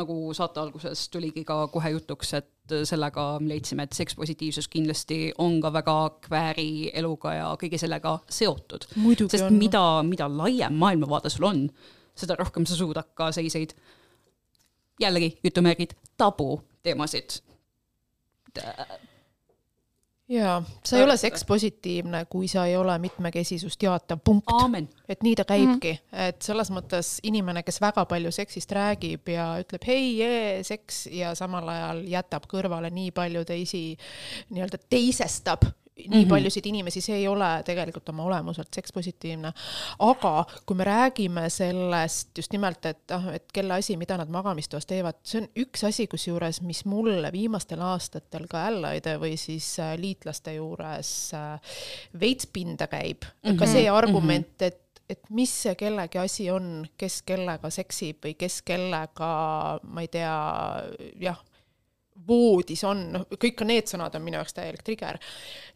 nagu 0.00 0.16
saate 0.36 0.60
alguses 0.62 1.06
tuligi 1.12 1.44
ka 1.48 1.66
kohe 1.72 1.92
jutuks, 1.94 2.34
et 2.38 2.74
sellega 2.88 3.24
leidsime, 3.44 3.86
et 3.86 3.96
sekspositiivsus 3.96 4.68
kindlasti 4.72 5.20
on 5.38 5.60
ka 5.62 5.72
väga 5.74 5.96
kvääri 6.26 6.90
eluga 6.94 7.34
ja 7.36 7.48
kõige 7.60 7.78
sellega 7.80 8.18
seotud. 8.28 8.88
sest 9.28 9.46
on. 9.46 9.58
mida, 9.58 9.84
mida 10.06 10.28
laiem 10.28 10.76
maailmavaade 10.80 11.32
sul 11.32 11.48
on, 11.50 11.64
seda 12.14 12.36
rohkem 12.38 12.66
sa 12.66 12.78
suudad 12.78 13.12
ka 13.14 13.30
selliseid 13.34 13.74
jällegi 15.00 15.38
jutumärgid 15.44 15.96
tabuteemasid 16.20 17.40
jaa, 20.30 20.62
sa 20.86 20.96
ei 20.96 21.02
ole 21.02 21.16
sekspositiivne, 21.16 22.24
kui 22.30 22.48
sa 22.48 22.64
ei 22.66 22.76
ole 22.76 22.94
mitmekesisust 22.98 23.82
jaatav, 23.82 24.20
punkt. 24.24 24.46
et 25.08 25.22
nii 25.22 25.34
ta 25.36 25.44
käibki 25.44 25.92
mm, 25.92 25.98
-hmm. 25.98 26.28
et 26.28 26.42
selles 26.42 26.70
mõttes 26.70 27.18
inimene, 27.22 27.62
kes 27.62 27.80
väga 27.80 28.04
palju 28.06 28.30
seksist 28.30 28.72
räägib 28.72 29.28
ja 29.28 29.52
ütleb 29.62 29.86
hei, 29.86 30.18
jee, 30.18 30.62
seks 30.64 31.06
ja 31.12 31.34
samal 31.34 31.68
ajal 31.68 32.04
jätab 32.06 32.46
kõrvale 32.46 32.90
nii 32.90 33.10
palju 33.10 33.44
teisi, 33.44 33.96
nii-öelda 34.50 34.78
teisestab 34.90 35.66
nii 36.08 36.18
mm 36.18 36.24
-hmm. 36.24 36.28
paljusid 36.28 36.66
inimesi, 36.66 37.00
see 37.00 37.16
ei 37.16 37.28
ole 37.28 37.48
tegelikult 37.64 38.08
oma 38.08 38.24
olemuselt 38.24 38.68
sekspositiivne. 38.74 39.52
aga 39.98 40.44
kui 40.66 40.76
me 40.76 40.84
räägime 40.84 41.48
sellest 41.50 42.38
just 42.38 42.52
nimelt, 42.52 42.86
et 42.86 43.10
ah, 43.10 43.28
et 43.34 43.52
kelle 43.52 43.74
asi, 43.74 43.96
mida 43.96 44.16
nad 44.16 44.28
magamistoas 44.28 44.86
teevad, 44.86 45.14
see 45.22 45.42
on 45.42 45.48
üks 45.56 45.84
asi, 45.86 46.06
kusjuures, 46.06 46.62
mis 46.62 46.84
mulle 46.84 47.32
viimastel 47.32 47.80
aastatel 47.80 48.46
ka 48.50 48.66
alliede 48.66 49.16
või 49.20 49.36
siis 49.36 49.78
äh, 49.78 49.96
liitlaste 49.98 50.54
juures 50.54 51.34
äh, 51.34 51.60
veits 52.20 52.46
pinda 52.46 52.86
käib 52.86 53.22
mm. 53.24 53.50
-hmm. 53.50 53.58
ka 53.58 53.66
see 53.66 53.88
argument 53.90 54.46
mm, 54.46 54.54
-hmm. 54.58 54.66
et 54.66 54.90
et 55.10 55.30
mis 55.34 55.50
see 55.64 55.74
kellegi 55.74 56.20
asi 56.22 56.50
on, 56.54 56.86
kes 56.98 57.22
kellega 57.26 57.70
seksib 57.74 58.22
või 58.24 58.36
kes 58.38 58.60
kellega, 58.62 59.30
ma 59.82 60.04
ei 60.04 60.10
tea, 60.12 60.34
jah, 61.20 61.40
voodis 62.30 62.84
on, 62.88 63.02
noh, 63.16 63.26
kõik 63.40 63.64
need 63.68 63.90
sõnad 63.90 64.14
on 64.16 64.24
minu 64.24 64.40
jaoks 64.40 64.56
täielik 64.56 64.86
trigger. 64.86 65.18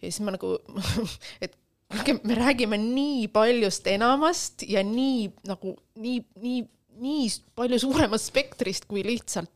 ja 0.00 0.06
siis 0.06 0.22
ma 0.24 0.36
nagu, 0.36 0.56
et 1.44 1.58
kuulge, 1.90 2.18
me 2.24 2.38
räägime 2.38 2.78
nii 2.80 3.28
paljust 3.34 3.86
enamast 3.90 4.64
ja 4.68 4.84
nii 4.86 5.28
nagu 5.50 5.74
nii, 6.00 6.22
nii, 6.42 6.62
nii 7.04 7.28
palju 7.58 7.82
suuremast 7.82 8.32
spektrist 8.32 8.88
kui 8.90 9.04
lihtsalt 9.06 9.50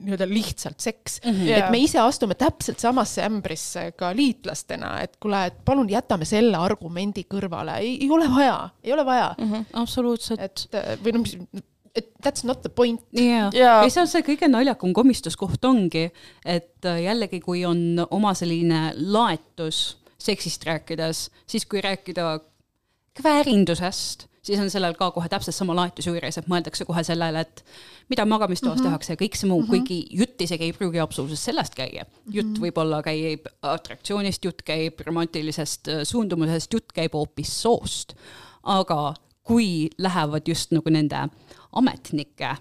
nii-öelda 0.00 0.28
lihtsalt 0.28 0.80
seks 0.80 1.20
mm. 1.24 1.30
-hmm. 1.30 1.56
et 1.58 1.70
me 1.70 1.78
ise 1.78 1.98
astume 2.00 2.34
täpselt 2.34 2.80
samasse 2.80 3.22
ämbrisse 3.22 3.90
ka 3.96 4.14
liitlastena, 4.16 4.94
et 5.04 5.16
kuule, 5.20 5.42
et 5.46 5.58
palun 5.64 5.90
jätame 5.90 6.24
selle 6.24 6.56
argumendi 6.56 7.26
kõrvale, 7.34 7.76
ei 7.84 8.08
ole 8.10 8.30
vaja, 8.34 8.68
ei 8.84 8.92
ole 8.92 9.04
vaja 9.06 9.34
mm. 9.38 9.52
-hmm. 9.52 9.66
absoluutselt. 9.82 10.40
et 10.40 10.66
või 11.04 11.12
noh, 11.18 11.26
et 11.54 11.66
that's 12.22 12.44
not 12.44 12.62
the 12.62 12.68
point. 12.68 13.00
ja, 13.12 13.50
ja 13.54 13.88
see 13.88 14.02
on 14.02 14.10
see 14.10 14.24
kõige 14.26 14.48
naljakam 14.50 14.94
komistuskoht 14.96 15.64
ongi, 15.64 16.08
et 16.44 16.86
äh, 16.86 17.02
jällegi, 17.06 17.40
kui 17.44 17.64
on 17.68 18.04
oma 18.10 18.34
selline 18.38 18.90
laetus 18.96 20.00
seksist 20.20 20.66
rääkides, 20.68 21.28
siis 21.48 21.66
kui 21.66 21.80
rääkida 21.80 22.40
kväärindusest, 23.20 24.26
siis 24.42 24.60
on 24.60 24.70
sellel 24.72 24.94
ka 24.98 25.10
kohe 25.14 25.28
täpselt 25.32 25.56
sama 25.56 25.74
laetus 25.76 26.06
juures, 26.08 26.38
et 26.38 26.50
mõeldakse 26.50 26.86
kohe 26.88 27.02
sellele, 27.06 27.44
et 27.44 27.64
mida 28.10 28.26
magamistoas 28.26 28.78
mm 28.78 28.80
-hmm. 28.80 28.88
tehakse 28.88 29.12
ja 29.12 29.20
kõik 29.20 29.36
see 29.36 29.48
muu 29.48 29.60
mm, 29.60 29.66
-hmm. 29.66 29.70
kuigi 29.70 30.06
jutt 30.10 30.40
isegi 30.40 30.64
ei 30.64 30.72
pruugi 30.72 31.00
absoluutselt 31.00 31.40
sellest 31.40 31.74
käia. 31.74 32.04
jutt 32.30 32.46
mm 32.46 32.54
-hmm. 32.54 32.60
võib-olla 32.60 33.02
käib 33.02 33.46
atraktsioonist, 33.62 34.44
jutt 34.44 34.62
käib 34.62 35.00
romantilisest 35.00 35.88
äh, 35.88 36.00
suundumusest, 36.02 36.72
jutt 36.72 36.92
käib 36.92 37.12
hoopis 37.12 37.62
soost. 37.62 38.14
aga 38.62 39.14
kui 39.42 39.90
lähevad 39.98 40.42
just 40.48 40.70
nagu 40.70 40.90
nende 40.90 41.28
ametnike, 41.72 42.56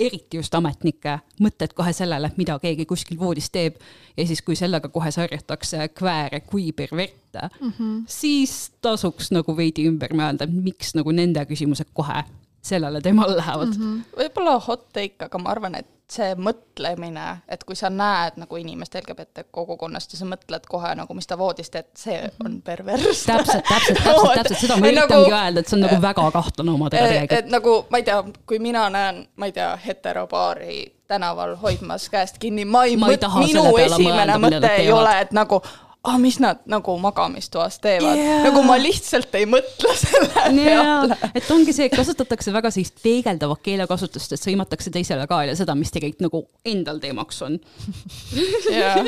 eriti 0.00 0.36
just 0.40 0.54
ametnike 0.54 1.18
mõtted 1.40 1.74
kohe 1.76 1.92
sellele, 1.94 2.30
mida 2.36 2.56
keegi 2.62 2.86
kuskil 2.86 3.18
voodis 3.18 3.50
teeb 3.54 3.76
ja 4.16 4.26
siis, 4.26 4.42
kui 4.42 4.56
sellega 4.58 4.88
kohe 4.88 5.10
sarjatakse 5.14 5.88
kvääre 5.94 6.40
kui 6.40 6.72
perverte 6.72 7.48
mm, 7.60 7.72
-hmm. 7.78 8.02
siis 8.06 8.72
tasuks 8.82 9.30
nagu 9.30 9.56
veidi 9.56 9.86
ümber 9.88 10.14
mõelda, 10.14 10.46
miks 10.50 10.94
nagu 10.94 11.10
nende 11.10 11.46
küsimused 11.46 11.92
kohe 11.94 12.24
sellele 12.64 13.00
teemale 13.04 13.36
lähevad 13.36 13.74
mm. 13.76 13.82
-hmm. 13.82 14.20
võib-olla 14.22 14.58
hot 14.66 14.88
take, 14.92 15.26
aga 15.26 15.38
ma 15.38 15.50
arvan, 15.52 15.74
et 15.74 15.90
see 16.10 16.34
mõtlemine, 16.36 17.24
et 17.48 17.62
kui 17.64 17.76
sa 17.76 17.88
näed 17.90 18.36
nagu 18.36 18.56
inimest 18.60 18.94
LGBT 19.00 19.46
kogukonnast 19.50 20.12
ja 20.12 20.18
sa 20.20 20.26
mõtled 20.28 20.66
kohe 20.68 20.90
nagu, 20.98 21.14
mis 21.16 21.26
ta 21.26 21.38
voodis 21.40 21.72
teeb, 21.72 21.86
see 21.98 22.18
on 22.44 22.50
mhm. 22.50 22.60
pervers. 22.66 23.22
täpselt, 23.24 23.64
täpselt, 23.68 24.02
täpselt, 24.04 24.34
täpselt 24.38 24.60
seda 24.60 24.76
ma 24.76 24.90
üritangi 24.90 25.14
nagu, 25.14 25.36
öelda, 25.38 25.60
et 25.60 25.70
see 25.70 25.78
on 25.78 25.86
nagu 25.86 26.00
väga 26.02 26.26
kahtlane 26.36 26.74
oma 26.74 26.90
tegelikult. 26.92 27.38
et 27.38 27.54
nagu 27.54 27.76
ma 27.90 28.02
ei 28.02 28.08
tea, 28.10 28.18
kui 28.46 28.58
mina 28.58 28.84
näen, 28.92 29.24
ma 29.36 29.48
ei 29.48 29.56
tea, 29.56 29.70
heteropaari 29.86 30.82
tänaval 31.08 31.56
hoidmas 31.60 32.08
käest 32.12 32.38
kinni, 32.40 32.64
ma 32.64 32.84
ei, 32.84 32.96
minu 32.96 33.72
esimene 33.80 34.38
mõte 34.40 34.76
ei 34.76 34.92
ole, 34.92 35.18
et 35.24 35.32
nagu 35.36 35.60
ah, 36.04 36.18
mis 36.20 36.38
nad 36.42 36.60
nagu 36.68 36.96
magamistoas 37.00 37.78
teevad 37.82 38.18
yeah., 38.18 38.42
nagu 38.44 38.62
ma 38.66 38.76
lihtsalt 38.80 39.34
ei 39.38 39.46
mõtle 39.48 39.92
selle 39.96 40.28
peale. 40.34 41.16
et 41.32 41.50
ongi 41.50 41.72
see, 41.72 41.88
et 41.88 41.96
kasutatakse 41.96 42.52
väga 42.54 42.70
sellist 42.74 43.00
peegeldavat 43.02 43.62
keelekasutust, 43.64 44.34
et 44.36 44.42
sõimatakse 44.42 44.92
teisele 44.94 45.26
kaela 45.30 45.56
seda, 45.56 45.76
mis 45.78 45.92
tegelikult 45.94 46.26
nagu 46.26 46.42
endal 46.68 47.00
teemaks 47.02 47.40
on. 47.46 47.58
jaa, 48.70 49.04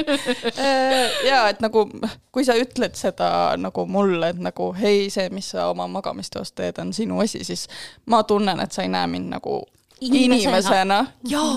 jaa, 1.30 1.44
et 1.48 1.62
nagu 1.62 1.86
kui 2.34 2.46
sa 2.46 2.58
ütled 2.58 2.98
seda 2.98 3.30
nagu 3.60 3.86
mulle, 3.90 4.32
et 4.34 4.40
nagu 4.42 4.70
hei, 4.78 5.08
see, 5.14 5.28
mis 5.34 5.52
sa 5.54 5.70
oma 5.70 5.86
magamistoas 5.90 6.54
teed, 6.56 6.78
on 6.82 6.94
sinu 6.96 7.22
asi, 7.22 7.44
siis 7.46 7.66
ma 8.10 8.24
tunnen, 8.26 8.60
et 8.62 8.74
sa 8.74 8.86
ei 8.86 8.90
näe 8.92 9.06
mind 9.10 9.30
nagu 9.36 9.60
Inimesena. 10.00 10.58
inimesena, 10.58 10.98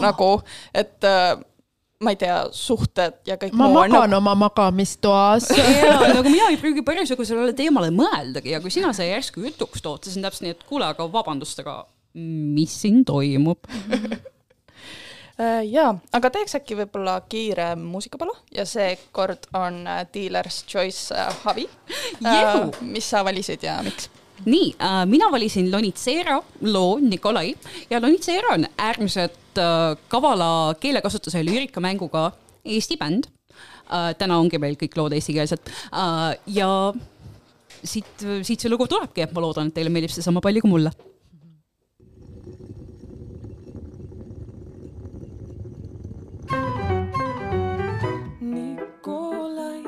nagu, 0.03 0.29
et 0.75 1.05
äh, 1.07 1.37
ma 2.03 2.13
ei 2.13 2.19
tea, 2.19 2.37
suhted 2.55 3.21
ja 3.27 3.37
kõik 3.39 3.55
ma 3.55 3.67
muu 3.69 3.79
on 3.81 3.93
magan 3.93 4.11
nagu, 4.11 4.19
oma 4.21 4.35
magamistoas. 4.45 5.49
jaa, 5.83 6.01
nagu 6.09 6.25
mina 6.27 6.49
ei 6.51 6.59
pruugi 6.61 6.83
parasjagu 6.85 7.25
sellele 7.27 7.55
teemale 7.57 7.91
mõeldagi 7.95 8.53
ja 8.55 8.61
kui 8.63 8.73
sina 8.73 8.93
selle 8.95 9.13
järsku 9.13 9.43
jutuks 9.45 9.83
tood, 9.85 10.05
siis 10.05 10.19
on 10.19 10.27
täpselt 10.27 10.47
nii, 10.47 10.55
et 10.57 10.65
kuule, 10.69 10.87
aga 10.89 11.07
vabandust, 11.11 11.63
aga 11.63 11.81
mis 12.13 12.73
siin 12.83 13.01
toimub? 13.07 13.65
äh, 15.41 15.61
jaa, 15.69 15.93
aga 16.13 16.33
teeks 16.37 16.59
äkki 16.59 16.77
võib-olla 16.83 17.19
kiire 17.29 17.73
muusikapalu 17.79 18.35
ja 18.55 18.67
seekord 18.69 19.47
on 19.57 19.83
äh, 19.87 20.03
Dealer's 20.13 20.63
Choice 20.69 21.15
Havi 21.43 21.69
äh,. 22.25 22.59
mis 22.81 23.09
sa 23.09 23.23
valisid 23.25 23.65
ja 23.65 23.79
miks? 23.85 24.11
Nii 24.45 24.73
äh,, 24.81 25.05
mina 25.05 25.31
valisin 25.31 25.71
Lonitsera 25.71 26.41
loo 26.61 26.99
Nikolai 26.99 27.55
ja 27.89 28.01
Lonitsera 28.01 28.53
on 28.53 28.67
äärmiselt 28.77 29.57
äh, 29.57 29.95
kavala 30.07 30.75
keelekasutuse 30.79 31.37
ja 31.37 31.47
lüürikamänguga 31.47 32.31
Eesti 32.65 32.97
bänd 32.97 33.29
äh,. 33.29 34.13
täna 34.17 34.37
ongi 34.37 34.59
meil 34.59 34.75
kõik 34.79 34.97
lood 34.97 35.15
eestikeelsed 35.15 35.73
äh, 35.93 36.37
ja 36.47 36.69
siit, 37.83 38.25
siit 38.43 38.63
see 38.63 38.71
lugu 38.71 38.87
tulebki, 38.89 39.27
ma 39.33 39.43
loodan, 39.43 39.71
et 39.71 39.77
teile 39.77 39.91
meeldib 39.93 40.13
see 40.13 40.25
sama 40.25 40.41
palju 40.43 40.63
kui 40.63 40.71
mulle. 40.73 40.93
Nikolai, 48.53 49.83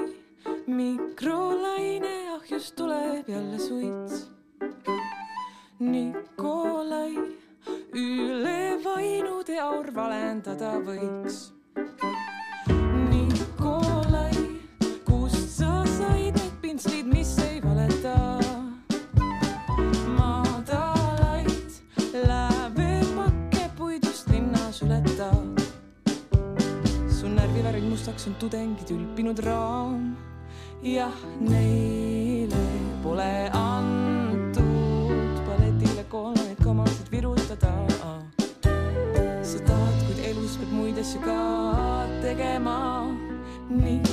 mikrolaine 0.67 2.15
ahjust 2.37 2.75
tuleb 2.79 3.29
jälle 3.29 3.59
suits. 3.59 4.34
Nikolai, 5.79 7.17
üle 7.91 8.79
vainude 8.79 9.57
aur 9.59 9.89
valendada 9.91 10.77
võiks. 10.79 11.51
Närvivärvid 27.35 27.85
mustaks 27.89 28.27
on 28.27 28.35
tudengid 28.39 28.89
ülpinud 28.93 29.39
raam. 29.43 30.15
jah, 30.83 31.13
neile 31.41 32.63
pole 33.03 33.49
antud 33.51 34.24
virutada. 37.55 38.23
sa 39.41 39.59
tahad, 39.63 39.95
kuid 40.07 40.19
elus 40.27 40.57
peab 40.59 40.71
muid 40.71 40.97
asju 40.99 41.19
ka 41.23 41.39
tegema. 42.21 43.07
Nikolai, 43.69 44.04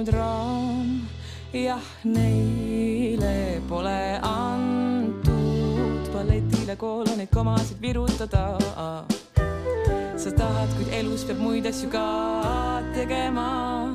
ülpinud 0.00 0.12
raam. 0.14 1.08
jah, 1.52 1.82
neile 2.04 3.60
pole 3.68 4.20
antud 4.22 6.08
balletile 6.12 6.76
kooloneid 6.76 7.28
komasid 7.30 7.76
virutada. 7.82 8.58
sa 10.16 10.30
tahad, 10.30 10.68
kuid 10.76 10.88
elus 10.92 11.24
peab 11.24 11.38
muid 11.38 11.66
asju 11.66 11.90
ka 11.90 12.82
tegema. 12.94 13.89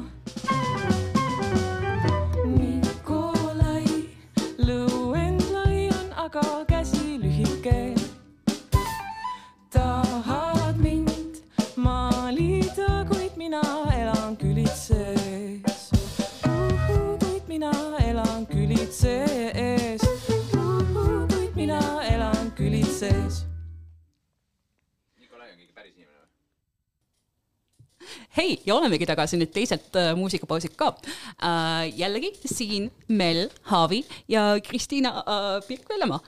Olemegi 28.95 29.07
tagasi 29.09 29.39
nüüd 29.39 29.51
teiselt 29.51 29.95
äh, 29.99 30.13
muusikapausilt 30.15 30.75
ka 30.79 30.95
äh,. 31.43 31.91
jällegi 31.95 32.31
siin 32.47 32.89
Mel, 33.07 33.49
Haavi 33.67 34.03
ja 34.31 34.55
Kristiina 34.63 35.19
äh, 35.19 35.61
Pirk-Vellemaa 35.67 36.21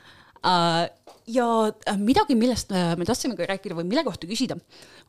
ja 1.28 1.45
midagi, 1.99 2.36
millest 2.39 2.70
me 2.72 3.03
tahtsime 3.03 3.36
ka 3.36 3.47
rääkida 3.49 3.76
või 3.76 3.88
mille 3.89 4.03
kohta 4.05 4.30
küsida, 4.30 4.55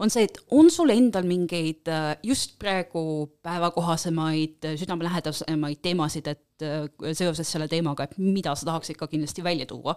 on 0.03 0.11
see, 0.11 0.25
et 0.27 0.41
on 0.51 0.67
sul 0.73 0.91
endal 0.91 1.29
mingeid 1.29 1.87
just 2.27 2.57
praegu 2.59 3.29
päevakohasemaid, 3.45 4.67
südamelähedasemaid 4.81 5.83
teemasid, 5.85 6.33
et 6.33 6.67
seoses 7.13 7.53
selle 7.53 7.69
teemaga, 7.71 8.09
et 8.09 8.19
mida 8.19 8.57
sa 8.59 8.73
tahaksid 8.73 8.99
ka 8.99 9.07
kindlasti 9.07 9.45
välja 9.47 9.69
tuua? 9.69 9.95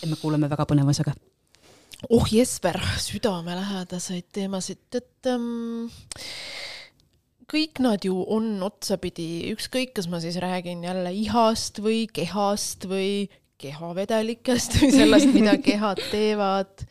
et 0.00 0.08
me 0.08 0.16
kuuleme 0.18 0.48
väga 0.50 0.66
põnevusega 0.66 1.14
oh 2.08 2.26
Jesper, 2.32 2.80
südamelähedaseid 2.98 4.30
teemasid, 4.32 4.78
et 4.94 5.26
ähm, 5.26 5.90
kõik 7.50 7.80
nad 7.82 8.04
ju 8.06 8.14
on 8.30 8.60
otsapidi, 8.62 9.50
ükskõik, 9.54 9.94
kas 9.96 10.08
ma 10.10 10.20
siis 10.22 10.38
räägin 10.42 10.84
jälle 10.86 11.12
ihast 11.16 11.80
või 11.82 12.04
kehast 12.12 12.86
või 12.90 13.26
kehavedelikest 13.60 14.78
või 14.80 14.92
sellest, 14.94 15.34
mida 15.34 15.56
kehad 15.68 16.00
teevad. 16.12 16.86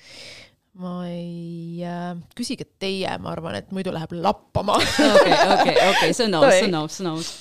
ma 0.79 1.01
ei 1.09 1.81
äh,, 1.83 2.13
küsige 2.37 2.67
teie, 2.79 3.11
ma 3.19 3.33
arvan, 3.33 3.57
et 3.59 3.71
muidu 3.75 3.91
läheb 3.95 4.13
lappama. 4.19 4.77
okei, 4.79 5.35
okei, 5.55 5.75
okei, 5.89 6.13
see 6.13 6.29
on 6.29 6.39
aus, 6.41 6.53
see 6.59 6.69
on 6.69 6.79
aus, 6.83 6.99
see 6.99 7.05
on 7.07 7.11
aus. 7.15 7.33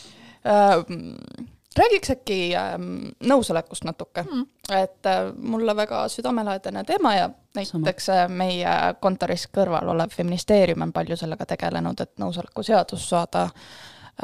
Räägiks 1.79 2.11
äkki 2.11 2.39
ähm, 2.59 2.89
nõusolekust 3.25 3.87
natuke 3.87 4.25
mm., 4.25 4.47
et 4.75 5.07
äh, 5.07 5.31
mulle 5.37 5.77
väga 5.77 6.03
südamelähedane 6.13 6.85
teema 6.85 7.15
ja 7.15 7.31
näiteks 7.57 8.09
äh, 8.15 8.25
meie 8.29 8.75
kontoris 9.01 9.47
kõrval 9.55 9.93
olev 9.95 10.13
feministeerium 10.17 10.83
on 10.89 10.93
palju 10.93 11.17
sellega 11.17 11.47
tegelenud, 11.47 12.01
et 12.01 12.13
nõusolekuseadus 12.21 13.09
saada 13.09 13.49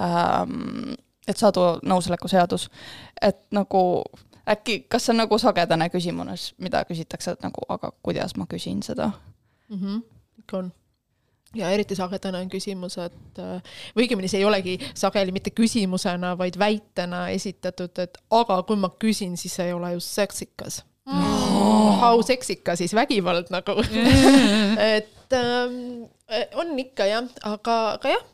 ähm,, 0.00 0.94
et 1.28 1.40
saada 1.40 1.78
nõusolekuseadus, 1.82 2.68
et 3.22 3.40
nagu 3.54 3.82
äkki, 4.48 4.80
kas 4.88 5.06
see 5.06 5.14
on 5.14 5.22
nagu 5.22 5.38
sagedane 5.40 5.88
küsimus, 5.92 6.52
mida 6.58 6.84
küsitakse, 6.88 7.36
et 7.36 7.44
nagu 7.44 7.64
aga 7.68 7.92
kuidas 8.02 8.36
ma 8.36 8.46
küsin 8.50 8.82
seda? 8.84 9.10
Mhm, 9.72 10.02
ikka 10.44 10.58
on. 10.58 10.72
Ja 11.54 11.70
eriti 11.74 11.96
sagedane 11.98 12.42
on 12.44 12.50
küsimus, 12.52 12.98
et 13.02 13.38
või 13.38 14.04
õigemini 14.04 14.30
see 14.30 14.42
ei 14.42 14.48
olegi 14.48 14.78
sageli 14.94 15.34
mitte 15.34 15.54
küsimusena, 15.54 16.34
vaid 16.38 16.58
väitena 16.60 17.28
esitatud, 17.34 17.94
et 18.02 18.18
aga 18.34 18.62
kui 18.66 18.80
ma 18.80 18.92
küsin, 18.98 19.38
siis 19.40 19.58
ei 19.64 19.72
ole 19.72 19.94
just 19.96 20.14
seksikas. 20.14 20.82
Mm.. 21.04 22.00
How 22.00 22.22
seksika 22.24 22.76
siis 22.76 22.94
vägivald 22.94 23.50
nagu. 23.52 23.76
Et 24.96 25.32
ähm, 25.32 26.06
on 26.56 26.78
ikka 26.78 27.06
jah, 27.06 27.28
aga, 27.44 27.76
aga 27.98 28.14
jah, 28.14 28.24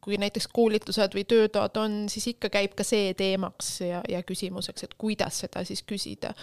kui 0.00 0.18
näiteks 0.20 0.46
koolitused 0.52 1.16
või 1.16 1.24
töötoad 1.28 1.76
on, 1.80 1.96
siis 2.12 2.28
ikka 2.34 2.50
käib 2.52 2.76
ka 2.78 2.86
see 2.86 3.14
teemaks 3.18 3.80
ja, 3.82 4.02
ja 4.08 4.22
küsimuseks, 4.26 4.86
et 4.86 4.94
kuidas 5.00 5.42
seda 5.44 5.64
siis 5.66 5.82
küsida. 5.82 6.34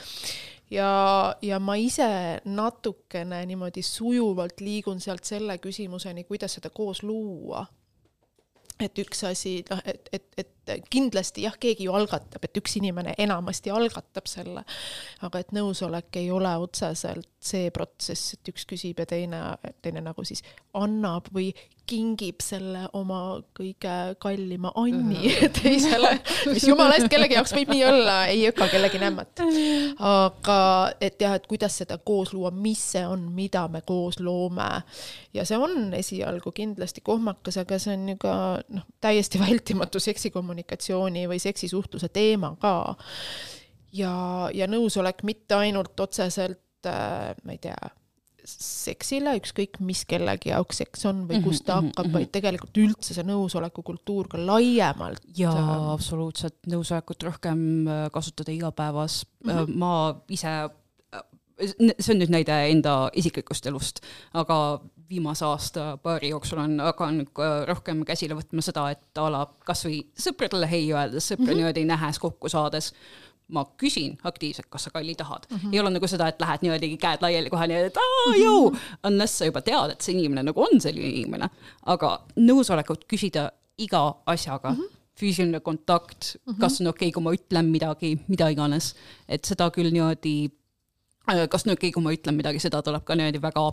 Ja, 0.71 1.35
ja 1.41 1.59
ma 1.59 1.75
ise 1.75 2.41
natukene 2.45 3.45
niimoodi 3.45 3.81
sujuvalt 3.81 4.61
liigun 4.61 4.99
sealt 5.01 5.23
selle 5.23 5.57
küsimuseni, 5.63 6.23
kuidas 6.23 6.57
seda 6.57 6.69
koos 6.69 7.03
luua. 7.03 7.65
Et 8.79 8.99
üks 9.01 9.23
asi, 9.25 9.63
noh, 9.69 9.81
et, 9.85 10.09
et, 10.13 10.27
et 10.37 10.56
kindlasti 10.89 11.45
jah, 11.47 11.55
keegi 11.59 11.87
ju 11.87 11.95
algatab, 11.97 12.43
et 12.43 12.59
üks 12.59 12.77
inimene 12.79 13.15
enamasti 13.17 13.73
algatab 13.73 14.29
selle, 14.29 14.63
aga 15.25 15.41
et 15.43 15.55
nõusolek 15.55 16.21
ei 16.21 16.31
ole 16.31 16.53
otseselt 16.61 17.29
see 17.47 17.71
protsess, 17.73 18.35
et 18.35 18.51
üks 18.51 18.65
küsib 18.69 18.99
ja 19.01 19.07
teine, 19.09 19.41
teine 19.85 20.03
nagu 20.03 20.25
siis 20.27 20.43
annab 20.77 21.29
või 21.33 21.51
kingib 21.87 22.41
selle 22.43 22.83
oma 22.97 23.37
kõige 23.55 23.93
kallima 24.19 24.73
Anni 24.75 25.31
teisele, 25.57 26.17
mis 26.51 26.65
jumala 26.67 26.97
eest 26.97 27.07
kellegi 27.11 27.37
jaoks 27.37 27.53
võib 27.55 27.71
nii 27.71 27.83
olla, 27.87 28.17
ei 28.31 28.43
öka 28.49 28.67
kellegi 28.73 28.99
nämmat. 28.99 29.43
aga 30.03 30.57
et 30.99 31.21
jah, 31.23 31.37
et 31.39 31.47
kuidas 31.47 31.79
seda 31.79 31.97
koos 31.97 32.33
luua, 32.35 32.51
mis 32.51 32.81
see 32.93 33.05
on, 33.07 33.29
mida 33.35 33.67
me 33.71 33.81
koos 33.87 34.19
loome. 34.19 34.67
ja 35.33 35.45
see 35.47 35.59
on 35.59 35.93
esialgu 35.95 36.51
kindlasti 36.51 37.03
kohmakas, 37.05 37.61
aga 37.63 37.79
see 37.79 37.95
on 37.95 38.11
ju 38.11 38.17
ka 38.25 38.35
noh, 38.67 38.87
täiesti 39.03 39.39
vältimatu 39.45 40.03
seksikommunikatsiooni 40.57 41.27
või 41.27 41.39
seksisuhtluse 41.39 42.09
teema 42.09 42.55
ka. 42.59 42.95
ja, 43.93 44.49
ja 44.53 44.67
nõusolek 44.67 45.23
mitte 45.23 45.55
ainult 45.55 45.99
otseselt, 45.99 46.85
äh, 46.85 47.35
ma 47.43 47.51
ei 47.51 47.57
tea 47.61 47.77
seksile, 48.47 49.33
ükskõik 49.41 49.81
mis 49.83 50.05
kellegi 50.07 50.53
jaoks 50.53 50.77
seks 50.79 51.05
on 51.05 51.25
või 51.27 51.41
kust 51.43 51.65
ta 51.65 51.81
mhm, 51.81 51.89
hakkab, 51.89 52.05
mhm, 52.05 52.13
vaid 52.13 52.27
mhm. 52.27 52.31
tegelikult 52.31 52.77
üldse 52.79 53.13
see 53.13 53.25
nõusoleku 53.27 53.83
kultuur 53.83 54.29
ka 54.31 54.39
laiemalt. 54.39 55.21
jaa, 55.35 55.53
äh, 55.53 55.89
absoluutselt, 55.93 56.59
nõusolekut 56.67 57.23
rohkem 57.23 57.87
äh, 57.87 58.07
kasutada 58.11 58.51
igapäevas 58.51 59.25
mm. 59.43 59.51
-hmm. 59.51 59.75
ma 59.75 60.21
ise, 60.29 60.53
see 61.99 62.13
on 62.13 62.21
nüüd 62.21 62.31
näide 62.31 62.55
enda 62.71 63.09
isiklikust 63.13 63.65
elust, 63.67 63.99
aga 64.33 64.79
viimase 65.09 65.45
aasta 65.45 65.97
paari 66.03 66.29
jooksul 66.29 66.59
on 66.59 66.79
hakanud 66.79 67.29
rohkem 67.67 68.03
käsile 68.05 68.35
võtma 68.37 68.63
seda, 68.65 68.89
et 68.91 69.21
a 69.21 69.29
la 69.31 69.45
kasvõi 69.65 70.01
sõpradele 70.19 70.69
hei 70.69 70.89
öeldes, 70.91 71.31
sõpra 71.31 71.45
mm 71.45 71.49
-hmm. 71.49 71.61
niimoodi 71.61 71.85
nähes, 71.85 72.19
kokku 72.19 72.49
saades 72.49 72.93
ma 73.47 73.63
küsin 73.79 74.17
aktiivselt, 74.23 74.67
kas 74.69 74.87
sa 74.87 74.91
kalli 74.91 75.15
tahad 75.15 75.47
mm. 75.49 75.57
-hmm. 75.57 75.73
ei 75.73 75.79
ole 75.79 75.89
nagu 75.89 76.07
seda, 76.07 76.27
et 76.27 76.41
lähed 76.41 76.59
niimoodi 76.61 76.97
käed 76.97 77.21
laiali 77.21 77.49
kohe 77.49 77.67
niimoodi, 77.67 77.87
et 77.87 77.97
aa 77.97 78.29
mhm. 78.29 78.41
jõu, 78.41 78.77
unless 79.07 79.37
sa 79.37 79.45
juba 79.45 79.61
tead, 79.61 79.91
et 79.91 80.01
see 80.01 80.17
inimene 80.17 80.43
nagu 80.43 80.61
on 80.61 80.81
selline 80.81 81.07
inimene. 81.07 81.49
aga 81.85 82.21
nõusolekut 82.35 83.07
küsida 83.07 83.51
iga 83.77 84.15
asjaga 84.25 84.69
mm, 84.71 84.75
-hmm. 84.75 84.97
füüsiline 85.19 85.59
kontakt 85.59 86.35
mm, 86.35 86.53
-hmm. 86.53 86.59
kas 86.59 86.81
on 86.81 86.87
okei 86.87 87.07
okay,, 87.07 87.11
kui 87.11 87.23
ma 87.23 87.33
ütlen 87.33 87.65
midagi, 87.65 88.19
mida 88.27 88.49
iganes, 88.49 88.95
et 89.27 89.45
seda 89.45 89.69
küll 89.71 89.91
niimoodi 89.91 90.45
äh, 90.45 90.51
kas 91.27 91.67
on 91.67 91.73
okei 91.73 91.89
okay,, 91.89 91.91
kui 91.91 92.03
ma 92.03 92.15
ütlen 92.15 92.37
midagi, 92.37 92.59
seda 92.63 92.81
tuleb 92.81 93.03
ka 93.03 93.15
niimoodi 93.15 93.41
väga 93.43 93.63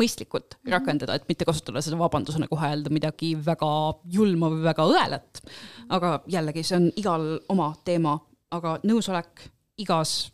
mõistlikult 0.00 0.54
mm 0.54 0.60
-hmm. 0.60 0.72
rakendada, 0.72 1.14
et 1.14 1.28
mitte 1.28 1.44
kasutada 1.44 1.82
seda 1.82 1.98
vabandusena 1.98 2.48
kohe 2.48 2.68
öelda 2.68 2.90
midagi 2.90 3.34
väga 3.46 3.72
julma 4.10 4.50
või 4.50 4.62
väga 4.62 4.86
õelat. 4.88 5.42
aga 5.88 6.20
jällegi, 6.26 6.62
see 6.62 6.76
on 6.76 6.92
igal 6.96 7.40
oma 7.48 7.74
teema 7.84 8.18
aga 8.54 8.76
nõusolek 8.86 9.48
igas 9.82 10.28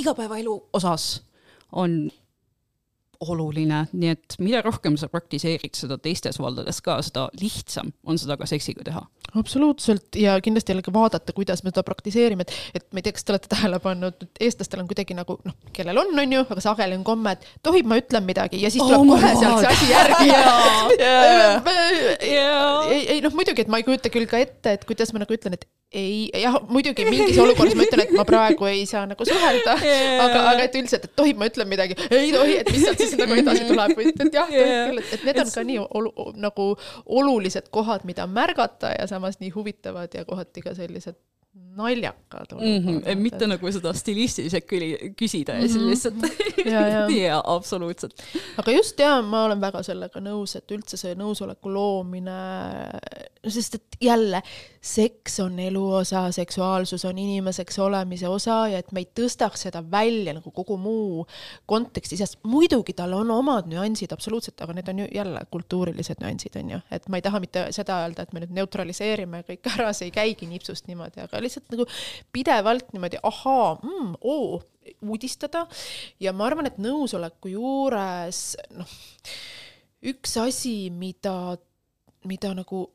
igapäevaelu 0.00 0.54
osas 0.76 1.22
on 1.72 2.04
oluline, 3.24 3.84
nii 3.94 4.10
et 4.12 4.36
mida 4.42 4.60
rohkem 4.64 4.98
sa 5.00 5.08
praktiseerid 5.08 5.76
seda 5.78 5.96
teistes 6.02 6.36
valdades 6.42 6.80
ka, 6.84 6.98
seda 7.06 7.28
lihtsam 7.40 7.92
on 8.04 8.18
seda 8.20 8.36
ka 8.36 8.48
seksiga 8.50 8.84
teha. 8.84 9.04
Absoluutselt. 9.38 10.16
Ja 10.16 10.40
kindlasti 10.40 10.72
jällegi 10.72 10.92
vaadata, 10.94 11.32
kuidas 11.36 11.62
me 11.64 11.72
seda 11.72 11.84
praktiseerime, 11.86 12.46
et, 12.46 12.54
et 12.80 12.86
ma 12.92 13.00
ei 13.00 13.06
tea, 13.06 13.14
kas 13.16 13.26
te 13.26 13.34
olete 13.34 13.50
tähele 13.52 13.78
pannud, 13.82 14.26
et 14.26 14.34
eestlastel 14.48 14.82
on 14.82 14.90
kuidagi 14.90 15.16
nagu 15.18 15.32
noh, 15.44 15.56
kellel 15.76 16.02
on, 16.04 16.10
on 16.24 16.36
ju, 16.38 16.42
aga 16.56 16.64
sageli 16.64 16.98
on 16.98 17.06
komme, 17.06 17.30
et 17.36 17.42
tohib, 17.66 17.88
ma 17.90 17.94
ütlen 18.00 18.24
midagi 18.26 18.56
ja 18.62 18.72
siis 18.72 18.84
tuleb 18.84 19.04
oh 19.04 19.14
kohe 19.14 19.30
sealt 19.40 19.62
see 19.62 19.72
asi 19.72 19.86
järgi. 19.92 20.28
Ei, 22.94 23.02
ei 23.14 23.18
noh, 23.24 23.32
muidugi, 23.34 23.60
et 23.64 23.70
ma 23.72 23.80
ei 23.80 23.86
kujuta 23.86 24.08
küll 24.12 24.28
ka 24.28 24.36
ette, 24.42 24.68
et 24.76 24.82
kuidas 24.86 25.10
ma 25.14 25.18
nagu 25.22 25.32
ütlen, 25.34 25.54
et 25.56 25.64
ei, 25.94 26.30
jah, 26.42 26.56
muidugi 26.68 27.04
mingis 27.06 27.36
olukorras 27.38 27.76
ma 27.78 27.84
ütlen, 27.86 28.00
et 28.02 28.12
ma 28.18 28.24
praegu 28.26 28.66
ei 28.66 28.82
saa 28.88 29.04
nagu 29.06 29.26
suhelda. 29.26 29.76
Yeah., 29.84 30.22
aga, 30.24 30.40
aga 30.50 30.62
et 30.64 30.74
üldiselt, 30.78 31.04
et 31.06 31.12
tohib, 31.16 31.36
ma 31.38 31.46
ütlen 31.46 31.68
midagi, 31.68 31.94
ei 32.08 32.30
tohi, 32.32 32.54
et 32.62 32.70
mis 32.72 32.82
sealt 32.82 33.00
siis 33.02 33.12
nagu 33.18 33.34
edasi 33.36 33.66
tuleb. 33.68 33.92
Et, 34.00 34.22
jah 34.34 34.50
yeah., 34.50 34.64
tohib 34.64 34.90
küll, 34.90 35.00
et 35.16 35.26
need 35.28 35.40
on 35.42 35.50
ka 35.54 35.64
nii 35.68 35.78
olu, 35.84 36.12
nagu 36.40 36.66
olulised 37.20 37.68
kohad, 37.74 38.06
mida 38.08 38.24
märgata 38.30 38.88
ja 38.94 39.04
samas 39.10 39.23
nii 39.40 39.50
huvitavad 39.50 40.14
ja 40.14 40.24
kohati 40.24 40.62
ka 40.62 40.74
sellised 40.74 41.16
naljakad 41.76 42.52
mm. 42.52 42.86
-hmm. 42.86 43.16
mitte 43.16 43.46
nagu 43.46 43.72
seda 43.72 43.92
stilistiliselt 43.92 44.66
küsida 45.18 45.58
ja 45.58 45.68
siis 45.68 45.78
mhm. 45.78 45.90
lihtsalt 45.90 46.14
ja, 46.74 46.88
ja. 46.88 47.08
ja 47.26 47.42
absoluutselt. 47.46 48.22
aga 48.56 48.72
just 48.72 48.98
ja 48.98 49.22
ma 49.22 49.44
olen 49.44 49.60
väga 49.60 49.82
sellega 49.82 50.20
nõus, 50.20 50.56
et 50.56 50.70
üldse 50.70 50.96
see 51.00 51.14
nõusoleku 51.18 51.72
loomine, 51.72 52.38
sest 53.46 53.74
et 53.74 53.98
jälle, 54.00 54.42
seks 54.80 55.40
on 55.40 55.58
elu 55.58 55.84
osa, 56.00 56.26
seksuaalsus 56.32 57.04
on 57.04 57.18
inimeseks 57.18 57.78
olemise 57.78 58.28
osa 58.28 58.68
ja 58.68 58.78
et 58.78 58.92
me 58.92 59.04
ei 59.04 59.08
tõstaks 59.20 59.66
seda 59.66 59.82
välja 59.90 60.34
nagu 60.36 60.50
kogu 60.50 60.76
muu 60.76 61.26
konteksti 61.66 62.18
seast, 62.20 62.38
muidugi 62.42 62.92
tal 62.96 63.12
on 63.16 63.30
omad 63.30 63.68
nüansid 63.70 64.12
absoluutselt, 64.12 64.60
aga 64.60 64.76
need 64.76 64.88
on 64.88 65.04
ju 65.04 65.08
jälle 65.14 65.40
kultuurilised 65.50 66.20
nüansid, 66.20 66.58
on 66.60 66.74
ju, 66.76 66.80
et 66.90 67.08
ma 67.08 67.20
ei 67.20 67.26
taha 67.26 67.40
mitte 67.40 67.66
seda 67.74 68.02
öelda, 68.04 68.24
et 68.24 68.32
me 68.32 68.44
nüüd 68.44 68.54
neutraliseerime 68.60 69.44
kõik 69.48 69.70
ära, 69.74 69.92
see 69.96 70.10
ei 70.10 70.14
käigi 70.14 70.48
nipsust 70.50 70.88
niimoodi, 70.90 71.24
aga 71.24 71.40
lihtsalt 71.42 71.63
nagu 71.72 71.86
pidevalt 72.32 72.92
niimoodi 72.92 73.20
ahaa 73.22 73.74
mm,, 73.80 74.14
oo, 74.20 74.62
uudistada. 75.02 75.66
Ja 76.20 76.34
ma 76.36 76.48
arvan, 76.48 76.68
et 76.68 76.80
nõusoleku 76.82 77.52
juures 77.54 78.42
noh, 78.74 78.98
üks 80.04 80.36
asi, 80.42 80.90
mida, 80.92 81.56
mida 82.28 82.52
nagu 82.56 82.86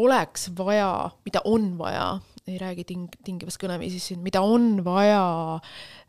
oleks 0.00 0.48
vaja, 0.56 1.10
mida 1.26 1.42
on 1.44 1.72
vaja, 1.78 2.18
ei 2.48 2.56
räägi 2.60 2.86
ting-, 2.88 3.18
tingivas 3.24 3.58
kõneviisis 3.60 4.10
siin, 4.10 4.22
mida 4.24 4.40
on 4.44 4.80
vaja 4.84 5.24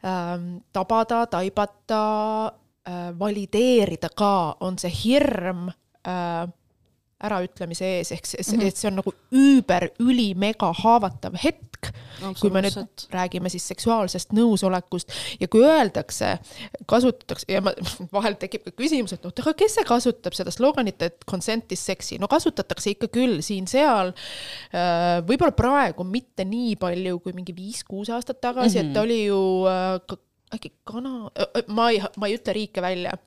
ähm, 0.06 0.62
tabada, 0.74 1.26
taibata 1.32 2.04
äh,, 2.48 3.10
valideerida 3.20 4.12
ka, 4.16 4.56
on 4.64 4.80
see 4.80 4.94
hirm 5.04 5.68
äh, 6.08 6.48
äraütlemise 7.28 7.88
ees, 7.98 8.14
ehk 8.16 8.28
see, 8.30 8.44
mhm. 8.56 8.70
et 8.70 8.80
see 8.80 8.88
on 8.90 9.00
nagu 9.02 9.14
üüber, 9.36 9.90
ülimega 10.04 10.72
haavatav 10.82 11.36
hetk, 11.42 11.90
kui 12.40 12.52
me 12.52 12.62
nüüd 12.64 13.06
räägime 13.14 13.52
siis 13.52 13.66
seksuaalsest 13.72 14.34
nõusolekust 14.36 15.12
ja 15.40 15.48
kui 15.52 15.64
öeldakse, 15.68 16.34
kasutatakse 16.90 17.48
ja 17.52 17.62
ma, 17.64 17.74
vahel 18.16 18.36
tekib 18.40 18.66
ka 18.68 18.74
küsimus, 18.80 19.16
et 19.16 19.28
oot, 19.28 19.44
aga 19.44 19.56
kes 19.60 19.78
see 19.80 19.88
kasutab 19.88 20.36
seda 20.38 20.54
sloganit, 20.56 21.02
et 21.08 21.28
consent 21.30 21.76
is 21.76 21.84
sexy, 21.92 22.20
no 22.20 22.28
kasutatakse 22.32 22.96
ikka 22.96 23.12
küll 23.14 23.40
siin-seal. 23.46 24.14
Äh, 24.72 25.20
võib-olla 25.28 25.56
praegu 25.56 26.08
mitte 26.08 26.48
nii 26.48 26.76
palju 26.80 27.20
kui 27.24 27.36
mingi 27.36 27.56
viis-kuus 27.56 28.12
aastat 28.16 28.42
tagasi 28.44 28.80
mm, 28.80 28.86
-hmm. 28.86 28.92
et 28.92 29.04
oli 29.04 29.22
ju 29.26 29.42
äh, 29.72 30.20
äkki 30.56 30.72
kana, 30.88 31.32
äh, 31.36 31.64
ma 31.68 31.90
ei, 31.92 32.02
ma 32.18 32.28
ei 32.28 32.40
ütle 32.40 32.56
riike 32.56 32.84
välja 32.84 33.18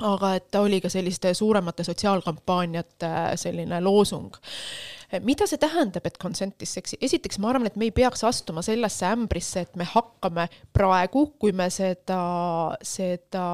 aga 0.00 0.34
et 0.38 0.48
ta 0.50 0.62
oli 0.64 0.80
ka 0.80 0.88
selliste 0.92 1.34
suuremate 1.34 1.84
sotsiaalkampaaniate 1.84 3.12
selline 3.40 3.80
loosung. 3.84 4.32
mida 5.26 5.46
see 5.50 5.58
tähendab, 5.58 6.06
et 6.06 6.18
consent 6.22 6.62
is 6.62 6.74
sexy? 6.74 6.96
esiteks 7.02 7.40
ma 7.42 7.50
arvan, 7.50 7.66
et 7.66 7.76
me 7.76 7.88
ei 7.88 7.94
peaks 7.94 8.22
astuma 8.24 8.62
sellesse 8.62 9.06
ämbrisse, 9.10 9.64
et 9.66 9.76
me 9.76 9.84
hakkame 9.84 10.46
praegu, 10.72 11.26
kui 11.38 11.52
me 11.52 11.66
seda, 11.70 12.20
seda 12.82 13.46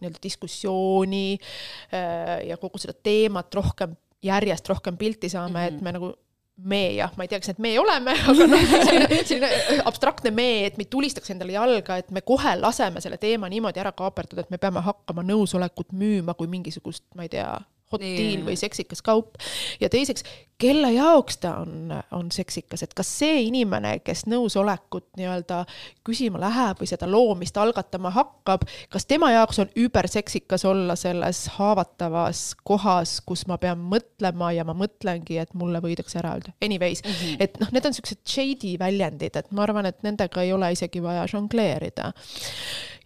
nii-öelda 0.00 0.22
diskussiooni 0.22 1.26
äh, 1.34 2.46
ja 2.48 2.58
kogu 2.62 2.78
seda 2.78 2.94
teemat 3.02 3.54
rohkem 3.54 3.96
järjest 4.24 4.68
rohkem 4.68 4.96
pilti 4.96 5.28
saame 5.28 5.58
mm, 5.58 5.64
-hmm. 5.64 5.68
et 5.68 5.74
mhm. 5.74 5.84
me 5.84 5.92
nagu 5.92 6.12
me 6.56 6.94
jah, 6.94 7.12
ma 7.16 7.24
ei 7.24 7.30
tea, 7.30 7.40
kas 7.42 7.50
need 7.50 7.62
me 7.64 7.72
oleme, 7.82 8.14
aga 8.30 8.46
noh, 8.46 8.64
selline, 8.70 9.20
selline 9.26 9.80
abstraktne 9.90 10.30
me, 10.34 10.48
et 10.68 10.78
me 10.78 10.86
ei 10.86 10.90
tulistaks 10.90 11.32
endale 11.34 11.56
jalga, 11.56 11.98
et 12.00 12.12
me 12.14 12.22
kohe 12.26 12.54
laseme 12.60 13.02
selle 13.02 13.18
teema 13.22 13.50
niimoodi 13.50 13.82
ära 13.82 13.92
kaaperdada, 13.96 14.44
et 14.44 14.54
me 14.54 14.60
peame 14.62 14.82
hakkama 14.84 15.26
nõusolekut 15.26 15.90
müüma 15.98 16.36
kui 16.38 16.50
mingisugust, 16.50 17.06
ma 17.18 17.26
ei 17.26 17.32
tea, 17.32 17.48
hot 17.94 18.04
Jaa. 18.04 18.16
deal 18.18 18.44
või 18.46 18.58
seksikas 18.60 19.02
kaup 19.04 19.38
ja 19.80 19.90
teiseks, 19.92 20.26
kelle 20.58 20.92
jaoks 20.94 21.38
ta 21.42 21.56
on, 21.62 21.92
on 22.14 22.30
seksikas, 22.32 22.84
et 22.84 22.94
kas 22.94 23.08
see 23.18 23.42
inimene, 23.48 23.96
kes 24.04 24.24
nõusolekut 24.30 25.06
nii-öelda 25.18 25.62
küsima 26.06 26.40
läheb 26.42 26.80
või 26.80 26.88
seda 26.88 27.08
loomist 27.10 27.58
algatama 27.58 28.12
hakkab, 28.14 28.66
kas 28.92 29.08
tema 29.10 29.32
jaoks 29.34 29.60
on 29.64 29.72
überseksikas 29.80 30.64
olla 30.68 30.96
selles 30.98 31.44
haavatavas 31.56 32.44
kohas, 32.62 33.18
kus 33.26 33.46
ma 33.50 33.58
pean 33.62 33.82
mõtlema 33.90 34.52
ja 34.54 34.66
ma 34.66 34.76
mõtlengi, 34.78 35.40
et 35.42 35.54
mulle 35.58 35.82
võidakse 35.84 36.20
ära 36.22 36.36
öelda. 36.38 36.54
Anyways 36.62 37.02
mm, 37.04 37.18
-hmm. 37.18 37.36
et 37.40 37.60
noh, 37.60 37.74
need 37.74 37.90
on 37.90 37.98
siuksed 37.98 38.22
shady 38.28 38.76
väljendid, 38.78 39.36
et 39.36 39.52
ma 39.52 39.66
arvan, 39.66 39.90
et 39.90 40.02
nendega 40.06 40.42
ei 40.42 40.52
ole 40.52 40.72
isegi 40.72 41.02
vaja 41.02 41.26
žongleerida. 41.30 42.12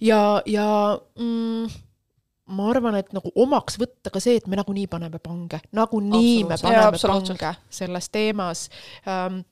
ja, 0.01 0.43
ja 0.47 0.69
mm, 1.19 1.88
ma 2.49 2.71
arvan, 2.73 2.99
et 3.01 3.13
nagu 3.17 3.33
omaks 3.37 3.79
võtta 3.81 4.13
ka 4.15 4.23
see, 4.23 4.39
et 4.41 4.47
me 4.49 4.59
nagunii 4.59 4.89
paneme 4.91 5.21
pange, 5.23 5.61
nagunii 5.77 6.45
me 6.49 6.57
paneme 6.61 6.87
absoluutselt. 6.89 7.41
pange 7.43 7.75
selles 7.81 8.09
teemas. 8.15 8.69
Ähm, 9.09 9.43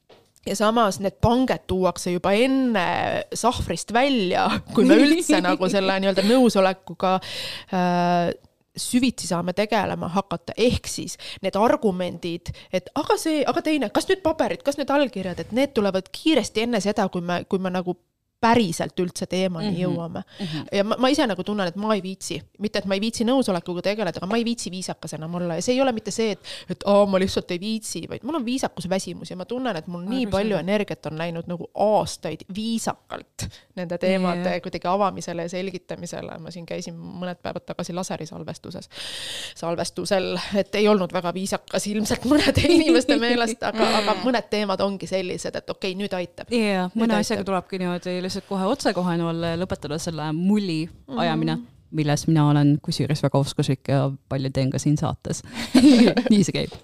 ja 0.46 0.56
samas 0.56 1.00
need 1.02 1.18
panged 1.22 1.66
tuuakse 1.66 2.14
juba 2.14 2.32
enne 2.38 2.86
sahvrist 3.34 3.92
välja, 3.94 4.46
kui 4.74 4.86
me 4.88 4.98
üldse 5.02 5.40
nagu 5.44 5.68
selle 5.72 5.96
nii-öelda 6.02 6.24
nõusolekuga 6.26 7.16
äh, 7.18 8.34
süvitsi 8.76 9.26
saame 9.30 9.54
tegelema 9.56 10.08
hakata, 10.12 10.54
ehk 10.56 10.88
siis 10.90 11.16
need 11.44 11.56
argumendid, 11.58 12.52
et 12.74 12.90
aga 12.94 13.16
see, 13.20 13.40
aga 13.48 13.62
teine, 13.64 13.88
kas 13.94 14.08
nüüd 14.10 14.22
paberid, 14.24 14.62
kas 14.66 14.78
nüüd 14.80 14.92
allkirjad, 14.92 15.40
et 15.42 15.54
need 15.56 15.72
tulevad 15.76 16.10
kiiresti 16.12 16.66
enne 16.66 16.82
seda, 16.84 17.08
kui 17.12 17.24
me, 17.24 17.42
kui 17.48 17.62
me 17.62 17.72
nagu 17.72 17.96
päriselt 18.40 19.00
üldse 19.00 19.26
teemani 19.26 19.70
mm 19.70 19.74
-hmm. 19.74 19.82
jõuame 19.82 20.20
mm. 20.20 20.46
-hmm. 20.46 20.64
ja 20.72 20.84
ma, 20.84 20.96
ma 20.98 21.08
ise 21.08 21.26
nagu 21.26 21.44
tunnen, 21.44 21.68
et 21.68 21.76
ma 21.76 21.94
ei 21.94 22.02
viitsi, 22.02 22.42
mitte 22.58 22.78
et 22.78 22.84
ma 22.84 22.94
ei 22.94 23.00
viitsi 23.00 23.24
nõusolekuga 23.24 23.82
tegeleda, 23.82 24.20
aga 24.20 24.26
ma 24.26 24.36
ei 24.36 24.44
viitsi 24.44 24.70
viisakas 24.70 25.14
enam 25.16 25.34
olla 25.34 25.54
ja 25.54 25.62
see 25.62 25.74
ei 25.74 25.80
ole 25.80 25.92
mitte 25.92 26.10
see, 26.10 26.30
et, 26.36 26.40
et 26.70 26.84
aa, 26.84 27.06
ma 27.06 27.18
lihtsalt 27.18 27.50
ei 27.50 27.60
viitsi, 27.60 28.04
vaid 28.08 28.22
mul 28.22 28.34
on 28.34 28.44
viisakusväsimus 28.44 29.30
ja 29.30 29.36
ma 29.36 29.44
tunnen, 29.44 29.76
et 29.76 29.86
mul 29.86 30.04
nii 30.04 30.26
palju 30.26 30.56
energiat 30.56 31.06
on 31.06 31.18
läinud 31.18 31.48
nagu 31.48 31.70
aastaid 31.74 32.44
viisakalt 32.54 33.46
nende 33.76 33.98
teemade 33.98 34.50
yeah. 34.50 34.62
kuidagi 34.62 34.88
avamisele 34.88 35.42
ja 35.42 35.48
selgitamisele. 35.48 36.38
ma 36.38 36.50
siin 36.50 36.66
käisin 36.66 36.94
mõned 36.96 37.40
päevad 37.42 37.64
tagasi 37.66 37.92
laserisalvestuses, 37.92 38.88
salvestusel, 39.56 40.38
et 40.54 40.74
ei 40.74 40.88
olnud 40.88 41.12
väga 41.12 41.34
viisakas 41.34 41.86
ilmselt 41.86 42.28
mõnede 42.32 42.68
inimeste 42.68 43.16
meelest, 43.16 43.62
aga, 43.62 43.88
aga 44.02 44.16
mõned 44.24 44.50
teemad 44.50 44.80
ongi 44.84 45.08
sellised, 45.08 45.56
et 45.56 45.70
okei 45.70 45.94
okay,, 45.94 45.98
nüüd 46.02 46.12
aitab. 46.12 46.52
jaa, 46.52 46.90
mõne 46.94 47.16
asjaga 47.16 47.40
aitab. 47.40 47.52
tulebki 47.52 47.80
niimoodi 47.80 48.25
lihtsalt 48.26 48.48
kohe 48.50 48.68
otsekohene 48.68 49.24
olla 49.24 49.54
ja 49.54 49.62
lõpetada 49.62 49.98
selle 50.02 50.28
mulli 50.36 50.84
ajamine 51.16 51.58
milles 51.90 52.26
mina 52.26 52.48
olen 52.50 52.76
kusjuures 52.82 53.22
väga 53.22 53.38
oskuslik 53.38 53.88
ja 53.88 54.10
palju 54.28 54.50
teen 54.50 54.70
ka 54.70 54.78
siin 54.82 54.98
saates 54.98 55.42
nii 56.32 56.42
see 56.44 56.54
käib. 56.56 56.74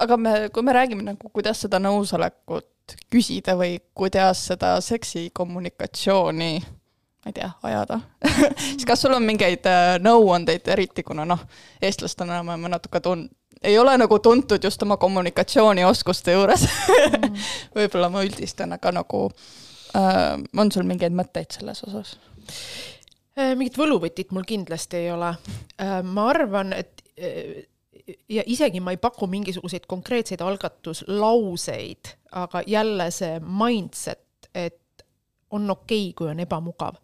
aga 0.00 0.16
me, 0.16 0.34
kui 0.54 0.62
me 0.62 0.74
räägime 0.74 1.04
nagu, 1.04 1.30
kuidas 1.34 1.60
seda 1.64 1.80
nõusolekut 1.82 2.96
küsida 3.12 3.56
või 3.58 3.78
kuidas 3.94 4.46
seda 4.48 4.78
seksikommunikatsiooni, 4.84 6.52
ma 6.62 7.30
ei 7.30 7.36
tea, 7.36 7.50
ajada, 7.68 8.00
siis 8.70 8.86
kas 8.88 9.04
sul 9.04 9.16
on 9.16 9.26
mingeid 9.26 9.66
äh, 9.68 9.96
nõuandeid, 10.02 10.68
eriti 10.72 11.04
kuna 11.04 11.26
noh, 11.28 11.44
eestlastena 11.82 12.42
me 12.42 12.54
oleme 12.54 12.72
natuke 12.72 13.02
tun-, 13.04 13.28
ei 13.62 13.78
ole 13.78 13.96
nagu 13.98 14.18
tuntud 14.18 14.64
just 14.64 14.82
oma 14.82 14.96
kommunikatsioonioskuste 14.96 16.32
juures 16.32 16.66
võib-olla 17.76 18.10
ma 18.12 18.22
üldistan, 18.26 18.72
aga 18.76 18.92
nagu 19.00 19.24
äh, 19.96 20.36
on 20.56 20.72
sul 20.72 20.86
mingeid 20.88 21.16
mõtteid 21.16 21.58
selles 21.58 21.82
osas? 21.86 22.16
Äh, 23.38 23.54
mingit 23.58 23.78
võluvõtit 23.78 24.32
mul 24.34 24.46
kindlasti 24.48 25.04
ei 25.04 25.10
ole. 25.14 25.34
ma 26.02 26.28
arvan, 26.30 26.72
et 26.72 27.02
äh, 27.18 27.66
ja 28.28 28.42
isegi 28.46 28.80
ma 28.80 28.94
ei 28.94 29.00
paku 29.00 29.26
mingisuguseid 29.26 29.86
konkreetseid 29.86 30.40
algatuslauseid, 30.40 32.14
aga 32.32 32.62
jälle 32.66 33.10
see 33.10 33.40
mindset, 33.40 34.48
et 34.54 35.04
on 35.50 35.70
okei 35.70 36.08
okay,, 36.08 36.14
kui 36.16 36.30
on 36.30 36.40
ebamugav. 36.40 36.96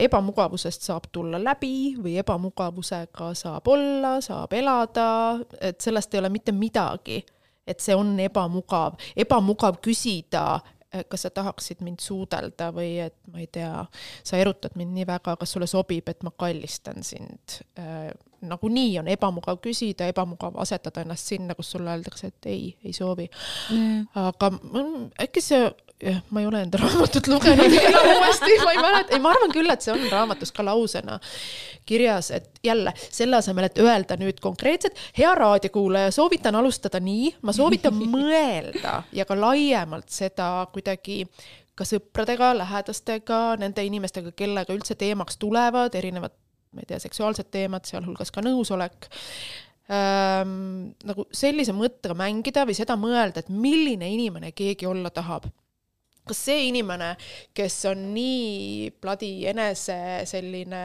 Ebamugavusest 0.00 0.86
saab 0.86 1.10
tulla 1.12 1.40
läbi 1.42 1.96
või 2.00 2.16
ebamugavusega 2.22 3.32
saab 3.36 3.68
olla, 3.68 4.14
saab 4.24 4.54
elada, 4.56 5.10
et 5.60 5.80
sellest 5.80 6.14
ei 6.14 6.22
ole 6.22 6.30
mitte 6.32 6.54
midagi, 6.56 7.18
et 7.68 7.84
see 7.84 7.96
on 7.96 8.14
ebamugav, 8.24 8.96
ebamugav 9.16 9.80
küsida 9.84 10.58
kas 10.88 11.26
sa 11.26 11.30
tahaksid 11.30 11.82
mind 11.84 12.00
suudelda 12.00 12.70
või 12.72 12.94
et 13.04 13.16
ma 13.28 13.42
ei 13.42 13.48
tea, 13.52 13.82
sa 14.24 14.38
erutad 14.40 14.76
mind 14.80 14.94
nii 14.96 15.06
väga, 15.08 15.34
kas 15.36 15.52
sulle 15.52 15.68
sobib, 15.68 16.08
et 16.08 16.24
ma 16.24 16.32
kallistan 16.32 17.04
sind 17.04 17.60
äh,. 17.78 18.08
Nagunii 18.40 18.98
on 19.00 19.08
ebamugav 19.08 19.58
küsida, 19.64 20.08
ebamugav 20.12 20.56
asetada 20.62 21.02
ennast 21.04 21.32
sinna, 21.32 21.56
kus 21.58 21.72
sulle 21.74 21.90
öeldakse, 21.90 22.30
et 22.32 22.48
ei, 22.50 22.70
ei 22.84 22.92
soovi. 22.92 23.28
aga 24.14 24.50
mm, 24.50 25.10
äkki 25.24 25.42
see, 25.42 25.68
jah, 26.02 26.20
ma 26.30 26.42
ei 26.42 26.48
ole 26.50 26.62
enda 26.62 26.80
raamatut 26.82 27.28
lugenud. 27.30 27.76
Uuesti, 28.14 28.58
ma 28.64 28.72
ei 28.72 28.82
mäleta, 28.82 29.14
ei, 29.16 29.22
ma 29.22 29.34
arvan 29.34 29.54
küll, 29.54 29.70
et 29.72 29.84
see 29.84 29.94
on 29.94 30.04
raamatus 30.12 30.52
ka 30.54 30.64
lausena 30.66 31.18
kirjas, 31.88 32.30
et 32.36 32.50
jälle 32.64 32.92
selle 33.00 33.38
asemel, 33.40 33.68
et 33.68 33.78
öelda 33.82 34.18
nüüd 34.20 34.42
konkreetselt, 34.44 34.98
hea 35.18 35.30
raadiokuulaja, 35.34 36.12
soovitan 36.14 36.58
alustada 36.58 37.00
nii, 37.02 37.32
ma 37.42 37.54
soovitan 37.56 37.96
mõelda 38.16 39.02
ja 39.12 39.26
ka 39.28 39.38
laiemalt 39.38 40.12
seda 40.12 40.68
kuidagi 40.72 41.24
ka 41.78 41.86
sõpradega, 41.86 42.52
lähedastega, 42.58 43.40
nende 43.60 43.84
inimestega, 43.86 44.32
kellega 44.36 44.74
üldse 44.74 44.96
teemaks 44.98 45.38
tulevad 45.38 45.94
erinevad, 45.94 46.34
ma 46.72 46.84
ei 46.84 46.90
tea, 46.90 47.00
seksuaalsed 47.02 47.50
teemad, 47.54 47.86
sealhulgas 47.88 48.32
ka 48.34 48.44
nõusolek 48.44 49.08
ähm,. 49.92 50.92
nagu 51.08 51.28
sellise 51.32 51.72
mõttega 51.76 52.16
mängida 52.18 52.66
või 52.68 52.76
seda 52.76 52.98
mõelda, 53.00 53.44
et 53.44 53.48
milline 53.52 54.10
inimene 54.14 54.52
keegi 54.56 54.88
olla 54.88 55.12
tahab 55.14 55.48
kas 56.28 56.44
see 56.48 56.68
inimene, 56.68 57.14
kes 57.56 57.80
on 57.90 58.08
nii 58.14 58.92
bloody 59.00 59.32
enese 59.50 59.98
selline 60.28 60.82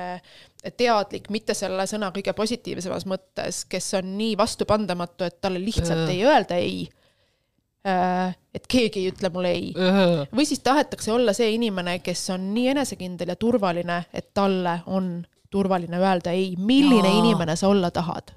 teadlik, 0.79 1.29
mitte 1.33 1.55
selle 1.57 1.85
sõna 1.89 2.11
kõige 2.15 2.33
positiivsemas 2.37 3.07
mõttes, 3.09 3.63
kes 3.69 3.91
on 3.99 4.13
nii 4.17 4.37
vastupandamatu, 4.39 5.27
et 5.27 5.41
talle 5.43 5.61
lihtsalt 5.63 6.07
Äh. 6.07 6.13
ei 6.15 6.25
öelda 6.25 6.59
ei. 6.59 6.83
et 7.83 8.67
keegi 8.71 9.01
ei 9.01 9.09
ütle 9.11 9.27
mulle 9.33 9.49
ei. 9.51 9.73
või 10.31 10.45
siis 10.47 10.61
tahetakse 10.63 11.11
olla 11.11 11.33
see 11.35 11.49
inimene, 11.57 11.97
kes 11.99 12.29
on 12.31 12.53
nii 12.53 12.69
enesekindel 12.71 13.33
ja 13.33 13.35
turvaline, 13.35 14.05
et 14.13 14.31
talle 14.33 14.79
on 14.87 15.17
turvaline 15.53 15.99
öelda 16.01 16.33
ei, 16.33 16.53
milline 16.57 17.09
Jaa. 17.09 17.19
inimene 17.21 17.55
sa 17.59 17.69
olla 17.69 17.91
tahad 17.93 18.33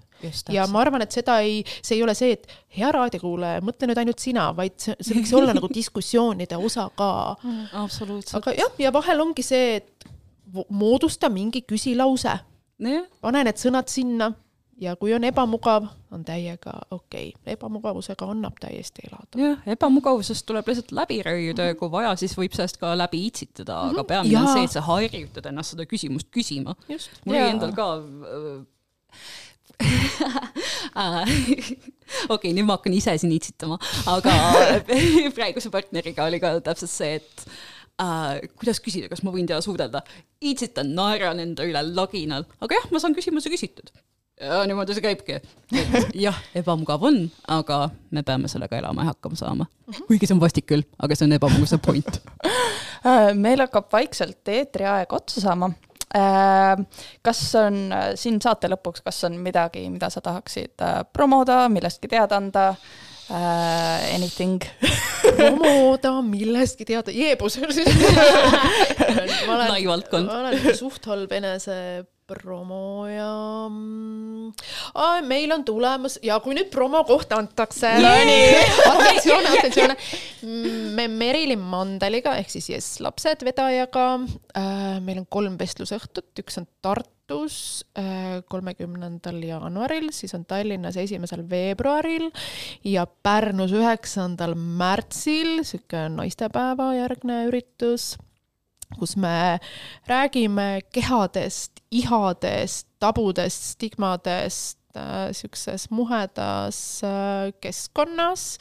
ja 0.53 0.65
ma 0.71 0.81
arvan, 0.81 1.05
et 1.05 1.13
seda 1.15 1.39
ei, 1.45 1.61
see 1.85 1.99
ei 1.99 2.03
ole 2.05 2.15
see, 2.17 2.37
et 2.37 2.47
hea 2.79 2.89
raadiokuulaja, 2.95 3.63
mõtle 3.65 3.91
nüüd 3.91 4.01
ainult 4.01 4.23
sina, 4.23 4.49
vaid 4.57 4.77
see, 4.81 4.97
see 5.01 5.19
võiks 5.19 5.33
olla 5.37 5.55
nagu 5.57 5.69
diskussioonide 5.81 6.57
osa 6.57 6.89
ka. 6.97 7.11
absoluutselt. 7.83 8.39
aga 8.41 8.57
jah, 8.57 8.73
ja 8.87 8.93
vahel 8.95 9.23
ongi 9.27 9.45
see, 9.47 9.81
et 9.83 10.09
moodusta 10.73 11.31
mingi 11.33 11.67
küsilause, 11.69 12.39
pane 13.21 13.45
need 13.47 13.61
sõnad 13.61 13.93
sinna 13.93 14.31
ja 14.81 14.93
kui 15.01 15.15
on 15.17 15.25
ebamugav, 15.25 15.89
on 16.13 16.25
täiega 16.27 16.75
okei 16.91 17.31
okay., 17.33 17.55
ebamugavusega 17.57 18.29
annab 18.33 18.59
täiesti 18.61 19.07
elada. 19.09 19.41
jah, 19.41 19.59
ebamugavusest 19.77 20.47
tuleb 20.49 20.69
lihtsalt 20.69 20.93
läbi 20.97 21.21
rööida 21.27 21.71
ja 21.71 21.79
kui 21.79 21.91
vaja, 21.93 22.15
siis 22.21 22.37
võib 22.39 22.57
sellest 22.57 22.81
ka 22.83 22.93
läbi 22.99 23.27
itsitada, 23.31 23.75
aga 23.91 24.05
peamine 24.05 24.41
on 24.41 24.51
Jaa. 24.51 24.55
see, 24.55 24.69
et 24.69 24.77
sa 24.77 24.85
harjutad 24.87 25.51
ennast 25.51 25.75
seda 25.75 25.89
küsimust 25.89 26.29
küsima. 26.35 26.77
mul 26.89 27.37
oli 27.37 27.45
endal 27.49 27.73
ka 27.77 27.87
okei, 32.35 32.53
nüüd 32.57 32.67
ma 32.69 32.77
hakkan 32.79 32.95
ise 32.97 33.13
siin 33.21 33.33
itsitama, 33.37 33.77
aga 34.13 34.33
praeguse 35.37 35.73
partneriga 35.73 36.21
oli 36.29 36.39
ka 36.43 36.49
täpselt 36.65 36.93
see, 36.93 37.13
et 37.21 37.37
äh, 38.03 38.33
kuidas 38.57 38.81
küsida, 38.85 39.11
kas 39.13 39.23
ma 39.27 39.31
võin 39.35 39.49
teda 39.49 39.61
suudelda. 39.65 40.01
itsitan, 40.41 40.89
naeran 40.97 41.39
enda 41.45 41.63
üle 41.69 41.83
laginal, 41.93 42.45
aga 42.61 42.79
jah, 42.79 42.87
ma 42.93 42.99
saan 43.03 43.17
küsimuse 43.17 43.49
küsitud. 43.53 43.89
Ja 44.41 44.61
niimoodi 44.69 44.97
see 44.97 45.05
käibki. 45.05 45.39
jah, 46.27 46.39
ebamugav 46.57 47.05
on, 47.09 47.25
aga 47.49 47.87
me 48.15 48.23
peame 48.27 48.51
sellega 48.53 48.79
elama 48.81 49.07
ja 49.07 49.15
hakkama 49.15 49.39
saama. 49.39 49.69
kuigi 50.07 50.29
see 50.29 50.37
on 50.37 50.43
vastik 50.43 50.69
küll, 50.69 50.85
aga 51.03 51.17
see 51.17 51.29
on 51.29 51.37
ebamugavuse 51.39 51.81
point. 51.83 52.21
Äh, 53.07 53.37
meil 53.39 53.61
hakkab 53.61 53.93
vaikselt 53.93 54.49
eetriaeg 54.51 55.13
otsa 55.15 55.39
saama. 55.45 55.69
kas 57.23 57.43
on 57.61 57.77
äh, 57.95 58.07
siin 58.19 58.41
saate 58.43 58.71
lõpuks, 58.73 59.05
kas 59.05 59.21
on 59.29 59.37
midagi, 59.45 59.85
mida 59.93 60.09
sa 60.11 60.23
tahaksid 60.25 60.83
äh, 60.83 60.97
promoda, 61.13 61.69
millestki 61.71 62.11
teada 62.11 62.41
anda? 62.41 62.65
Anything? 63.29 64.65
promoda 65.39 66.17
millestki 66.27 66.89
teada, 66.89 67.15
jeebus. 67.15 67.61
ma 69.47 69.61
Lai 69.61 69.87
valdkond. 69.87 70.27
ma 70.27 70.41
olen 70.41 70.75
suht 70.81 71.07
halb 71.07 71.37
enese 71.37 71.77
promo 72.27 73.07
ja 73.07 73.31
ah, 74.99 75.21
meil 75.23 75.53
on 75.55 75.63
tulemas 75.67 76.19
ja 76.27 76.39
kui 76.43 76.57
nüüd 76.57 76.73
promo 76.75 77.05
kohta 77.07 77.39
antakse, 77.39 77.93
atentsioon, 78.91 79.47
atentsioon, 79.55 79.95
me 80.97 81.07
Merilin 81.13 81.63
Mandeliga 81.63 82.35
ehk 82.41 82.51
siis 82.51 82.71
Yes 82.73 82.91
lapsed 83.05 83.47
vedajaga 83.47 84.09
äh,, 84.59 84.99
meil 85.07 85.23
on 85.23 85.29
kolm 85.31 85.55
vestlusõhtut, 85.61 86.33
üks 86.43 86.59
on 86.59 86.67
Tartus 86.83 87.87
äh, 87.95 88.43
kolmekümnendal 88.51 89.39
jaanuaril, 89.47 90.11
siis 90.15 90.35
on 90.35 90.49
Tallinnas 90.51 90.99
esimesel 90.99 91.47
veebruaril 91.47 92.33
ja 92.91 93.07
Pärnus 93.07 93.75
üheksandal 93.77 94.59
märtsil, 94.59 95.61
sihuke 95.63 96.09
naistepäeva 96.19 96.91
järgne 96.99 97.45
üritus 97.53 98.17
kus 98.99 99.17
me 99.21 99.59
räägime 100.09 100.81
kehadest, 100.93 101.83
ihadest, 101.91 102.89
tabudest, 103.03 103.73
stigmadest 103.77 104.79
äh, 104.97 105.31
siukses 105.37 105.91
muhedas 105.91 106.79
äh, 107.05 107.53
keskkonnas. 107.61 108.59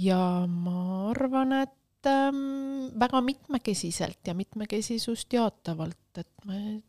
Ja 0.00 0.46
ma 0.46 1.10
arvan, 1.10 1.52
et 1.64 2.08
ähm, 2.08 2.92
väga 3.00 3.20
mitmekesiselt 3.20 4.20
ja 4.26 4.34
mitmekesisust 4.34 5.32
jaatavalt, 5.32 6.22
et 6.22 6.46
me 6.48 6.80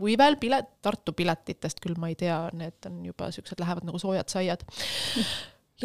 või 0.00 0.16
veel 0.18 0.36
pilet, 0.40 0.68
Tartu 0.82 1.12
piletitest 1.16 1.80
küll 1.84 1.98
ma 2.00 2.08
ei 2.10 2.16
tea, 2.18 2.38
need 2.56 2.88
on 2.88 3.02
juba 3.04 3.28
siuksed, 3.34 3.60
lähevad 3.60 3.84
nagu 3.88 4.00
soojad 4.00 4.32
saiad 4.32 4.64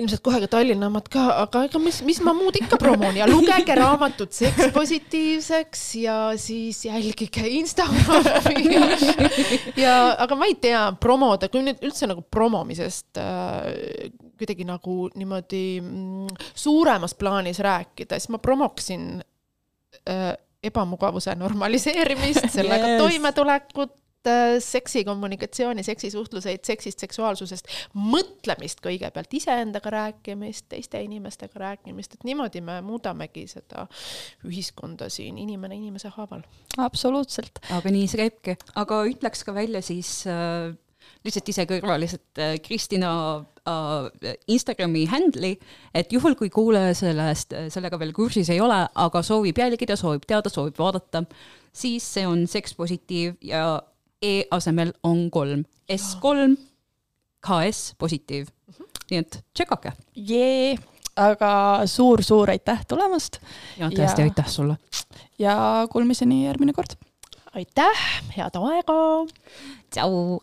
ilmselt 0.02 0.22
kohe 0.26 0.40
ka 0.44 0.50
Tallinna 0.58 0.90
omad 0.92 1.08
ka, 1.12 1.24
aga 1.46 1.64
ega 1.68 1.80
mis, 1.82 2.02
mis 2.08 2.20
ma 2.24 2.34
muud 2.36 2.58
ikka 2.60 2.78
promon 2.82 3.16
ja 3.18 3.28
lugege 3.30 3.76
raamatut 3.78 4.36
Seks 4.36 4.72
positiivseks 4.76 5.84
ja 6.02 6.18
siis 6.40 6.82
jälgige 6.86 7.46
Instagrami 7.60 8.66
ja, 9.86 9.96
aga 10.26 10.38
ma 10.40 10.50
ei 10.50 10.58
tea, 10.62 10.84
promoda, 11.02 11.50
kui 11.52 11.64
nüüd 11.66 11.84
üldse 11.86 12.10
nagu 12.12 12.26
promomisest 12.32 13.22
äh, 13.22 14.12
kuidagi 14.36 14.68
nagu 14.68 15.06
niimoodi 15.16 15.66
mm, 15.82 16.48
suuremas 16.52 17.16
plaanis 17.18 17.62
rääkida, 17.64 18.20
siis 18.20 18.34
ma 18.36 18.42
promoksin 18.44 19.22
äh, 20.10 20.34
ebamugavuse 20.66 21.36
normaliseerimist, 21.38 22.50
sellega 22.52 22.96
yes. 22.96 23.02
toimetulekut 23.04 23.94
seksikommunikatsiooni, 24.60 25.84
seksisuhtluseid, 25.84 26.64
seksist, 26.68 27.04
seksuaalsusest, 27.06 27.70
mõtlemist 27.94 28.82
kõigepealt, 28.86 29.34
iseendaga 29.38 29.94
rääkimist, 29.96 30.68
teiste 30.72 31.02
inimestega 31.06 31.60
rääkimist, 31.60 32.18
et 32.18 32.28
niimoodi 32.28 32.62
me 32.66 32.80
muudamegi 32.86 33.46
seda 33.52 33.88
ühiskonda 34.48 35.10
siin 35.14 35.38
inimene 35.42 35.76
inimese 35.76 36.12
haaval. 36.16 36.46
absoluutselt. 36.78 37.60
aga 37.72 37.92
nii 37.92 38.08
see 38.12 38.24
käibki, 38.24 38.58
aga 38.76 39.04
ütleks 39.10 39.46
ka 39.46 39.54
välja 39.56 39.82
siis 39.86 40.22
äh, 40.30 40.74
lihtsalt 41.26 41.52
ise 41.52 41.66
kõrvaliselt 41.70 42.42
äh, 42.42 42.56
Kristina 42.64 43.12
äh, 43.68 44.36
Instagrami 44.52 45.06
handle'i, 45.12 45.56
et 45.96 46.14
juhul, 46.14 46.38
kui 46.40 46.52
kuulaja 46.54 46.94
sellest, 46.98 47.56
sellega 47.74 48.00
veel 48.02 48.14
kursis 48.16 48.52
ei 48.54 48.62
ole, 48.64 48.82
aga 48.94 49.24
soovib 49.26 49.60
jälgida, 49.62 49.98
soovib 50.00 50.28
teada, 50.28 50.52
soovib 50.54 50.78
vaadata, 50.80 51.26
siis 51.76 52.06
see 52.18 52.28
on 52.28 52.46
sekspositiiv 52.50 53.38
ja 53.46 53.66
E 54.22 54.46
asemel 54.52 54.94
on 55.04 55.30
kolm, 55.32 55.66
S3, 55.92 56.56
KS 57.46 57.96
positiiv. 57.98 58.52
nii 59.12 59.22
et 59.22 59.40
tšekake. 59.54 59.92
jee, 60.16 60.78
aga 61.16 61.52
suur-suur 61.86 62.50
aitäh 62.50 62.86
tulemast. 62.88 63.40
ja 63.78 63.90
tõesti 63.90 64.26
ja... 64.26 64.30
aitäh 64.32 64.50
sulle. 64.50 64.78
ja 65.40 65.56
kuulmiseni 65.92 66.46
järgmine 66.46 66.74
kord. 66.74 66.98
aitäh, 67.54 68.08
head 68.38 68.60
aega. 68.62 69.00
tšau. 69.92 70.42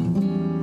thank 0.00 0.24
you 0.24 0.59